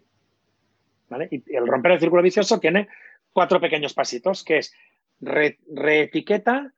Y 1.31 1.43
el 1.55 1.67
romper 1.67 1.93
el 1.93 2.01
círculo 2.01 2.23
vicioso 2.23 2.61
tiene 2.61 2.89
cuatro 3.33 3.61
pequeños 3.61 3.93
pasitos, 3.93 4.45
que 4.45 4.59
es 4.59 4.73
reetiqueta, 5.21 6.73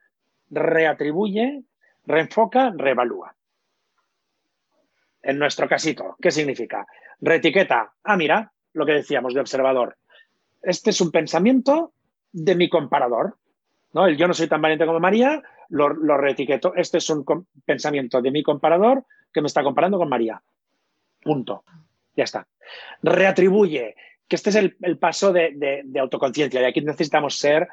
reatribuye, 0.51 1.63
reenfoca, 2.07 2.73
reevalúa. 2.75 3.37
En 5.23 5.39
nuestro 5.39 5.69
casito, 5.69 6.17
¿qué 6.21 6.31
significa? 6.31 6.87
Reetiqueta, 7.21 7.93
ah, 8.03 8.17
mira, 8.17 8.51
lo 8.73 8.87
que 8.87 8.93
decíamos 8.93 9.35
de 9.35 9.41
observador. 9.41 9.97
Este 10.63 10.91
es 10.91 11.01
un 11.03 11.11
pensamiento 11.11 11.93
de 12.33 12.55
mi 12.55 12.71
comparador. 12.71 13.37
¿no? 13.93 14.07
El 14.07 14.17
yo 14.17 14.27
no 14.27 14.35
soy 14.35 14.49
tan 14.49 14.63
valiente 14.63 14.87
como 14.87 15.01
María, 15.01 15.43
lo, 15.69 15.91
lo 15.91 16.17
reetiqueto. 16.17 16.75
Este 16.75 16.99
es 16.99 17.11
un 17.11 17.25
pensamiento 17.67 18.23
de 18.23 18.31
mi 18.31 18.43
comparador 18.43 19.05
que 19.35 19.43
me 19.43 19.49
está 19.49 19.63
comparando 19.63 19.99
con 19.99 20.09
María. 20.09 20.43
Punto. 21.21 21.65
Ya 22.17 22.25
está. 22.25 22.47
Reatribuye, 23.03 23.97
que 24.29 24.37
este 24.37 24.51
es 24.51 24.57
el, 24.57 24.99
paso 24.99 25.33
de, 25.33 25.83
de 25.85 26.01
autoconciencia. 26.01 26.63
Y 26.63 26.65
aquí 26.65 26.81
necesitamos 26.81 27.37
ser 27.37 27.69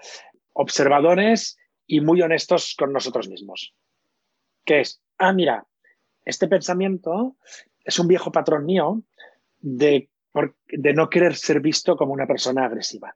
observadores 0.54 1.58
y 1.88 2.02
muy 2.02 2.22
honestos 2.22 2.76
con 2.78 2.92
nosotros 2.92 3.30
mismos. 3.30 3.74
Que 4.66 4.82
es, 4.82 5.02
ah, 5.18 5.34
mira, 5.34 5.66
este 6.26 6.48
pensamiento 6.48 7.36
es 7.84 8.00
un 8.00 8.08
viejo 8.08 8.32
patrón 8.32 8.66
mío 8.66 9.02
de, 9.60 10.10
de 10.68 10.94
no 10.94 11.10
querer 11.10 11.36
ser 11.36 11.62
visto 11.62 11.96
como 11.96 12.14
una 12.14 12.28
persona 12.28 12.66
agresiva. 12.66 13.16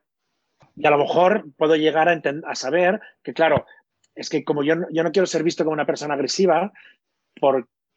Y 0.76 0.86
a 0.86 0.92
lo 0.92 0.98
mejor 0.98 1.46
puedo 1.58 1.76
llegar 1.76 2.10
a, 2.10 2.22
a 2.48 2.56
saber 2.56 3.00
que, 3.24 3.34
claro, 3.34 3.66
es 4.14 4.30
que 4.30 4.44
como 4.44 4.64
yo 4.64 4.76
no, 4.76 4.88
yo 4.92 5.04
no 5.04 5.12
quiero 5.12 5.26
ser 5.26 5.44
visto 5.44 5.64
como 5.64 5.74
una 5.74 5.86
persona 5.86 6.14
agresiva 6.14 6.72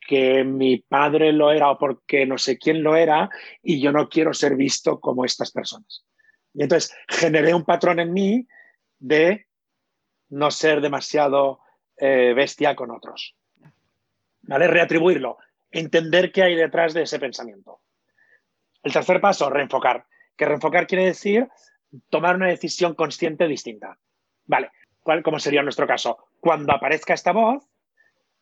porque 0.09 0.43
mi 0.43 0.79
padre 0.79 1.33
lo 1.33 1.53
era 1.53 1.71
o 1.71 1.79
porque 1.79 2.25
no 2.25 2.39
sé 2.39 2.57
quién 2.57 2.83
lo 2.83 2.97
era 2.97 3.29
y 3.63 3.79
yo 3.79 3.93
no 3.93 4.09
quiero 4.09 4.33
ser 4.33 4.57
visto 4.57 5.01
como 5.01 5.27
estas 5.27 5.53
personas. 5.53 6.07
Y 6.55 6.63
entonces 6.63 6.97
generé 7.09 7.53
un 7.53 7.65
patrón 7.65 8.01
en 8.01 8.15
mí 8.15 8.47
de 8.99 9.47
no 10.31 10.51
ser 10.51 10.81
demasiado 10.81 11.61
eh, 11.99 12.33
bestia 12.35 12.75
con 12.75 12.91
otros. 12.91 13.37
¿Vale? 14.43 14.67
Reatribuirlo, 14.67 15.37
entender 15.71 16.33
qué 16.33 16.43
hay 16.43 16.55
detrás 16.55 16.95
de 16.95 17.03
ese 17.03 17.19
pensamiento. 17.19 17.81
El 18.83 18.95
tercer 18.95 19.21
paso, 19.21 19.51
reenfocar. 19.51 20.07
Que 20.37 20.47
reenfocar 20.47 20.87
quiere 20.87 21.05
decir 21.05 21.49
tomar 22.09 22.37
una 22.37 22.47
decisión 22.47 22.95
consciente 22.95 23.47
distinta. 23.47 23.99
Vale, 24.47 24.71
¿cuál, 25.01 25.23
¿cómo 25.23 25.39
sería 25.39 25.63
nuestro 25.63 25.87
caso? 25.87 26.17
Cuando 26.41 26.73
aparezca 26.73 27.13
esta 27.13 27.33
voz, 27.33 27.63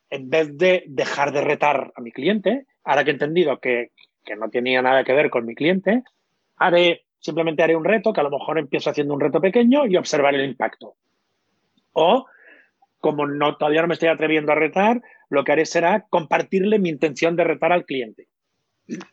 en 0.09 0.29
vez 0.29 0.57
de 0.57 0.83
dejar 0.87 1.31
de 1.31 1.41
retar 1.41 1.91
a 1.95 2.01
mi 2.01 2.11
cliente, 2.11 2.65
ahora 2.83 3.03
que 3.03 3.11
he 3.11 3.13
entendido 3.13 3.59
que, 3.59 3.91
que 4.23 4.35
no 4.35 4.49
tenía 4.49 4.81
nada 4.81 5.03
que 5.03 5.13
ver 5.13 5.29
con 5.29 5.45
mi 5.45 5.55
cliente, 5.55 6.03
haré, 6.57 7.05
simplemente 7.19 7.63
haré 7.63 7.75
un 7.75 7.85
reto, 7.85 8.13
que 8.13 8.21
a 8.21 8.23
lo 8.23 8.31
mejor 8.31 8.59
empiezo 8.59 8.89
haciendo 8.89 9.13
un 9.13 9.19
reto 9.19 9.41
pequeño 9.41 9.85
y 9.85 9.97
observar 9.97 10.35
el 10.35 10.45
impacto. 10.45 10.95
O, 11.93 12.25
como 12.99 13.27
no, 13.27 13.57
todavía 13.57 13.81
no 13.81 13.87
me 13.87 13.93
estoy 13.93 14.09
atreviendo 14.09 14.51
a 14.51 14.55
retar, 14.55 15.01
lo 15.29 15.43
que 15.43 15.51
haré 15.51 15.65
será 15.65 16.05
compartirle 16.09 16.79
mi 16.79 16.89
intención 16.89 17.35
de 17.35 17.43
retar 17.43 17.71
al 17.71 17.85
cliente. 17.85 18.27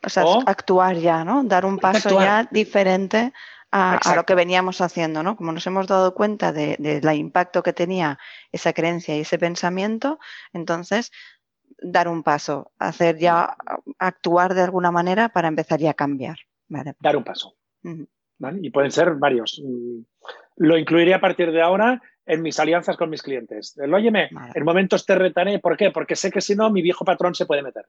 O 0.05 0.09
sea, 0.09 0.23
actuar 0.45 0.95
ya, 0.95 1.25
¿no? 1.25 1.43
Dar 1.43 1.65
un 1.65 1.77
paso 1.77 2.21
ya 2.21 2.47
diferente 2.49 3.33
a, 3.71 4.15
lo 4.15 4.25
que 4.25 4.35
veníamos 4.35 4.81
haciendo, 4.81 5.21
¿no? 5.23 5.35
Como 5.35 5.51
nos 5.51 5.67
hemos 5.67 5.87
dado 5.87 6.13
cuenta 6.13 6.53
del 6.53 6.77
de, 6.77 7.15
impacto 7.15 7.63
que 7.63 7.73
tenía 7.73 8.19
esa 8.51 8.73
creencia 8.73 9.17
y 9.17 9.21
ese 9.21 9.37
pensamiento, 9.37 10.19
entonces 10.53 11.11
dar 11.81 12.07
un 12.07 12.23
paso, 12.23 12.71
hacer 12.79 13.17
ya, 13.17 13.55
actuar 13.99 14.53
de 14.53 14.61
alguna 14.61 14.91
manera 14.91 15.29
para 15.29 15.47
empezar 15.47 15.79
ya 15.79 15.91
a 15.91 15.95
cambiar. 15.95 16.37
Dar 16.99 17.17
un 17.17 17.23
paso. 17.23 17.55
Y 18.61 18.69
pueden 18.69 18.91
ser 18.91 19.13
varios. 19.15 19.61
Mm, 19.63 19.99
lo 20.57 20.77
incluiré 20.77 21.13
a 21.13 21.21
partir 21.21 21.51
de 21.51 21.61
ahora 21.61 22.01
en 22.25 22.41
mis 22.41 22.59
alianzas 22.59 22.97
con 22.97 23.09
mis 23.09 23.21
clientes. 23.21 23.77
El, 23.77 23.93
óyeme, 23.93 24.29
en 24.53 24.63
momentos 24.63 25.05
te 25.05 25.15
retaré. 25.15 25.59
¿Por 25.59 25.77
qué? 25.77 25.91
Porque 25.91 26.15
sé 26.15 26.31
que 26.31 26.41
si 26.41 26.55
no, 26.55 26.71
mi 26.71 26.81
viejo 26.81 27.05
patrón 27.05 27.35
se 27.35 27.45
puede 27.45 27.61
meter. 27.61 27.85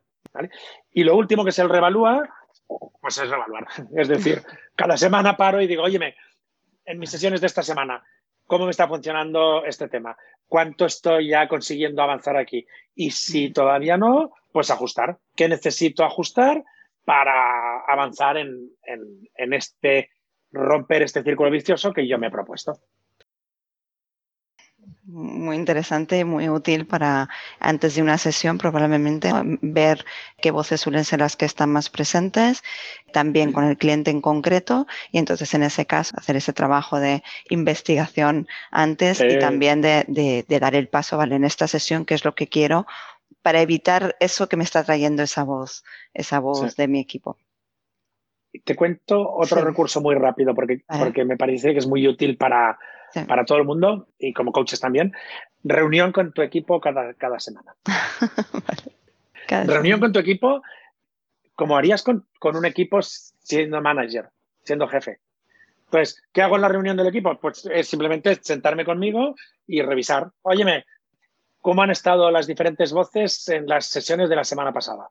Y 0.93 1.05
lo 1.05 1.17
último 1.17 1.43
que 1.43 1.51
es 1.51 1.59
el 1.59 1.71
revalúa, 1.71 2.29
pues 3.01 3.19
es 3.19 3.29
revaluar. 3.29 3.67
Es 3.97 4.09
decir, 4.09 4.43
cada 4.75 4.97
semana 4.97 5.37
paro 5.37 5.61
y 5.61 5.67
digo, 5.67 5.83
óyeme, 5.83 6.17
en 6.85 6.99
mis 6.99 7.11
sesiones 7.11 7.41
de 7.41 7.47
esta 7.47 7.63
semana, 7.63 8.05
¿cómo 8.47 8.65
me 8.65 8.71
está 8.71 8.89
funcionando 8.89 9.65
este 9.65 9.89
tema? 9.89 10.17
¿Cuánto 10.47 10.87
estoy 10.87 11.29
ya 11.29 11.49
consiguiendo 11.49 12.03
avanzar 12.03 12.37
aquí? 12.37 12.67
Y 12.95 13.11
si 13.11 13.53
todavía 13.53 13.97
no, 13.97 14.33
pues 14.53 14.71
ajustar. 14.71 15.19
¿Qué 15.35 15.49
necesito 15.49 16.05
ajustar 16.05 16.65
para 17.05 17.81
avanzar 17.87 18.37
en, 18.37 18.71
en 18.85 19.53
este, 19.53 20.11
romper 20.53 21.03
este 21.03 21.23
círculo 21.23 21.51
vicioso 21.51 21.93
que 21.93 22.07
yo 22.07 22.19
me 22.19 22.29
he 22.29 22.31
propuesto? 22.31 22.81
Muy 25.07 25.57
interesante 25.57 26.19
y 26.19 26.25
muy 26.25 26.49
útil 26.49 26.87
para 26.87 27.29
antes 27.61 27.95
de 27.95 28.03
una 28.03 28.19
sesión 28.19 28.59
probablemente 28.59 29.31
ver 29.63 30.05
qué 30.41 30.51
voces 30.51 30.81
suelen 30.81 31.05
ser 31.05 31.21
las 31.21 31.37
que 31.37 31.45
están 31.45 31.71
más 31.71 31.91
presentes, 31.91 32.63
también 33.13 33.53
con 33.53 33.65
el 33.65 33.77
cliente 33.77 34.11
en 34.11 34.21
concreto 34.21 34.87
y 35.13 35.19
entonces 35.19 35.55
en 35.55 35.63
ese 35.63 35.87
caso 35.87 36.17
hacer 36.19 36.37
ese 36.37 36.53
trabajo 36.53 36.99
de 36.99 37.23
investigación 37.51 38.49
antes 38.71 39.21
y 39.21 39.39
también 39.39 39.81
de, 39.81 40.45
dar 40.49 40.75
el 40.75 40.89
paso, 40.89 41.17
vale, 41.17 41.37
en 41.37 41.45
esta 41.45 41.69
sesión 41.69 42.05
qué 42.05 42.15
es 42.15 42.25
lo 42.25 42.35
que 42.35 42.49
quiero 42.49 42.87
para 43.43 43.61
evitar 43.61 44.17
eso 44.19 44.49
que 44.49 44.57
me 44.57 44.65
está 44.65 44.83
trayendo 44.83 45.23
esa 45.23 45.45
voz, 45.45 45.85
esa 46.15 46.41
voz 46.41 46.75
de 46.75 46.89
mi 46.89 46.99
equipo. 46.99 47.37
Te 48.65 48.75
cuento 48.75 49.31
otro 49.31 49.63
recurso 49.63 50.01
muy 50.01 50.15
rápido 50.17 50.55
porque, 50.55 50.83
porque 50.99 51.25
me 51.25 51.37
parece 51.37 51.73
que 51.73 51.79
es 51.79 51.87
muy 51.87 52.09
útil 52.09 52.37
para, 52.39 52.79
para 53.27 53.45
todo 53.45 53.59
el 53.59 53.65
mundo 53.65 54.09
y 54.19 54.33
como 54.33 54.53
coaches 54.53 54.81
también. 54.81 55.13
Reunión 55.65 56.13
con 56.13 56.33
tu 56.33 56.43
equipo 56.43 56.81
cada, 56.81 57.15
cada 57.19 57.41
semana. 57.41 57.75
Reunión 59.49 60.01
con 60.01 60.13
tu 60.13 60.19
equipo 60.19 60.63
como 61.55 61.77
harías 61.77 62.03
con, 62.03 62.27
con, 62.39 62.55
un 62.57 62.67
equipo 62.67 63.01
siendo 63.03 63.81
manager, 63.81 64.29
siendo 64.63 64.87
jefe. 64.87 65.21
Entonces, 65.87 66.23
¿qué 66.33 66.43
hago 66.43 66.57
en 66.57 66.63
la 66.63 66.69
reunión 66.69 66.97
del 66.97 67.07
equipo? 67.07 67.39
Pues 67.41 67.67
es 67.73 67.89
simplemente 67.89 68.37
sentarme 68.43 68.85
conmigo 68.85 69.35
y 69.67 69.81
revisar. 69.83 70.31
Óyeme, 70.43 70.85
¿cómo 71.63 71.83
han 71.83 71.91
estado 71.91 72.31
las 72.31 72.47
diferentes 72.47 72.93
voces 72.93 73.49
en 73.49 73.67
las 73.67 73.87
sesiones 73.87 74.29
de 74.29 74.37
la 74.37 74.45
semana 74.45 74.73
pasada? 74.73 75.09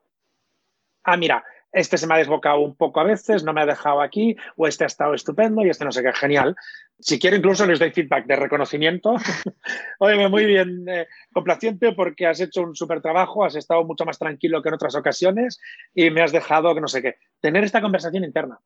Ah, 1.03 1.17
mira, 1.17 1.43
este 1.75 1.97
se 1.97 2.07
me 2.07 2.15
ha 2.15 2.17
desbocado 2.17 2.59
un 2.59 2.75
poco 2.75 3.01
a 3.01 3.03
veces, 3.03 3.43
no 3.43 3.51
me 3.51 3.61
ha 3.61 3.65
dejado 3.65 4.01
aquí, 4.01 4.35
o 4.55 4.65
este 4.65 4.85
ha 4.85 4.87
estado 4.87 5.13
estupendo 5.13 5.63
y 5.63 5.69
este 5.69 5.83
no 5.83 5.91
sé 5.91 6.01
qué, 6.01 6.13
genial. 6.13 6.55
Si 6.99 7.19
quiero, 7.19 7.35
incluso 7.35 7.65
les 7.65 7.79
doy 7.79 7.91
feedback 7.91 8.25
de 8.25 8.37
reconocimiento. 8.37 9.15
Oye, 9.99 10.29
muy 10.29 10.45
bien, 10.45 10.87
eh, 10.87 11.07
complaciente 11.33 11.91
porque 11.91 12.27
has 12.27 12.39
hecho 12.39 12.61
un 12.61 12.75
súper 12.75 13.01
trabajo, 13.01 13.43
has 13.43 13.55
estado 13.55 13.83
mucho 13.83 14.05
más 14.05 14.17
tranquilo 14.17 14.61
que 14.61 14.69
en 14.69 14.75
otras 14.75 14.95
ocasiones 14.95 15.59
y 15.93 16.09
me 16.11 16.21
has 16.21 16.31
dejado 16.31 16.73
que 16.73 16.79
no 16.79 16.87
sé 16.87 17.01
qué. 17.01 17.15
Tener 17.41 17.65
esta 17.65 17.81
conversación 17.81 18.23
interna. 18.23 18.57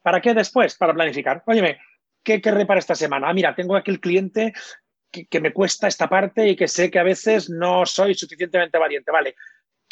¿Para 0.00 0.22
qué 0.22 0.32
después? 0.32 0.74
Para 0.76 0.94
planificar. 0.94 1.42
Óyeme, 1.46 1.78
¿qué 2.22 2.40
querré 2.40 2.64
para 2.64 2.80
esta 2.80 2.94
semana? 2.94 3.28
Ah, 3.28 3.34
mira, 3.34 3.54
tengo 3.54 3.76
aquí 3.76 3.90
el 3.90 4.00
cliente 4.00 4.54
que, 5.12 5.40
me 5.40 5.52
cuesta 5.52 5.86
esta 5.86 6.08
parte 6.08 6.48
y 6.48 6.56
que 6.56 6.66
sé 6.66 6.90
que 6.90 6.98
a 6.98 7.02
veces 7.02 7.50
no 7.50 7.84
soy 7.84 8.14
suficientemente 8.14 8.78
valiente. 8.78 9.10
Vale, 9.10 9.34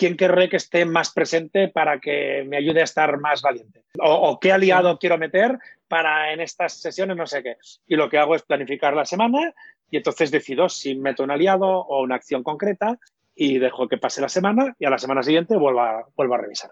quién 0.00 0.16
querré 0.16 0.48
que 0.48 0.56
esté 0.56 0.86
más 0.86 1.12
presente 1.12 1.68
para 1.68 2.00
que 2.00 2.42
me 2.48 2.56
ayude 2.56 2.80
a 2.80 2.84
estar 2.84 3.20
más 3.20 3.42
valiente. 3.42 3.84
O, 3.98 4.40
qué 4.40 4.50
aliado 4.50 4.98
quiero 4.98 5.18
meter 5.18 5.58
para 5.88 6.32
en 6.32 6.40
estas 6.40 6.72
sesiones, 6.80 7.18
no 7.18 7.26
sé 7.26 7.42
qué. 7.42 7.58
Y 7.86 7.96
lo 7.96 8.08
que 8.08 8.16
hago 8.16 8.34
es 8.34 8.40
planificar 8.40 8.94
la 8.96 9.04
semana 9.04 9.52
y 9.90 9.98
entonces 9.98 10.30
decido 10.30 10.70
si 10.70 10.94
meto 10.94 11.22
un 11.22 11.30
aliado 11.30 11.68
o 11.68 12.02
una 12.02 12.14
acción 12.14 12.42
concreta 12.42 12.98
y 13.34 13.58
dejo 13.58 13.88
que 13.88 13.98
pase 13.98 14.22
la 14.22 14.30
semana 14.30 14.74
y 14.78 14.86
a 14.86 14.90
la 14.90 14.96
semana 14.96 15.22
siguiente 15.22 15.54
vuelvo 15.54 15.82
a, 15.82 16.06
vuelvo 16.16 16.34
a 16.34 16.38
revisar. 16.38 16.70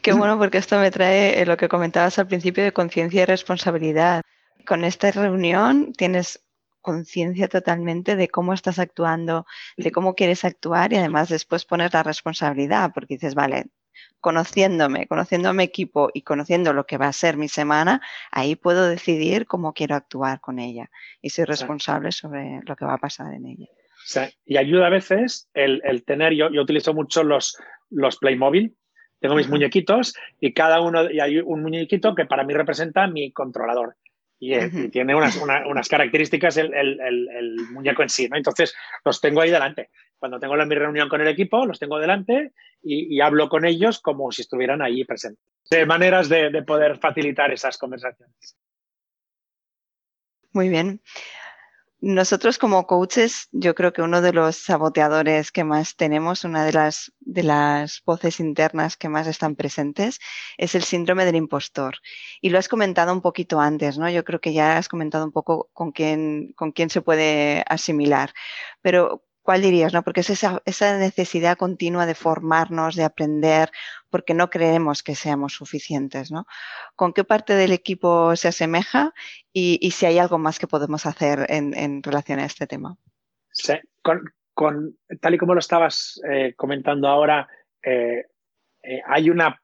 Qué 0.00 0.12
bueno, 0.12 0.38
porque 0.38 0.58
esto 0.58 0.78
me 0.78 0.92
trae 0.92 1.44
lo 1.46 1.56
que 1.56 1.68
comentabas 1.68 2.20
al 2.20 2.28
principio 2.28 2.62
de 2.62 2.72
conciencia 2.72 3.22
y 3.22 3.24
responsabilidad. 3.24 4.22
Con 4.64 4.84
esta 4.84 5.10
reunión 5.10 5.92
tienes 5.92 6.40
conciencia 6.80 7.48
totalmente 7.48 8.16
de 8.16 8.28
cómo 8.28 8.52
estás 8.52 8.78
actuando, 8.78 9.46
de 9.76 9.92
cómo 9.92 10.14
quieres 10.14 10.44
actuar 10.44 10.92
y 10.92 10.96
además 10.96 11.28
después 11.28 11.64
pones 11.64 11.92
la 11.92 12.02
responsabilidad, 12.02 12.92
porque 12.94 13.14
dices, 13.14 13.34
vale, 13.34 13.66
conociéndome, 14.20 15.06
conociendo 15.06 15.48
a 15.48 15.52
mi 15.52 15.64
equipo 15.64 16.10
y 16.12 16.22
conociendo 16.22 16.72
lo 16.72 16.84
que 16.84 16.98
va 16.98 17.08
a 17.08 17.12
ser 17.12 17.36
mi 17.36 17.48
semana, 17.48 18.00
ahí 18.30 18.56
puedo 18.56 18.88
decidir 18.88 19.46
cómo 19.46 19.72
quiero 19.72 19.94
actuar 19.94 20.40
con 20.40 20.58
ella 20.58 20.90
y 21.20 21.30
soy 21.30 21.44
responsable 21.44 22.12
sobre 22.12 22.60
lo 22.66 22.76
que 22.76 22.84
va 22.84 22.94
a 22.94 22.98
pasar 22.98 23.32
en 23.34 23.46
ella. 23.46 23.66
y 24.44 24.56
ayuda 24.56 24.86
a 24.86 24.90
veces 24.90 25.48
el, 25.54 26.04
tener, 26.04 26.34
yo, 26.34 26.50
yo, 26.50 26.62
utilizo 26.62 26.94
mucho 26.94 27.22
los, 27.22 27.56
los 27.90 28.16
Playmobil, 28.16 28.76
tengo 29.20 29.34
mis 29.34 29.48
muñequitos 29.48 30.14
y 30.40 30.54
cada 30.54 30.80
uno, 30.80 31.10
y 31.10 31.20
hay 31.20 31.38
un 31.38 31.62
muñequito 31.62 32.14
que 32.14 32.24
para 32.24 32.44
mí 32.44 32.54
representa 32.54 33.06
mi 33.06 33.32
controlador. 33.32 33.96
Y, 34.42 34.54
eh, 34.54 34.88
tiene 34.90 35.14
unas, 35.14 35.36
unas 35.36 35.88
características 35.88 36.56
el, 36.56 36.72
el, 36.72 36.98
el, 37.00 37.56
muñeco 37.72 38.02
en 38.02 38.08
sí, 38.08 38.26
¿no? 38.26 38.38
Entonces 38.38 38.74
los 39.04 39.20
tengo 39.20 39.42
ahí 39.42 39.50
delante. 39.50 39.90
Cuando 40.18 40.40
tengo 40.40 40.56
la, 40.56 40.64
mi 40.64 40.74
reunión 40.74 41.10
con 41.10 41.20
el 41.20 41.28
equipo, 41.28 41.66
los 41.66 41.78
tengo 41.78 41.98
delante 41.98 42.52
y, 42.82 43.20
hablo 43.20 43.50
con 43.50 43.66
ellos 43.66 44.00
como 44.00 44.32
si 44.32 44.42
estuvieran 44.42 44.80
ahí 44.80 45.04
presentes. 45.04 45.44
De 45.70 45.84
maneras 45.84 46.30
de, 46.30 46.48
de 46.50 46.62
poder 46.62 46.98
facilitar 46.98 47.52
esas 47.52 47.76
conversaciones. 47.76 48.56
Muy 50.52 50.68
bien. 50.68 51.00
Nosotros 52.02 52.56
como 52.56 52.86
coaches, 52.86 53.48
yo 53.52 53.74
creo 53.74 53.92
que 53.92 54.00
uno 54.00 54.22
de 54.22 54.32
los 54.32 54.56
saboteadores 54.56 55.52
que 55.52 55.64
más 55.64 55.96
tenemos, 55.96 56.44
una 56.44 56.64
de 56.64 56.72
las, 56.72 57.12
de 57.20 57.42
las 57.42 58.02
voces 58.06 58.40
internas 58.40 58.96
que 58.96 59.10
más 59.10 59.26
están 59.26 59.54
presentes, 59.54 60.18
es 60.56 60.74
el 60.74 60.82
síndrome 60.82 61.26
del 61.26 61.36
impostor. 61.36 61.96
Y 62.40 62.48
lo 62.48 62.58
has 62.58 62.68
comentado 62.68 63.12
un 63.12 63.20
poquito 63.20 63.60
antes, 63.60 63.98
¿no? 63.98 64.08
Yo 64.08 64.24
creo 64.24 64.40
que 64.40 64.54
ya 64.54 64.78
has 64.78 64.88
comentado 64.88 65.26
un 65.26 65.32
poco 65.32 65.68
con 65.74 65.92
quién, 65.92 66.54
con 66.56 66.72
quién 66.72 66.88
se 66.88 67.02
puede 67.02 67.64
asimilar. 67.68 68.32
Pero, 68.80 69.22
¿cuál 69.42 69.62
dirías? 69.62 69.92
No? 69.92 70.02
Porque 70.02 70.20
es 70.20 70.30
esa, 70.30 70.98
necesidad 70.98 71.56
continua 71.56 72.06
de 72.06 72.14
formarnos, 72.14 72.96
de 72.96 73.04
aprender, 73.04 73.70
porque 74.10 74.34
no 74.34 74.50
creemos 74.50 75.02
que 75.02 75.14
seamos 75.14 75.54
suficientes. 75.54 76.30
¿no? 76.30 76.46
¿Con 76.96 77.12
qué 77.12 77.24
parte 77.24 77.54
del 77.54 77.72
equipo 77.72 78.34
se 78.36 78.48
asemeja 78.48 79.12
y, 79.52 79.90
si 79.90 80.06
hay 80.06 80.18
algo 80.18 80.38
más 80.38 80.58
que 80.58 80.66
podemos 80.66 81.06
hacer 81.06 81.46
en, 81.48 82.02
relación 82.02 82.38
a 82.38 82.44
este 82.44 82.66
tema? 82.66 82.96
Con, 84.54 84.98
tal 85.20 85.34
y 85.34 85.38
como 85.38 85.54
lo 85.54 85.60
estabas 85.60 86.20
eh, 86.30 86.54
comentando 86.56 87.08
ahora, 87.08 87.48
eh, 87.82 88.26
eh, 88.82 89.02
hay 89.06 89.30
una 89.30 89.62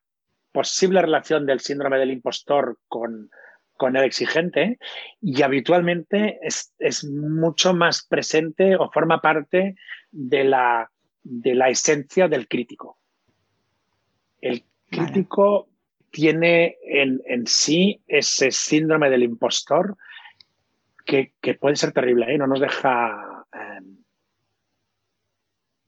posible 0.53 1.03
relación 1.03 1.45
del 1.45 1.61
síndrome 1.61 1.99
del 1.99 2.13
impostor 2.13 2.79
con, 2.89 3.31
con 3.77 3.97
el 3.97 4.05
exigente 4.05 4.79
y 5.21 5.43
habitualmente 5.43 6.39
es, 6.43 6.75
es, 6.79 7.05
mucho 7.05 7.75
más 7.75 8.07
presente 8.07 8.77
o 8.77 8.91
forma 8.91 9.21
parte 9.21 9.77
de 10.11 10.45
la, 10.45 10.91
de 11.23 11.55
la 11.55 11.69
esencia 11.69 12.29
del 12.29 12.49
crítico. 12.49 12.99
El 14.41 14.65
crítico 14.91 15.69
tiene 16.11 16.77
en, 16.83 17.21
en, 17.27 17.47
sí 17.47 18.03
ese 18.07 18.51
síndrome 18.51 19.11
del 19.11 19.23
impostor 19.23 19.97
que, 21.05 21.35
que 21.41 21.55
puede 21.55 21.77
ser 21.77 21.93
terrible, 21.93 22.33
¿eh? 22.33 22.39
no 22.39 22.47
nos 22.47 22.61
deja 22.61 23.45
em, 23.53 23.99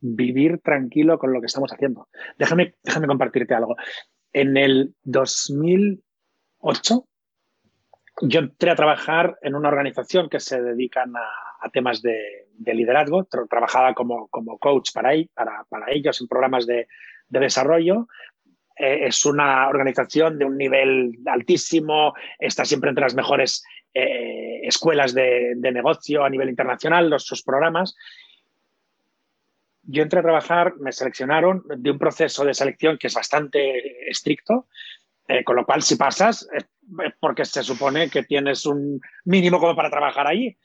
vivir 0.01 0.59
tranquilo 0.59 1.19
con 1.19 1.33
lo 1.33 1.41
que 1.41 1.47
estamos 1.47 1.73
haciendo. 1.73 2.09
Déjame, 2.39 2.75
déjame 2.83 3.07
compartirte 3.07 3.55
algo. 3.55 3.77
En 4.33 4.57
el 4.57 4.95
2008 5.05 7.09
yo 8.23 8.41
entré 8.41 8.71
a 8.71 8.77
trabajar 8.77 9.39
en 9.43 9.55
una 9.55 9.69
organización 9.69 10.29
que 10.29 10.41
se 10.41 10.61
dedican 10.61 11.15
a, 11.17 11.71
temas 11.71 12.03
de, 12.03 12.47
liderazgo. 12.59 13.25
Trabajaba 13.25 13.95
como, 13.95 14.29
como 14.29 14.59
coach 14.59 14.91
para, 14.93 15.11
para, 15.35 15.65
para, 15.69 15.93
ellos 15.93 16.21
en 16.21 16.29
programas 16.29 16.67
de, 16.67 16.87
de 17.29 17.41
desarrollo. 17.41 18.09
Eh, 18.77 19.07
es 19.07 19.27
una 19.27 19.69
organización 19.69 20.39
de 20.39 20.45
un 20.45 20.57
nivel 20.57 21.19
altísimo, 21.27 22.15
está 22.39 22.65
siempre 22.65 22.91
entre 22.91 23.03
las 23.03 23.15
mejores 23.15 23.65
eh, 23.93 24.61
escuelas 24.63 25.15
de, 25.15 25.55
de, 25.57 25.73
negocio 25.73 26.25
a 26.25 26.31
nivel 26.31 26.49
internacional, 26.49 27.11
los, 27.11 27.25
sus 27.25 27.43
programas. 27.43 27.97
Yo 29.83 30.03
entré 30.03 30.21
a 30.21 30.23
trabajar, 30.23 30.75
me 30.77 30.93
seleccionaron 30.93 31.65
de 31.77 31.91
un 31.91 31.99
proceso 31.99 32.45
de 32.45 32.55
selección 32.55 32.99
que 32.99 33.07
es 33.09 33.15
bastante 33.15 34.09
estricto, 34.09 34.67
eh, 35.29 35.45
con 35.45 35.57
lo 35.57 35.67
cual 35.67 35.83
si 35.83 35.97
pasas 35.97 36.49
porque 37.21 37.45
se 37.45 37.63
supone 37.63 38.09
que 38.09 38.23
tienes 38.23 38.67
un 38.67 39.01
mínimo 39.25 39.59
como 39.59 39.77
para 39.77 39.91
trabajar 39.91 40.27
allí. 40.27 40.57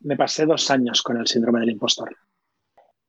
Me 0.00 0.16
pasé 0.16 0.46
dos 0.46 0.70
años 0.70 1.02
con 1.02 1.16
el 1.16 1.26
síndrome 1.26 1.60
del 1.60 1.70
impostor. 1.70 2.16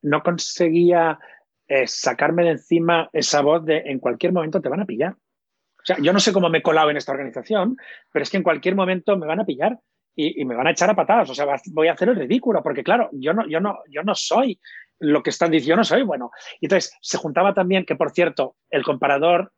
No 0.02 0.22
conseguía 0.24 1.20
eh, 1.68 1.88
sacarme 1.88 2.44
de 2.44 2.52
encima 2.52 3.10
esa 3.14 3.42
voz 3.42 3.66
de 3.66 3.78
en 3.86 4.00
cualquier 4.00 4.34
momento 4.34 4.62
te 4.62 4.70
van 4.70 4.82
a 4.82 4.86
pillar. 4.86 5.14
O 5.14 5.86
sea, 5.86 5.98
yo 6.00 6.14
no 6.14 6.20
sé 6.20 6.34
cómo 6.34 6.50
me 6.50 6.60
he 6.60 6.64
colado 6.64 6.90
en 6.90 6.98
esta 6.98 7.12
organización, 7.12 7.78
pero 8.12 8.24
es 8.24 8.30
que 8.30 8.38
en 8.38 8.44
cualquier 8.44 8.76
momento 8.76 9.18
me 9.18 9.28
van 9.28 9.40
a 9.40 9.46
pillar 9.46 9.80
y, 10.16 10.44
me 10.46 10.56
van 10.56 10.68
a 10.68 10.72
echar 10.72 10.90
a 10.90 10.96
patadas. 10.96 11.30
O 11.30 11.36
sea, 11.36 11.48
voy 11.72 11.88
a 11.88 11.94
hacer 11.94 12.10
el 12.10 12.16
ridículo, 12.16 12.62
porque 12.62 12.84
claro, 12.84 13.10
yo 13.14 13.34
no, 13.34 13.48
yo 13.48 13.60
no, 13.60 13.80
yo 13.90 14.04
no 14.04 14.14
soy 14.16 14.60
lo 15.00 15.24
que 15.24 15.30
están 15.30 15.52
diciendo, 15.52 15.84
soy 15.84 16.04
bueno. 16.04 16.32
Y 16.60 16.66
entonces 16.66 16.98
se 17.02 17.18
juntaba 17.18 17.54
también 17.54 17.86
que, 17.86 17.96
por 17.96 18.12
cierto, 18.12 18.58
el 18.70 18.84
comparador 18.84 19.54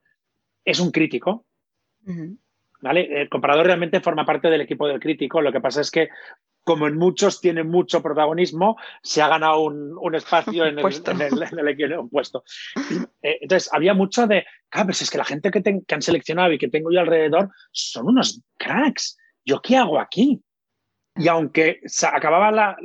es 0.66 0.80
un 0.80 0.92
crítico, 0.92 1.46
¿Vale? 2.82 3.22
El 3.22 3.30
comparador 3.30 3.68
realmente 3.68 4.02
forma 4.02 4.26
parte 4.26 4.50
del 4.50 4.62
equipo 4.62 4.88
del 4.88 5.00
crítico. 5.00 5.40
Lo 5.42 5.52
que 5.52 5.62
pasa 5.62 5.82
es 5.82 5.92
que, 5.92 6.10
como 6.64 6.88
en 6.88 6.98
muchos 6.98 7.40
tiene 7.40 7.64
mucho 7.64 8.02
protagonismo, 8.02 8.76
se 9.04 9.22
ha 9.22 9.28
ganado 9.28 9.62
un, 9.62 10.16
espacio 10.16 10.66
en 10.66 10.80
el, 10.80 10.86
en, 11.92 12.10
puesto. 12.10 12.44
Eh, 13.22 13.38
entonces, 13.42 13.72
había 13.72 13.94
mucho 13.94 14.26
de, 14.26 14.46
claro, 14.68 14.88
pues 14.88 15.04
es 15.04 15.12
que 15.12 15.20
la 15.20 15.26
gente 15.26 15.52
que, 15.52 15.62
que, 15.62 15.96
han 15.96 16.02
seleccionado 16.02 16.52
y 16.52 16.58
que 16.58 16.70
tengo 16.70 16.92
yo 16.92 17.02
alrededor 17.02 17.52
son 17.72 18.08
unos 18.08 18.42
cracks. 18.58 19.16
¿Yo 19.46 19.62
qué 19.62 19.78
hago 19.78 20.00
aquí? 20.00 20.42
Y 21.16 21.28
aunque 21.28 21.82
se 21.86 22.08
acababan 22.08 22.78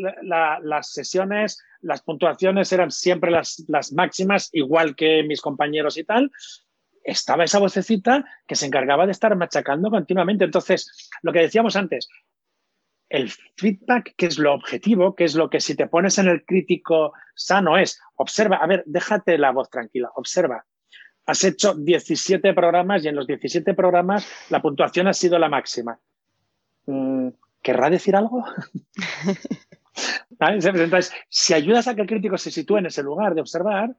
las 0.62 0.92
sesiones, 0.92 1.62
las 1.80 2.02
puntuaciones 2.02 2.72
eran 2.72 2.90
siempre 2.90 3.30
las, 3.30 3.64
las 3.68 3.92
máximas, 3.92 4.50
igual 4.52 4.96
que 4.96 5.22
mis 5.22 5.40
compañeros 5.40 5.96
y 5.96 6.04
tal, 6.04 6.30
estaba 7.06 7.44
esa 7.44 7.58
vocecita 7.58 8.24
que 8.46 8.56
se 8.56 8.66
encargaba 8.66 9.06
de 9.06 9.12
estar 9.12 9.34
machacando 9.36 9.90
continuamente. 9.90 10.44
Entonces, 10.44 11.10
lo 11.22 11.32
que 11.32 11.40
decíamos 11.40 11.76
antes, 11.76 12.08
el 13.08 13.30
feedback, 13.56 14.14
que 14.16 14.26
es 14.26 14.38
lo 14.38 14.52
objetivo, 14.52 15.14
que 15.14 15.24
es 15.24 15.34
lo 15.34 15.48
que 15.48 15.60
si 15.60 15.76
te 15.76 15.86
pones 15.86 16.18
en 16.18 16.28
el 16.28 16.44
crítico 16.44 17.12
sano 17.34 17.78
es, 17.78 18.00
observa, 18.16 18.56
a 18.56 18.66
ver, 18.66 18.82
déjate 18.86 19.38
la 19.38 19.52
voz 19.52 19.70
tranquila, 19.70 20.10
observa. 20.16 20.66
Has 21.26 21.44
hecho 21.44 21.74
17 21.74 22.52
programas 22.54 23.04
y 23.04 23.08
en 23.08 23.16
los 23.16 23.26
17 23.26 23.74
programas 23.74 24.28
la 24.50 24.60
puntuación 24.60 25.06
ha 25.06 25.12
sido 25.12 25.38
la 25.38 25.48
máxima. 25.48 25.98
Mm, 26.86 27.28
¿Querrá 27.62 27.90
decir 27.90 28.16
algo? 28.16 28.44
Entonces, 30.38 31.12
si 31.28 31.54
ayudas 31.54 31.88
a 31.88 31.94
que 31.94 32.02
el 32.02 32.08
crítico 32.08 32.36
se 32.38 32.50
sitúe 32.50 32.78
en 32.78 32.86
ese 32.86 33.02
lugar 33.02 33.34
de 33.34 33.40
observar, 33.40 33.96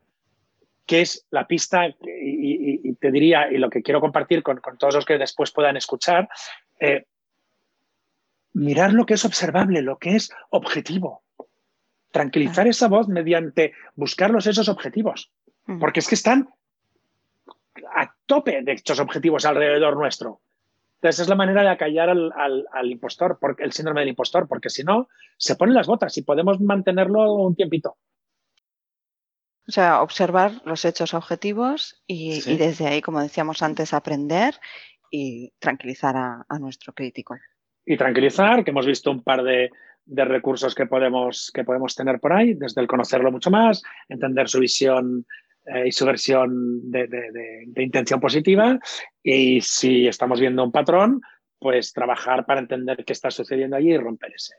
que 0.86 1.02
es 1.02 1.28
la 1.32 1.48
pista, 1.48 1.88
y, 1.88 2.77
te 3.00 3.12
diría, 3.12 3.52
y 3.52 3.58
lo 3.58 3.70
que 3.70 3.82
quiero 3.82 4.02
compartir 4.02 4.44
con, 4.44 4.62
todos 4.78 4.96
los 4.96 5.06
que 5.06 5.18
después 5.18 5.52
puedan 5.52 5.78
escuchar, 5.78 6.30
eh, 6.80 7.06
mirar 8.54 8.94
lo 8.94 9.06
que 9.06 9.14
es 9.14 9.26
observable, 9.26 9.82
lo 9.82 9.98
que 9.98 10.16
es 10.16 10.32
objetivo. 10.50 11.24
Tranquilizar 12.12 12.68
esa 12.68 12.88
voz 12.88 13.08
mediante 13.08 13.74
buscarlos 13.96 14.48
esos 14.48 14.70
objetivos. 14.70 15.32
Porque 15.80 16.00
es 16.00 16.08
que 16.08 16.16
están 16.16 16.50
a 17.96 18.14
tope 18.26 18.62
de 18.64 18.72
estos 18.72 19.00
objetivos 19.00 19.46
alrededor 19.46 19.98
nuestro. 19.98 20.42
Entonces 20.96 21.22
es 21.22 21.30
la 21.30 21.36
manera 21.36 21.62
de 21.62 21.70
acallar 21.70 22.10
al, 22.10 22.32
al, 22.34 22.92
impostor, 22.92 23.38
porque, 23.40 23.64
el 23.64 23.72
síndrome 23.72 24.00
del 24.02 24.10
impostor, 24.10 24.48
porque 24.48 24.70
si 24.70 24.84
no, 24.84 25.08
se 25.38 25.56
ponen 25.56 25.76
las 25.76 25.86
botas 25.86 26.18
y 26.18 26.24
podemos 26.24 26.60
mantenerlo 26.60 27.34
un 27.34 27.56
tiempito. 27.56 27.98
O 29.68 29.72
sea, 29.72 30.02
observar 30.02 30.62
los 30.64 30.86
hechos 30.86 31.14
objetivos 31.14 32.02
y, 32.08 32.40
desde 32.56 32.88
ahí, 32.88 33.02
como 33.02 33.22
decíamos 33.22 33.62
antes, 33.62 33.94
aprender 33.94 34.56
y 35.12 35.52
tranquilizar 35.60 36.16
a, 36.16 36.60
nuestro 36.60 36.94
crítico. 36.94 37.36
Y 37.86 37.98
tranquilizar, 37.98 38.64
que 38.64 38.72
hemos 38.72 38.86
visto 38.86 39.12
un 39.12 39.24
par 39.24 39.44
de, 39.44 39.70
recursos 40.06 40.74
que 40.74 40.86
podemos, 40.86 41.52
que 41.54 41.66
podemos 41.66 41.96
tener 41.96 42.20
por 42.22 42.32
ahí, 42.32 42.54
desde 42.54 42.80
el 42.80 42.88
conocerlo 42.88 43.30
mucho 43.30 43.52
más, 43.52 43.84
entender 44.08 44.48
su 44.48 44.62
visión 44.62 45.26
eh, 45.66 45.88
y 45.88 45.92
su 45.92 46.06
versión 46.06 46.90
de, 46.90 47.66
intención 47.76 48.22
positiva. 48.22 48.80
Y 49.22 49.60
si 49.60 50.08
estamos 50.08 50.40
viendo 50.40 50.64
un 50.64 50.72
patrón, 50.72 51.20
pues 51.60 51.92
trabajar 51.92 52.46
para 52.46 52.62
entender 52.62 53.04
qué 53.04 53.12
está 53.12 53.32
sucediendo 53.32 53.76
allí 53.76 53.92
y 53.92 53.98
romper 53.98 54.32
ese, 54.34 54.56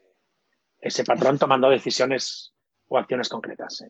ese 0.81 1.03
patrón 1.05 1.39
tomando 1.39 1.71
decisiones 1.71 2.53
o 2.89 2.99
acciones 2.99 3.31
concretas. 3.31 3.85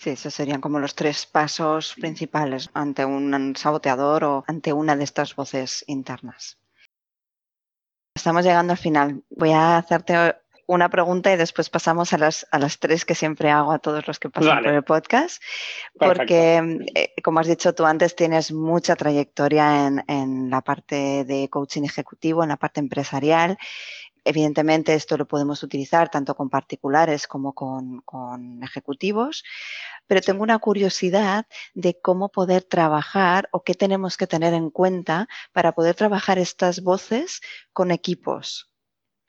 Sí, 0.00 0.08
esos 0.08 0.32
serían 0.32 0.62
como 0.62 0.78
los 0.78 0.94
tres 0.94 1.26
pasos 1.26 1.94
principales 2.00 2.70
ante 2.72 3.04
un 3.04 3.54
saboteador 3.54 4.24
o 4.24 4.44
ante 4.46 4.72
una 4.72 4.96
de 4.96 5.04
estas 5.04 5.36
voces 5.36 5.84
internas. 5.88 6.58
Estamos 8.16 8.42
llegando 8.42 8.72
al 8.72 8.78
final. 8.78 9.22
Voy 9.28 9.52
a 9.52 9.76
hacerte 9.76 10.36
una 10.64 10.88
pregunta 10.88 11.30
y 11.30 11.36
después 11.36 11.68
pasamos 11.68 12.14
a 12.14 12.18
las, 12.18 12.46
a 12.50 12.58
las 12.58 12.78
tres 12.78 13.04
que 13.04 13.14
siempre 13.14 13.50
hago 13.50 13.72
a 13.72 13.78
todos 13.78 14.06
los 14.06 14.18
que 14.18 14.30
pasan 14.30 14.62
por 14.62 14.72
el 14.72 14.84
podcast. 14.84 15.42
Porque, 15.98 16.86
eh, 16.94 17.12
como 17.22 17.40
has 17.40 17.48
dicho 17.48 17.74
tú 17.74 17.84
antes, 17.84 18.16
tienes 18.16 18.52
mucha 18.52 18.96
trayectoria 18.96 19.86
en, 19.86 20.02
en 20.08 20.48
la 20.48 20.62
parte 20.62 21.26
de 21.26 21.50
coaching 21.50 21.82
ejecutivo, 21.82 22.42
en 22.42 22.48
la 22.48 22.56
parte 22.56 22.80
empresarial. 22.80 23.58
Evidentemente, 24.24 24.94
esto 24.94 25.16
lo 25.16 25.26
podemos 25.26 25.62
utilizar 25.62 26.10
tanto 26.10 26.34
con 26.34 26.50
particulares 26.50 27.26
como 27.26 27.54
con, 27.54 28.00
con, 28.02 28.62
ejecutivos, 28.62 29.44
pero 30.06 30.20
tengo 30.20 30.42
una 30.42 30.58
curiosidad 30.58 31.46
de 31.74 31.98
cómo 32.00 32.30
poder 32.30 32.62
trabajar 32.62 33.48
o 33.52 33.62
qué 33.62 33.74
tenemos 33.74 34.16
que 34.16 34.26
tener 34.26 34.54
en 34.54 34.70
cuenta 34.70 35.28
para 35.52 35.72
poder 35.72 35.94
trabajar 35.94 36.38
estas 36.38 36.82
voces 36.82 37.40
con 37.72 37.90
equipos 37.90 38.70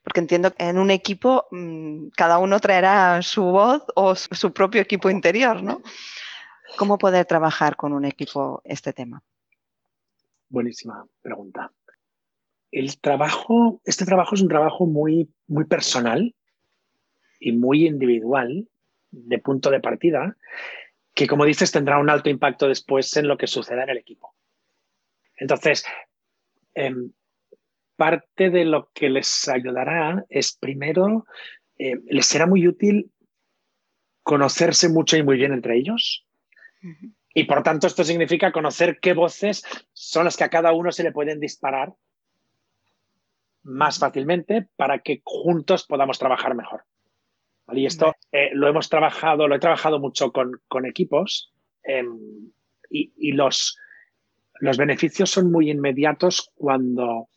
porque 0.03 0.19
entiendo 0.19 0.53
que 0.53 0.63
en 0.63 0.77
un 0.77 0.91
equipo 0.91 1.47
mm, 1.51 2.09
cada 2.15 2.39
uno 2.39 2.59
traerá 2.59 3.21
su 3.21 3.43
voz 3.43 3.83
o 3.95 4.15
su 4.15 4.51
propio 4.51 4.81
equipo 4.81 5.09
interior, 5.09 5.61
¿no? 5.61 5.81
¿Cómo 6.77 6.97
poder 6.97 7.25
trabajar 7.25 7.75
con 7.75 7.93
un 7.93 8.05
equipo 8.05 8.61
este 8.63 8.93
tema? 8.93 9.21
Buenísima 10.49 11.05
pregunta. 11.21 11.71
El 12.71 12.99
trabajo, 12.99 13.81
este 13.83 14.05
trabajo 14.05 14.35
es 14.35 14.41
un 14.41 14.47
trabajo 14.47 14.85
muy, 14.85 15.29
muy 15.47 15.65
personal 15.65 16.33
y 17.39 17.51
muy 17.51 17.85
individual 17.85 18.67
de 19.11 19.39
punto 19.39 19.69
de 19.69 19.81
partida, 19.81 20.37
que 21.13 21.27
como 21.27 21.45
dices 21.45 21.71
tendrá 21.71 21.99
un 21.99 22.09
alto 22.09 22.29
impacto 22.29 22.67
después 22.67 23.15
en 23.17 23.27
lo 23.27 23.37
que 23.37 23.47
suceda 23.47 23.83
en 23.83 23.89
el 23.89 23.97
equipo. 23.97 24.33
Entonces, 25.35 25.85
em, 26.73 27.11
parte 27.97 28.49
de 28.49 28.63
lo 28.65 28.89
que 28.93 29.09
les 29.09 29.47
ayudará 29.49 30.25
es 30.29 30.55
primero, 30.55 31.25
eh, 31.77 31.99
les 32.05 32.25
será 32.25 32.47
muy 32.47 32.67
útil 32.67 33.11
conocerse 34.23 34.87
mucho 34.87 35.17
y 35.17 35.23
muy 35.23 35.37
bien 35.37 35.51
entre 35.51 35.77
ellos. 35.77 36.25
Y 37.33 37.43
por 37.45 37.63
tanto 37.63 37.87
esto 37.87 38.03
significa 38.03 38.51
conocer 38.51 38.99
qué 38.99 39.13
voces 39.13 39.63
son 39.93 40.25
las 40.25 40.37
que 40.37 40.43
a 40.43 40.49
cada 40.49 40.73
uno 40.73 40.91
se 40.91 41.03
le 41.03 41.11
pueden 41.11 41.39
disparar 41.39 41.93
más 43.63 43.99
fácilmente 43.99 44.67
para 44.75 44.99
que 44.99 45.21
juntos 45.23 45.85
podamos 45.85 46.19
trabajar 46.19 46.55
mejor. 46.55 46.83
Y 47.73 47.85
esto 47.85 48.15
eh, 48.31 48.49
lo 48.53 48.67
hemos 48.67 48.89
trabajado, 48.89 49.47
lo 49.47 49.55
he 49.55 49.59
trabajado 49.59 49.99
mucho 49.99 50.31
con, 50.31 50.85
equipos 50.85 51.53
em, 51.83 52.51
y, 52.89 53.31
los, 53.31 53.77
los 54.59 54.77
beneficios 54.77 55.29
son 55.29 55.51
muy 55.51 55.71
inmediatos 55.71 56.51
cuando 56.55 57.29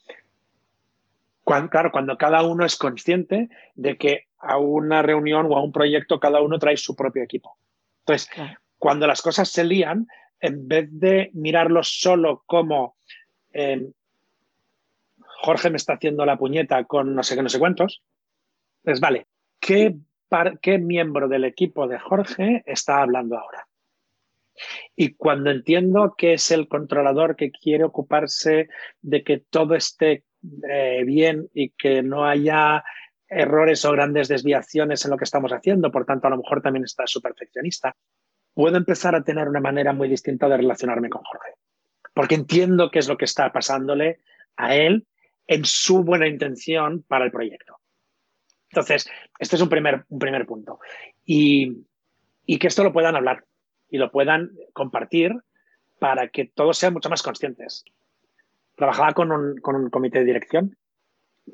claro, 1.45 1.93
cuando 1.93 2.17
cada 2.17 2.43
uno 2.43 2.65
es 2.65 2.77
consciente 2.77 3.49
de 3.75 3.97
que 3.97 4.27
a 4.39 4.59
una 4.59 5.03
reunión 5.03 5.47
o 5.49 5.57
a 5.57 5.63
un 5.63 5.73
proyecto 5.73 6.19
cada 6.19 6.41
uno 6.41 6.59
trae 6.59 6.77
su 6.77 6.97
propio 6.97 7.23
equipo. 7.23 7.57
Entonces, 8.01 8.29
cuando 8.79 9.07
las 9.07 9.23
cosas 9.23 9.49
se 9.49 9.65
lían, 9.65 10.07
en 10.41 10.69
vez 10.69 10.89
de 10.91 11.31
mirarlo 11.33 11.83
solo 11.83 12.43
como 12.47 12.97
em, 13.53 13.93
Jorge 15.43 15.71
me 15.71 15.77
está 15.77 15.95
haciendo 15.95 16.25
la 16.25 16.37
puñeta 16.37 16.83
con 16.85 17.15
no 17.15 17.23
sé 17.23 17.37
qué, 17.37 17.43
no 17.43 17.49
sé 17.49 17.59
cuántos, 17.59 18.03
pues 18.83 19.01
vale, 19.01 19.27
¿qué, 19.61 19.97
¿qué 20.61 20.79
miembro 20.79 21.29
del 21.29 21.45
equipo 21.45 21.87
de 21.87 21.99
Jorge 21.99 22.63
está 22.67 23.03
hablando 23.03 23.39
ahora? 23.39 23.67
Y 24.95 25.15
cuando 25.15 25.51
entiendo 25.51 26.15
que 26.17 26.35
es 26.35 26.51
el 26.51 26.69
controlador 26.69 27.37
que 27.37 27.51
quiere 27.51 27.85
ocuparse 27.85 28.69
de 29.03 29.25
que 29.25 29.39
todo 29.39 29.75
esté 29.75 30.25
eh, 30.69 31.03
bien 31.05 31.49
y 31.53 31.71
que 31.71 32.03
no 32.03 32.25
haya 32.25 32.85
errores 33.29 33.85
o 33.85 33.93
grandes 33.93 34.29
desviaciones 34.29 35.05
en 35.05 35.11
lo 35.11 35.17
que 35.17 35.25
estamos 35.25 35.53
haciendo, 35.53 35.91
por 35.91 36.05
tanto 36.05 36.27
a 36.27 36.31
lo 36.31 36.37
mejor 36.37 36.63
también 36.63 36.85
está 36.85 37.07
su 37.07 37.21
perfeccionista, 37.21 37.97
puedo 38.53 38.77
empezar 38.77 39.15
a 39.15 39.25
tener 39.25 39.49
una 39.49 39.61
manera 39.61 39.93
muy 39.93 40.09
distinta 40.09 40.49
de 40.49 40.59
relacionarme 40.59 41.09
con 41.09 41.23
Jorge, 41.23 41.55
porque 42.13 42.37
entiendo 42.37 42.91
qué 42.91 43.01
es 43.01 43.09
lo 43.09 43.17
que 43.17 43.25
está 43.25 43.51
pasándole 43.53 44.21
a 44.57 44.77
él 44.77 45.07
en 45.47 45.65
su 45.65 46.05
buena 46.05 46.27
intención 46.27 47.03
para 47.03 47.25
el 47.25 47.31
proyecto. 47.31 47.79
Entonces, 48.71 49.09
este 49.39 49.57
es 49.57 49.63
un 49.63 49.69
primer, 49.69 50.05
un 50.09 50.19
primer 50.19 50.47
punto. 50.47 50.81
Y, 51.25 51.85
y 52.47 52.59
que 52.59 52.67
esto 52.67 52.83
lo 52.83 52.93
puedan 52.93 53.17
hablar 53.17 53.45
y 53.89 53.99
lo 53.99 54.11
puedan 54.11 54.51
compartir 54.73 55.33
para 55.99 56.29
que 56.29 56.47
todos 56.47 56.79
sean 56.79 56.93
mucho 56.93 57.09
más 57.09 57.23
conscientes 57.23 57.85
trabajaba 58.77 59.13
con 59.13 59.33
un, 59.33 59.57
con 59.59 59.77
un 59.77 59.91
comité 59.91 60.21
de 60.21 60.25
dirección, 60.27 60.77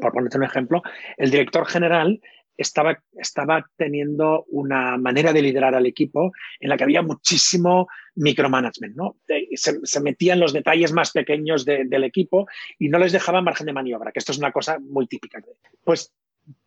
por 0.00 0.12
ponerte 0.12 0.38
un 0.38 0.44
ejemplo, 0.44 0.82
el 1.16 1.30
director 1.30 1.66
general 1.66 2.20
estaba, 2.62 2.98
estaba 3.12 3.66
teniendo 3.76 4.44
una 4.48 4.96
manera 4.96 5.32
de 5.32 5.42
liderar 5.42 5.74
al 5.74 5.86
equipo 5.86 6.32
en 6.58 6.68
la 6.68 6.76
que 6.76 6.84
había 6.84 7.02
muchísimo 7.02 7.88
micromanagement, 8.14 8.96
¿no? 8.96 9.16
Se, 9.54 9.80
se 9.82 10.00
metía 10.00 10.34
en 10.34 10.40
los 10.40 10.52
detalles 10.52 10.92
más 10.92 11.12
pequeños 11.12 11.64
del 11.64 12.04
equipo 12.04 12.46
y 12.78 12.88
no 12.88 12.98
les 12.98 13.12
dejaba 13.12 13.42
margen 13.42 13.66
de 13.66 13.72
maniobra, 13.72 14.12
que 14.12 14.18
esto 14.18 14.32
es 14.32 14.38
una 14.38 14.52
cosa 14.52 14.78
muy 14.78 15.06
típica. 15.06 15.40
Pues 15.84 16.12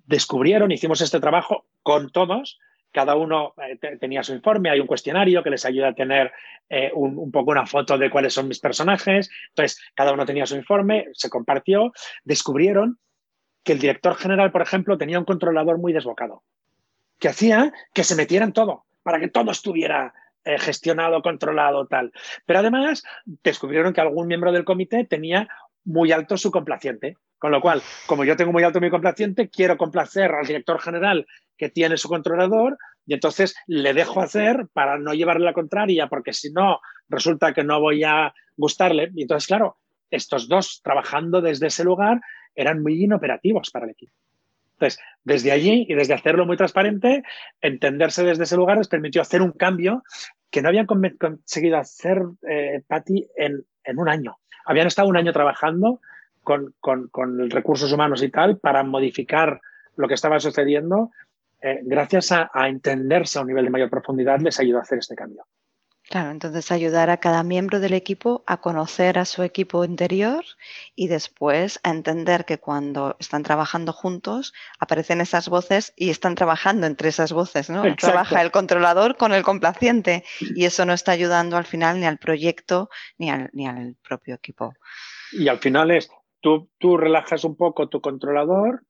descubrieron, 0.05 0.71
hicimos 0.71 1.01
este 1.01 1.19
trabajo 1.19 1.65
con 1.81 2.11
todos, 2.11 2.59
cada 2.93 3.15
uno 3.15 3.53
eh, 3.57 3.97
tenía 3.97 4.23
su 4.23 4.33
informe, 4.33 4.69
hay 4.69 4.79
un 4.79 4.87
cuestionario 4.87 5.43
que 5.43 5.49
les 5.49 5.65
ayuda 5.65 5.89
a 5.89 5.95
tener 5.95 6.31
eh, 6.69 6.91
un, 6.93 7.31
poco 7.31 7.51
una 7.51 7.65
foto 7.65 7.97
de 7.97 8.09
cuáles 8.09 8.33
son 8.33 8.47
mis 8.47 8.59
personajes. 8.59 9.29
Entonces, 9.49 9.81
cada 9.95 10.13
uno 10.13 10.25
tenía 10.25 10.45
su 10.45 10.55
informe, 10.55 11.07
se 11.13 11.29
compartió, 11.29 11.91
descubrieron 12.23 12.99
que 13.63 13.73
el 13.73 13.79
director 13.79 14.15
general, 14.15 14.51
por 14.51 14.61
ejemplo, 14.61 14.97
tenía 14.97 15.19
un 15.19 15.25
controlador 15.25 15.77
muy 15.77 15.93
desbocado, 15.93 16.43
que 17.19 17.29
hacía 17.29 17.73
que 17.93 18.03
se 18.03 18.15
metieran 18.15 18.53
todo, 18.53 18.85
para 19.03 19.19
que 19.19 19.29
todo 19.29 19.51
estuviera 19.51 20.13
eh, 20.45 20.59
gestionado, 20.59 21.21
controlado, 21.21 21.87
tal. 21.87 22.11
Pero 22.45 22.59
además, 22.59 23.03
descubrieron 23.25 23.93
que 23.93 24.01
algún 24.01 24.27
miembro 24.27 24.51
del 24.51 24.65
comité 24.65 25.05
tenía 25.05 25.47
muy 25.85 26.11
alto 26.11 26.37
su 26.37 26.51
complaciente. 26.51 27.17
Con 27.37 27.51
lo 27.51 27.59
cual, 27.59 27.81
como 28.07 28.23
yo 28.23 28.37
tengo 28.37 28.53
muy 28.53 28.63
alto 28.63 28.79
mi 28.79 28.89
complaciente, 28.89 29.49
quiero 29.49 29.77
complacer 29.77 30.31
al 30.31 30.47
director 30.47 30.79
general 30.79 31.27
que 31.57 31.67
tiene 31.67 31.97
su 31.97 32.07
controlador 32.07 32.77
y 33.05 33.13
entonces 33.13 33.53
le 33.67 33.93
dejo 33.93 34.21
hacer 34.21 34.67
para 34.71 34.97
no 34.97 35.13
llevarle 35.13 35.43
la 35.43 35.53
contraria, 35.53 36.07
porque 36.07 36.31
si 36.31 36.53
no, 36.53 36.79
resulta 37.09 37.53
que 37.53 37.65
no 37.65 37.81
voy 37.81 38.05
a 38.05 38.33
gustarle. 38.55 39.11
Y 39.13 39.23
entonces, 39.23 39.47
claro, 39.47 39.77
estos 40.09 40.47
dos 40.47 40.81
trabajando 40.83 41.41
desde 41.41 41.67
ese 41.67 41.83
lugar 41.83 42.21
eran 42.55 42.81
muy 42.81 43.03
inoperativos 43.03 43.69
para 43.71 43.85
el 43.85 43.91
equipo. 43.91 44.13
Entonces, 44.73 44.99
desde 45.23 45.51
allí 45.51 45.85
y 45.87 45.93
desde 45.93 46.13
hacerlo 46.13 46.45
muy 46.45 46.57
transparente, 46.57 47.23
entenderse 47.61 48.23
desde 48.23 48.43
ese 48.43 48.57
lugar 48.57 48.77
les 48.77 48.87
permitió 48.87 49.21
hacer 49.21 49.41
un 49.41 49.51
cambio 49.51 50.03
que 50.49 50.61
no 50.61 50.69
habían 50.69 50.85
conseguido 50.85 51.77
hacer, 51.77 52.21
eh, 52.47 52.81
en, 53.37 53.65
en, 53.83 53.99
un 53.99 54.09
año. 54.09 54.37
Habían 54.65 54.87
estado 54.87 55.07
un 55.07 55.17
año 55.17 55.33
trabajando 55.33 55.99
con, 56.43 56.73
con, 56.79 57.07
con 57.07 57.49
recursos 57.49 57.91
humanos 57.91 58.21
y 58.23 58.29
tal 58.29 58.57
para 58.57 58.83
modificar 58.83 59.61
lo 59.95 60.07
que 60.07 60.13
estaba 60.15 60.39
sucediendo 60.39 61.11
eh, 61.65 61.79
gracias 61.81 62.33
a, 62.33 62.49
entenderse 62.67 63.39
a 63.39 63.41
un 63.41 63.47
nivel 63.47 63.63
de 63.63 63.71
mayor 63.71 63.89
profundidad, 63.89 64.37
les 64.41 64.59
ayuda 64.59 64.79
a 64.79 64.81
hacer 64.81 64.97
este 64.97 65.15
cambio. 65.15 65.45
Claro, 66.09 66.31
entonces 66.31 66.71
ayudar 66.71 67.09
a 67.09 67.17
cada 67.17 67.43
miembro 67.43 67.79
del 67.79 67.93
equipo 67.93 68.43
a 68.45 68.57
conocer 68.59 69.17
a 69.17 69.25
su 69.25 69.41
equipo 69.41 69.85
interior 69.85 70.43
y 70.95 71.07
después 71.07 71.79
a 71.83 71.91
entender 71.91 72.45
que 72.45 72.59
cuando 72.59 73.15
están 73.19 73.43
trabajando 73.43 73.93
juntos 73.93 74.53
aparecen 74.79 75.21
esas 75.21 75.47
voces 75.47 75.93
y 75.95 76.09
están 76.09 76.35
trabajando 76.35 76.87
entre 76.87 77.09
esas 77.09 77.31
voces, 77.31 77.69
¿no? 77.69 77.83
Trabaja 77.95 78.41
el 78.41 78.51
controlador 78.51 79.15
con 79.15 79.33
el 79.33 79.43
complaciente 79.43 80.23
y 80.39 80.65
eso 80.65 80.85
no 80.85 80.93
está 80.93 81.13
ayudando 81.13 81.55
al 81.55 81.65
final 81.65 81.99
ni 81.99 82.05
al 82.05 82.17
proyecto 82.17 82.89
ni 83.17 83.31
al, 83.31 83.49
ni 83.53 83.67
al 83.67 83.95
propio 84.07 84.35
equipo. 84.35 84.73
Y 85.31 85.47
al 85.47 85.59
final 85.59 85.89
es, 85.91 86.09
tú, 86.41 86.69
tú 86.77 86.97
relajas 86.97 87.45
un 87.45 87.55
poco 87.55 87.87
tu 87.87 88.01
controlador 88.01 88.83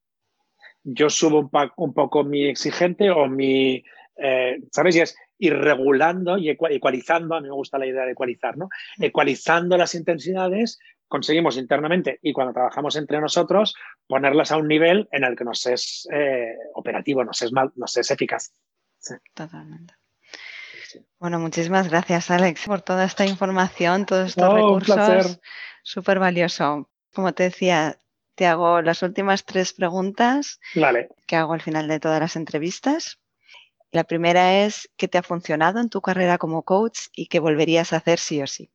yo 0.84 1.10
subo 1.10 1.50
un, 1.78 1.94
poco 1.94 2.24
mi 2.24 2.44
exigente 2.44 3.10
o 3.10 3.28
mi, 3.28 3.84
eh, 4.18 4.60
¿sabes? 4.72 4.96
Y 4.96 5.02
es 5.02 5.16
ir 5.38 5.56
regulando 5.56 6.38
y 6.38 6.50
ecualizando, 6.50 7.36
a 7.36 7.42
mí 7.42 7.48
me 7.48 7.54
gusta 7.54 7.78
la 7.78 7.86
idea 7.86 8.06
de 8.06 8.12
ecualizar, 8.12 8.58
¿no? 8.58 8.70
Ecualizando 9.00 9.78
las 9.78 9.96
intensidades, 9.96 10.80
conseguimos 11.08 11.58
internamente 11.58 12.20
y 12.22 12.34
cuando 12.34 12.54
trabajamos 12.54 12.96
entre 12.96 13.20
nosotros, 13.20 13.76
ponerlas 14.08 14.52
a 14.52 14.58
un 14.58 14.68
nivel 14.68 15.08
en 15.12 15.24
el 15.24 15.36
que 15.36 15.44
nos 15.44 15.66
es 15.66 16.08
eh, 16.14 16.56
operativo, 16.76 17.24
nos 17.24 17.42
es, 17.42 17.52
mal, 17.52 17.72
nos 17.76 17.96
es 17.98 18.10
eficaz. 18.12 18.52
Totalmente. 19.34 19.94
Bueno, 21.20 21.40
muchísimas 21.40 21.90
gracias, 21.90 22.30
Alex, 22.32 22.66
por 22.66 22.82
toda 22.82 23.06
esta 23.06 23.26
información, 23.26 24.06
todos 24.06 24.30
estos 24.30 24.54
recursos. 24.54 25.40
Súper 25.82 26.20
valioso. 26.20 26.90
Como 27.14 27.34
te 27.34 27.44
decía, 27.44 28.00
te 28.36 28.46
hago 28.46 28.82
las 28.82 29.04
últimas 29.04 29.46
tres 29.46 29.74
preguntas 29.74 30.60
que 31.28 31.36
hago 31.36 31.54
al 31.54 31.62
final 31.62 31.88
de 31.88 32.00
todas 32.00 32.20
las 32.20 32.36
entrevistas. 32.36 33.20
La 33.94 34.04
primera 34.06 34.66
es, 34.66 34.90
¿qué 34.98 35.08
te 35.08 35.20
ha 35.20 35.24
funcionado 35.24 35.80
en 35.80 35.88
tu 35.88 36.02
carrera 36.02 36.40
como 36.40 36.64
coach 36.64 36.98
y 37.16 37.28
qué 37.28 37.40
volverías 37.40 37.94
a 37.94 37.98
hacer 37.98 38.18
sí 38.18 38.42
o 38.42 38.48
sí? 38.48 38.72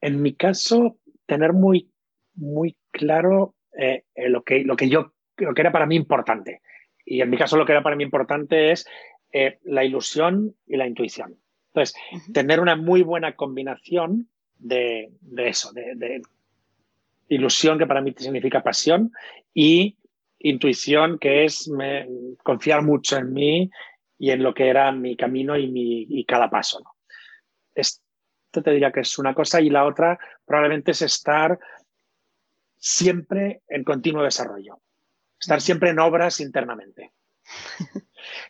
En 0.00 0.20
mi 0.20 0.34
caso, 0.34 0.98
tener 1.26 1.52
muy, 1.52 1.88
muy 2.34 2.76
claro 2.90 3.54
eh, 3.78 4.02
eh, 4.16 4.28
lo, 4.28 4.42
que, 4.42 4.64
lo 4.64 4.74
que 4.74 4.88
yo 4.88 5.12
lo 5.36 5.54
que 5.54 5.60
era 5.60 5.70
para 5.70 5.86
mí 5.86 5.94
importante. 5.94 6.60
Y 7.04 7.20
en 7.20 7.30
mi 7.30 7.36
caso 7.36 7.56
lo 7.56 7.64
que 7.64 7.70
era 7.70 7.84
para 7.84 7.94
mí 7.94 8.02
importante 8.02 8.72
es 8.72 8.84
eh, 9.32 9.60
la 9.62 9.84
ilusión 9.84 10.56
y 10.66 10.76
la 10.76 10.88
intuición. 10.88 11.38
Entonces, 11.68 11.94
tener 12.32 12.58
una 12.58 12.74
muy 12.74 13.02
buena 13.02 13.36
combinación 13.36 14.28
de, 14.58 15.12
eso, 15.36 15.72
de, 15.72 16.20
ilusión, 17.28 17.78
que 17.78 17.86
para 17.86 18.00
mí 18.00 18.12
significa 18.18 18.64
pasión, 18.64 19.12
y 19.54 19.98
intuición, 20.42 21.18
que 21.18 21.44
es 21.44 21.70
confiar 22.42 22.82
mucho 22.82 23.16
en 23.16 23.32
mí 23.32 23.70
y 24.18 24.30
en 24.30 24.42
lo 24.42 24.54
que 24.54 24.68
era 24.68 24.92
mi 24.92 25.16
camino 25.16 25.56
y, 25.56 25.68
mi, 25.68 26.24
cada 26.24 26.50
paso. 26.50 26.80
¿no? 26.80 26.94
Esto 27.74 28.62
te 28.62 28.70
diría 28.70 28.92
que 28.92 29.00
es 29.00 29.18
una 29.18 29.34
cosa 29.34 29.60
y 29.60 29.70
la 29.70 29.84
otra 29.84 30.18
probablemente 30.44 30.92
es 30.92 31.02
estar 31.02 31.58
siempre 32.76 33.62
en 33.68 33.84
continuo 33.84 34.22
desarrollo, 34.22 34.80
estar 35.40 35.60
siempre 35.60 35.90
en 35.90 35.98
obras 35.98 36.40
internamente. 36.40 37.12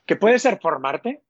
que 0.07 0.17
puede 0.17 0.39
ser 0.39 0.59
formarte 0.61 1.23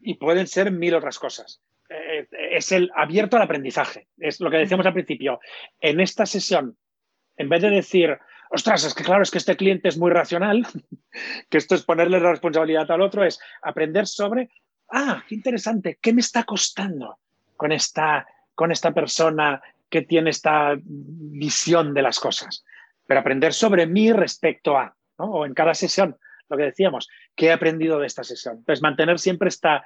y 0.00 0.14
pueden 0.14 0.46
ser 0.46 0.70
mil 0.70 0.94
otras 0.94 1.18
cosas. 1.18 1.62
Eh, 1.88 2.28
es 2.52 2.72
el 2.72 2.90
abierto 2.94 3.36
al 3.36 3.42
aprendizaje. 3.42 4.08
Es 4.18 4.40
lo 4.40 4.50
que 4.50 4.58
decíamos 4.58 4.86
al 4.86 4.92
principio. 4.92 5.40
En 5.80 6.00
esta 6.00 6.26
sesión, 6.26 6.76
en 7.36 7.48
vez 7.48 7.62
de 7.62 7.70
decir, 7.70 8.18
ostras, 8.52 8.84
es 8.84 8.94
que 8.94 9.02
claro, 9.02 9.22
es 9.22 9.30
que 9.30 9.38
este 9.38 9.56
cliente 9.56 9.88
es 9.88 9.96
muy 9.96 10.10
racional, 10.10 10.66
que 11.48 11.58
esto 11.58 11.74
es 11.74 11.82
ponerle 11.82 12.20
la 12.20 12.30
responsabilidad 12.30 12.90
al 12.90 13.00
otro, 13.00 13.24
es 13.24 13.40
aprender 13.62 14.06
sobre, 14.06 14.50
ah, 14.90 15.24
qué 15.26 15.34
interesante, 15.34 15.98
¿qué 16.00 16.12
me 16.12 16.20
está 16.20 16.44
costando 16.44 17.18
con 17.56 17.72
esta, 17.72 18.26
con 18.54 18.70
esta 18.70 18.92
persona 18.92 19.62
que 19.88 20.02
tiene 20.02 20.30
esta 20.30 20.76
visión 20.82 21.94
de 21.94 22.02
las 22.02 22.20
cosas? 22.20 22.64
Pero 23.06 23.20
aprender 23.20 23.54
sobre 23.54 23.86
mí 23.86 24.12
respecto 24.12 24.76
a, 24.76 24.94
¿no? 25.18 25.24
o 25.24 25.46
en 25.46 25.54
cada 25.54 25.74
sesión, 25.74 26.16
lo 26.48 26.56
que 26.56 26.64
decíamos, 26.64 27.08
¿qué 27.34 27.46
he 27.46 27.52
aprendido 27.52 27.98
de 27.98 28.06
esta 28.06 28.22
sesión? 28.22 28.58
Entonces, 28.58 28.82
mantener 28.82 29.18
siempre 29.18 29.48
esta 29.48 29.84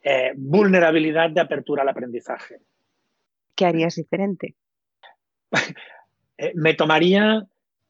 eh, 0.00 0.32
vulnerabilidad 0.36 1.30
de 1.30 1.40
apertura 1.40 1.82
al 1.82 1.88
aprendizaje. 1.88 2.60
¿Qué 3.54 3.66
harías 3.66 3.96
diferente? 3.96 4.54
Eh, 6.36 6.50
me 6.56 6.74
tomaría 6.74 7.46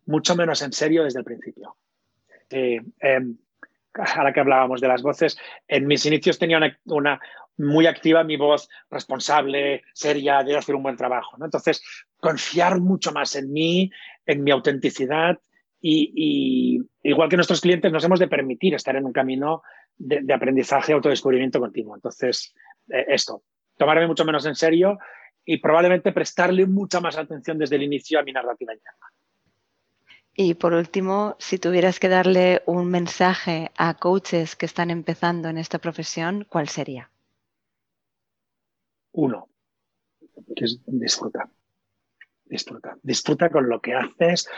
mucho 0.07 0.37
menos 0.37 0.63
en 0.63 0.73
serio 0.73 1.05
desde 1.05 1.21
el 1.21 1.25
principio. 1.25 1.77
Eh, 2.51 2.81
em, 3.01 3.37
ahora 4.17 4.33
que 4.33 4.41
hablábamos 4.41 4.81
de 4.81 4.89
las 4.89 5.03
voces, 5.03 5.39
en 5.69 5.87
mis 5.87 6.05
inicios 6.07 6.39
tenía 6.39 6.59
una, 6.85 7.21
muy 7.57 7.87
activa 7.87 8.25
mi 8.25 8.37
voz 8.37 8.69
responsable, 8.91 9.83
seria, 9.93 10.43
de 10.43 10.57
hacer 10.57 10.75
un 10.75 10.83
buen 10.83 10.97
trabajo. 10.97 11.37
Entonces, 11.43 11.83
confiar 12.17 12.81
mucho 12.81 13.13
más 13.13 13.37
en 13.37 13.53
mí, 13.53 13.91
en 14.27 14.43
mi 14.43 14.51
autenticidad 14.51 15.39
y, 15.81 16.81
igual 17.03 17.29
que 17.29 17.37
nuestros 17.37 17.61
clientes 17.61 17.93
nos 17.93 18.03
hemos 18.05 18.19
de 18.19 18.29
permitir 18.29 18.75
estar 18.75 18.97
en 18.97 19.05
un 19.05 19.13
camino 19.13 19.63
de, 19.97 20.33
aprendizaje, 20.33 20.93
autodescubrimiento 20.93 21.61
continuo. 21.61 21.95
Entonces, 21.95 22.55
eh, 22.91 23.05
esto, 23.09 23.43
tomarme 23.77 24.07
mucho 24.07 24.25
menos 24.25 24.47
en 24.47 24.55
serio 24.55 24.99
y 25.45 25.59
probablemente 25.59 26.13
prestarle 26.13 26.67
mucha 26.67 27.01
más 27.01 27.19
atención 27.19 27.59
desde 27.59 27.77
el 27.77 27.83
inicio 27.83 28.19
a 28.19 28.23
mi 28.23 28.33
narrativa 28.33 28.73
interna. 28.73 29.07
Y 30.37 30.55
por 30.55 30.73
último, 30.73 31.37
si 31.39 31.59
tuvieras 31.59 32.01
que 32.01 32.09
darle 32.09 32.63
un 32.67 32.89
mensaje 32.91 33.71
a 33.77 33.95
coaches 33.95 34.57
que 34.57 34.67
están 34.67 34.91
empezando 34.91 35.49
en 35.49 35.59
esta 35.59 35.79
profesión, 35.79 36.47
¿cuál 36.49 36.69
sería? 36.69 37.11
Uno, 39.13 39.49
que 40.57 40.65
es 40.65 40.81
disfruta. 40.87 41.49
Disfruta. 42.47 42.97
Disfruta 43.03 43.49
con 43.49 43.69
lo 43.69 43.81
que 43.81 43.95
haces 43.95 44.49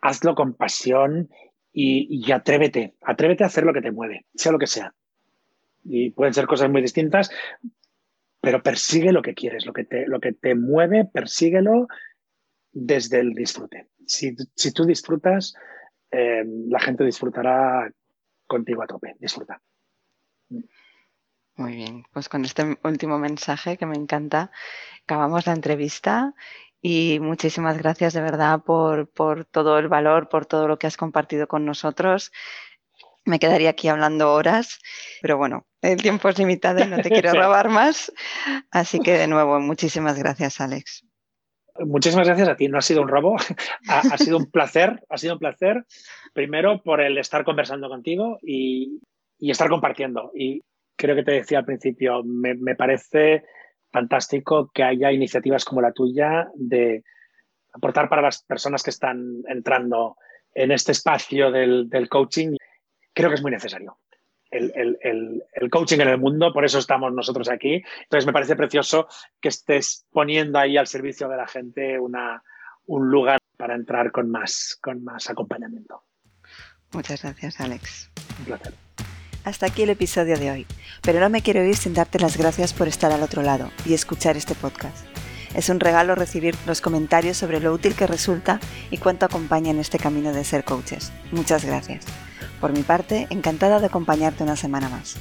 hazlo 0.00 0.34
con 0.34 0.54
pasión 0.54 1.30
y, 1.72 2.30
atrévete, 2.32 2.96
atrévete 3.00 3.44
a 3.44 3.46
hacer 3.46 3.64
lo 3.64 3.72
que 3.72 3.82
te 3.82 3.92
mueve, 3.92 4.26
sea 4.34 4.52
lo 4.52 4.58
que 4.58 4.66
sea. 4.66 4.94
Y 5.84 6.10
pueden 6.10 6.34
ser 6.34 6.46
cosas 6.46 6.68
muy 6.70 6.82
distintas, 6.82 7.30
pero 8.40 8.62
persigue 8.62 9.12
lo 9.12 9.22
que 9.22 9.34
quieres, 9.34 9.66
lo 9.66 9.72
que 9.72 9.84
te, 9.84 10.06
lo 10.06 10.20
que 10.20 10.32
te 10.32 10.54
mueve, 10.54 11.04
persíguelo 11.04 11.86
desde 12.72 13.20
el 13.20 13.34
disfrute. 13.34 13.88
Si, 14.10 14.72
tú 14.72 14.84
disfrutas, 14.84 15.54
eh, 16.10 16.42
la 16.44 16.80
gente 16.80 17.04
disfrutará 17.04 17.88
contigo 18.46 18.82
a 18.82 18.86
tope. 18.88 19.14
Disfruta. 19.20 19.62
Muy 21.54 21.76
bien, 21.76 22.04
pues 22.12 22.28
con 22.28 22.44
este 22.44 22.76
último 22.82 23.18
mensaje 23.18 23.76
que 23.76 23.86
me 23.86 23.96
encanta, 23.96 24.50
acabamos 25.04 25.46
la 25.46 25.52
entrevista 25.52 26.34
y 26.80 27.18
muchísimas 27.20 27.78
gracias 27.78 28.12
de 28.12 28.20
verdad 28.20 28.62
por, 28.64 29.06
todo 29.44 29.78
el 29.78 29.86
valor, 29.86 30.28
por 30.28 30.44
todo 30.46 30.66
lo 30.66 30.78
que 30.78 30.88
has 30.88 30.96
compartido 30.96 31.46
con 31.46 31.64
nosotros. 31.64 32.32
Me 33.24 33.38
quedaría 33.38 33.70
aquí 33.70 33.86
hablando 33.86 34.32
horas, 34.32 34.80
pero 35.22 35.36
bueno, 35.36 35.66
el 35.82 36.02
tiempo 36.02 36.30
es 36.30 36.38
limitado 36.38 36.82
y 36.82 36.88
no 36.88 37.00
te 37.00 37.10
quiero 37.10 37.32
robar 37.32 37.68
más. 37.68 38.12
Así 38.72 38.98
que 38.98 39.12
de 39.12 39.28
nuevo, 39.28 39.60
muchísimas 39.60 40.18
gracias, 40.18 40.60
Alex. 40.60 41.09
Muchísimas 41.78 42.26
gracias 42.26 42.48
a 42.48 42.56
ti. 42.56 42.68
No 42.68 42.78
ha 42.78 42.82
sido 42.82 43.02
un 43.02 43.08
robo, 43.08 43.36
ha, 43.88 44.18
sido 44.18 44.36
un 44.36 44.50
placer, 44.50 45.02
ha 45.08 45.18
sido 45.18 45.34
un 45.34 45.38
placer. 45.38 45.84
Primero 46.32 46.82
por 46.82 47.00
el 47.00 47.18
estar 47.18 47.44
conversando 47.44 47.88
contigo 47.88 48.38
y, 48.42 49.00
estar 49.38 49.68
compartiendo. 49.68 50.30
Y 50.34 50.62
creo 50.96 51.16
que 51.16 51.22
te 51.22 51.32
decía 51.32 51.58
al 51.58 51.64
principio, 51.64 52.22
me 52.24 52.76
parece 52.76 53.44
fantástico 53.90 54.70
que 54.72 54.82
haya 54.82 55.12
iniciativas 55.12 55.64
como 55.64 55.80
la 55.80 55.92
tuya 55.92 56.48
de 56.54 57.02
aportar 57.72 58.08
para 58.08 58.22
las 58.22 58.42
personas 58.42 58.82
que 58.82 58.90
están 58.90 59.42
entrando 59.48 60.16
en 60.54 60.72
este 60.72 60.92
espacio 60.92 61.50
del, 61.50 62.08
coaching. 62.08 62.56
Creo 63.12 63.28
que 63.28 63.36
es 63.36 63.42
muy 63.42 63.50
necesario. 63.50 63.98
El, 64.50 65.70
coaching 65.70 66.00
en 66.00 66.08
el 66.08 66.18
mundo, 66.18 66.52
por 66.52 66.64
eso 66.64 66.78
estamos 66.78 67.12
nosotros 67.12 67.48
aquí. 67.48 67.82
Entonces 68.02 68.26
me 68.26 68.32
parece 68.32 68.56
precioso 68.56 69.06
que 69.40 69.48
estés 69.48 70.06
poniendo 70.12 70.58
ahí 70.58 70.76
al 70.76 70.86
servicio 70.86 71.28
de 71.28 71.36
la 71.36 71.46
gente 71.46 71.98
una, 71.98 72.42
un 72.86 73.10
lugar 73.10 73.38
para 73.56 73.74
entrar 73.74 74.10
con 74.10 74.30
más, 74.30 74.78
con 74.82 75.04
más 75.04 75.30
acompañamiento. 75.30 76.02
Muchas 76.92 77.22
gracias, 77.22 77.60
Alex. 77.60 78.10
Un 78.40 78.44
placer. 78.46 78.74
Hasta 79.44 79.66
aquí 79.66 79.82
el 79.82 79.90
episodio 79.90 80.38
de 80.38 80.50
hoy, 80.50 80.66
pero 81.02 81.20
no 81.20 81.30
me 81.30 81.42
quiero 81.42 81.64
ir 81.64 81.76
sin 81.76 81.94
darte 81.94 82.18
las 82.18 82.36
gracias 82.36 82.74
por 82.74 82.88
estar 82.88 83.10
al 83.10 83.22
otro 83.22 83.42
lado 83.42 83.70
y 83.86 83.94
escuchar 83.94 84.36
este 84.36 84.54
podcast. 84.54 85.06
Es 85.54 85.68
un 85.68 85.80
regalo 85.80 86.14
recibir 86.14 86.54
los 86.66 86.80
comentarios 86.80 87.36
sobre 87.36 87.60
lo 87.60 87.72
útil 87.72 87.94
que 87.94 88.06
resulta 88.06 88.60
y 88.90 88.98
cuánto 88.98 89.26
acompaña 89.26 89.70
en 89.70 89.80
este 89.80 89.98
camino 89.98 90.32
de 90.32 90.44
ser 90.44 90.64
coaches. 90.64 91.12
Muchas 91.32 91.64
gracias. 91.64 92.06
Por 92.60 92.72
mi 92.72 92.82
parte, 92.82 93.26
encantada 93.30 93.80
de 93.80 93.86
acompañarte 93.86 94.44
una 94.44 94.56
semana 94.56 94.88
más. 94.88 95.16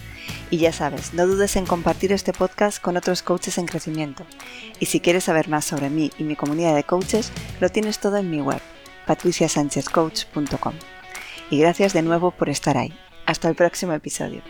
Y 0.50 0.58
ya 0.58 0.74
sabes, 0.74 1.14
no 1.14 1.26
dudes 1.26 1.56
en 1.56 1.66
compartir 1.66 2.12
este 2.12 2.34
podcast 2.34 2.82
con 2.82 2.98
otros 2.98 3.24
coaches 3.24 3.58
en 3.58 3.66
crecimiento. 3.66 4.26
Y 4.80 4.88
si 4.88 5.00
quieres 5.00 5.24
saber 5.24 5.48
más 5.48 5.66
sobre 5.66 5.90
mí 5.90 6.12
y 6.18 6.24
mi 6.24 6.36
comunidad 6.36 6.76
de 6.76 6.84
coaches, 6.84 7.32
lo 7.60 7.70
tienes 7.70 8.00
todo 8.00 8.18
en 8.18 8.30
mi 8.30 8.42
web, 8.42 8.62
patriciasanchezcoach.com. 9.08 10.74
Y 11.50 11.60
gracias 11.60 11.94
de 11.94 12.02
nuevo 12.02 12.32
por 12.32 12.50
estar 12.50 12.78
ahí. 12.78 12.94
Hasta 13.26 13.48
el 13.48 13.56
próximo 13.56 13.94
episodio. 13.94 14.42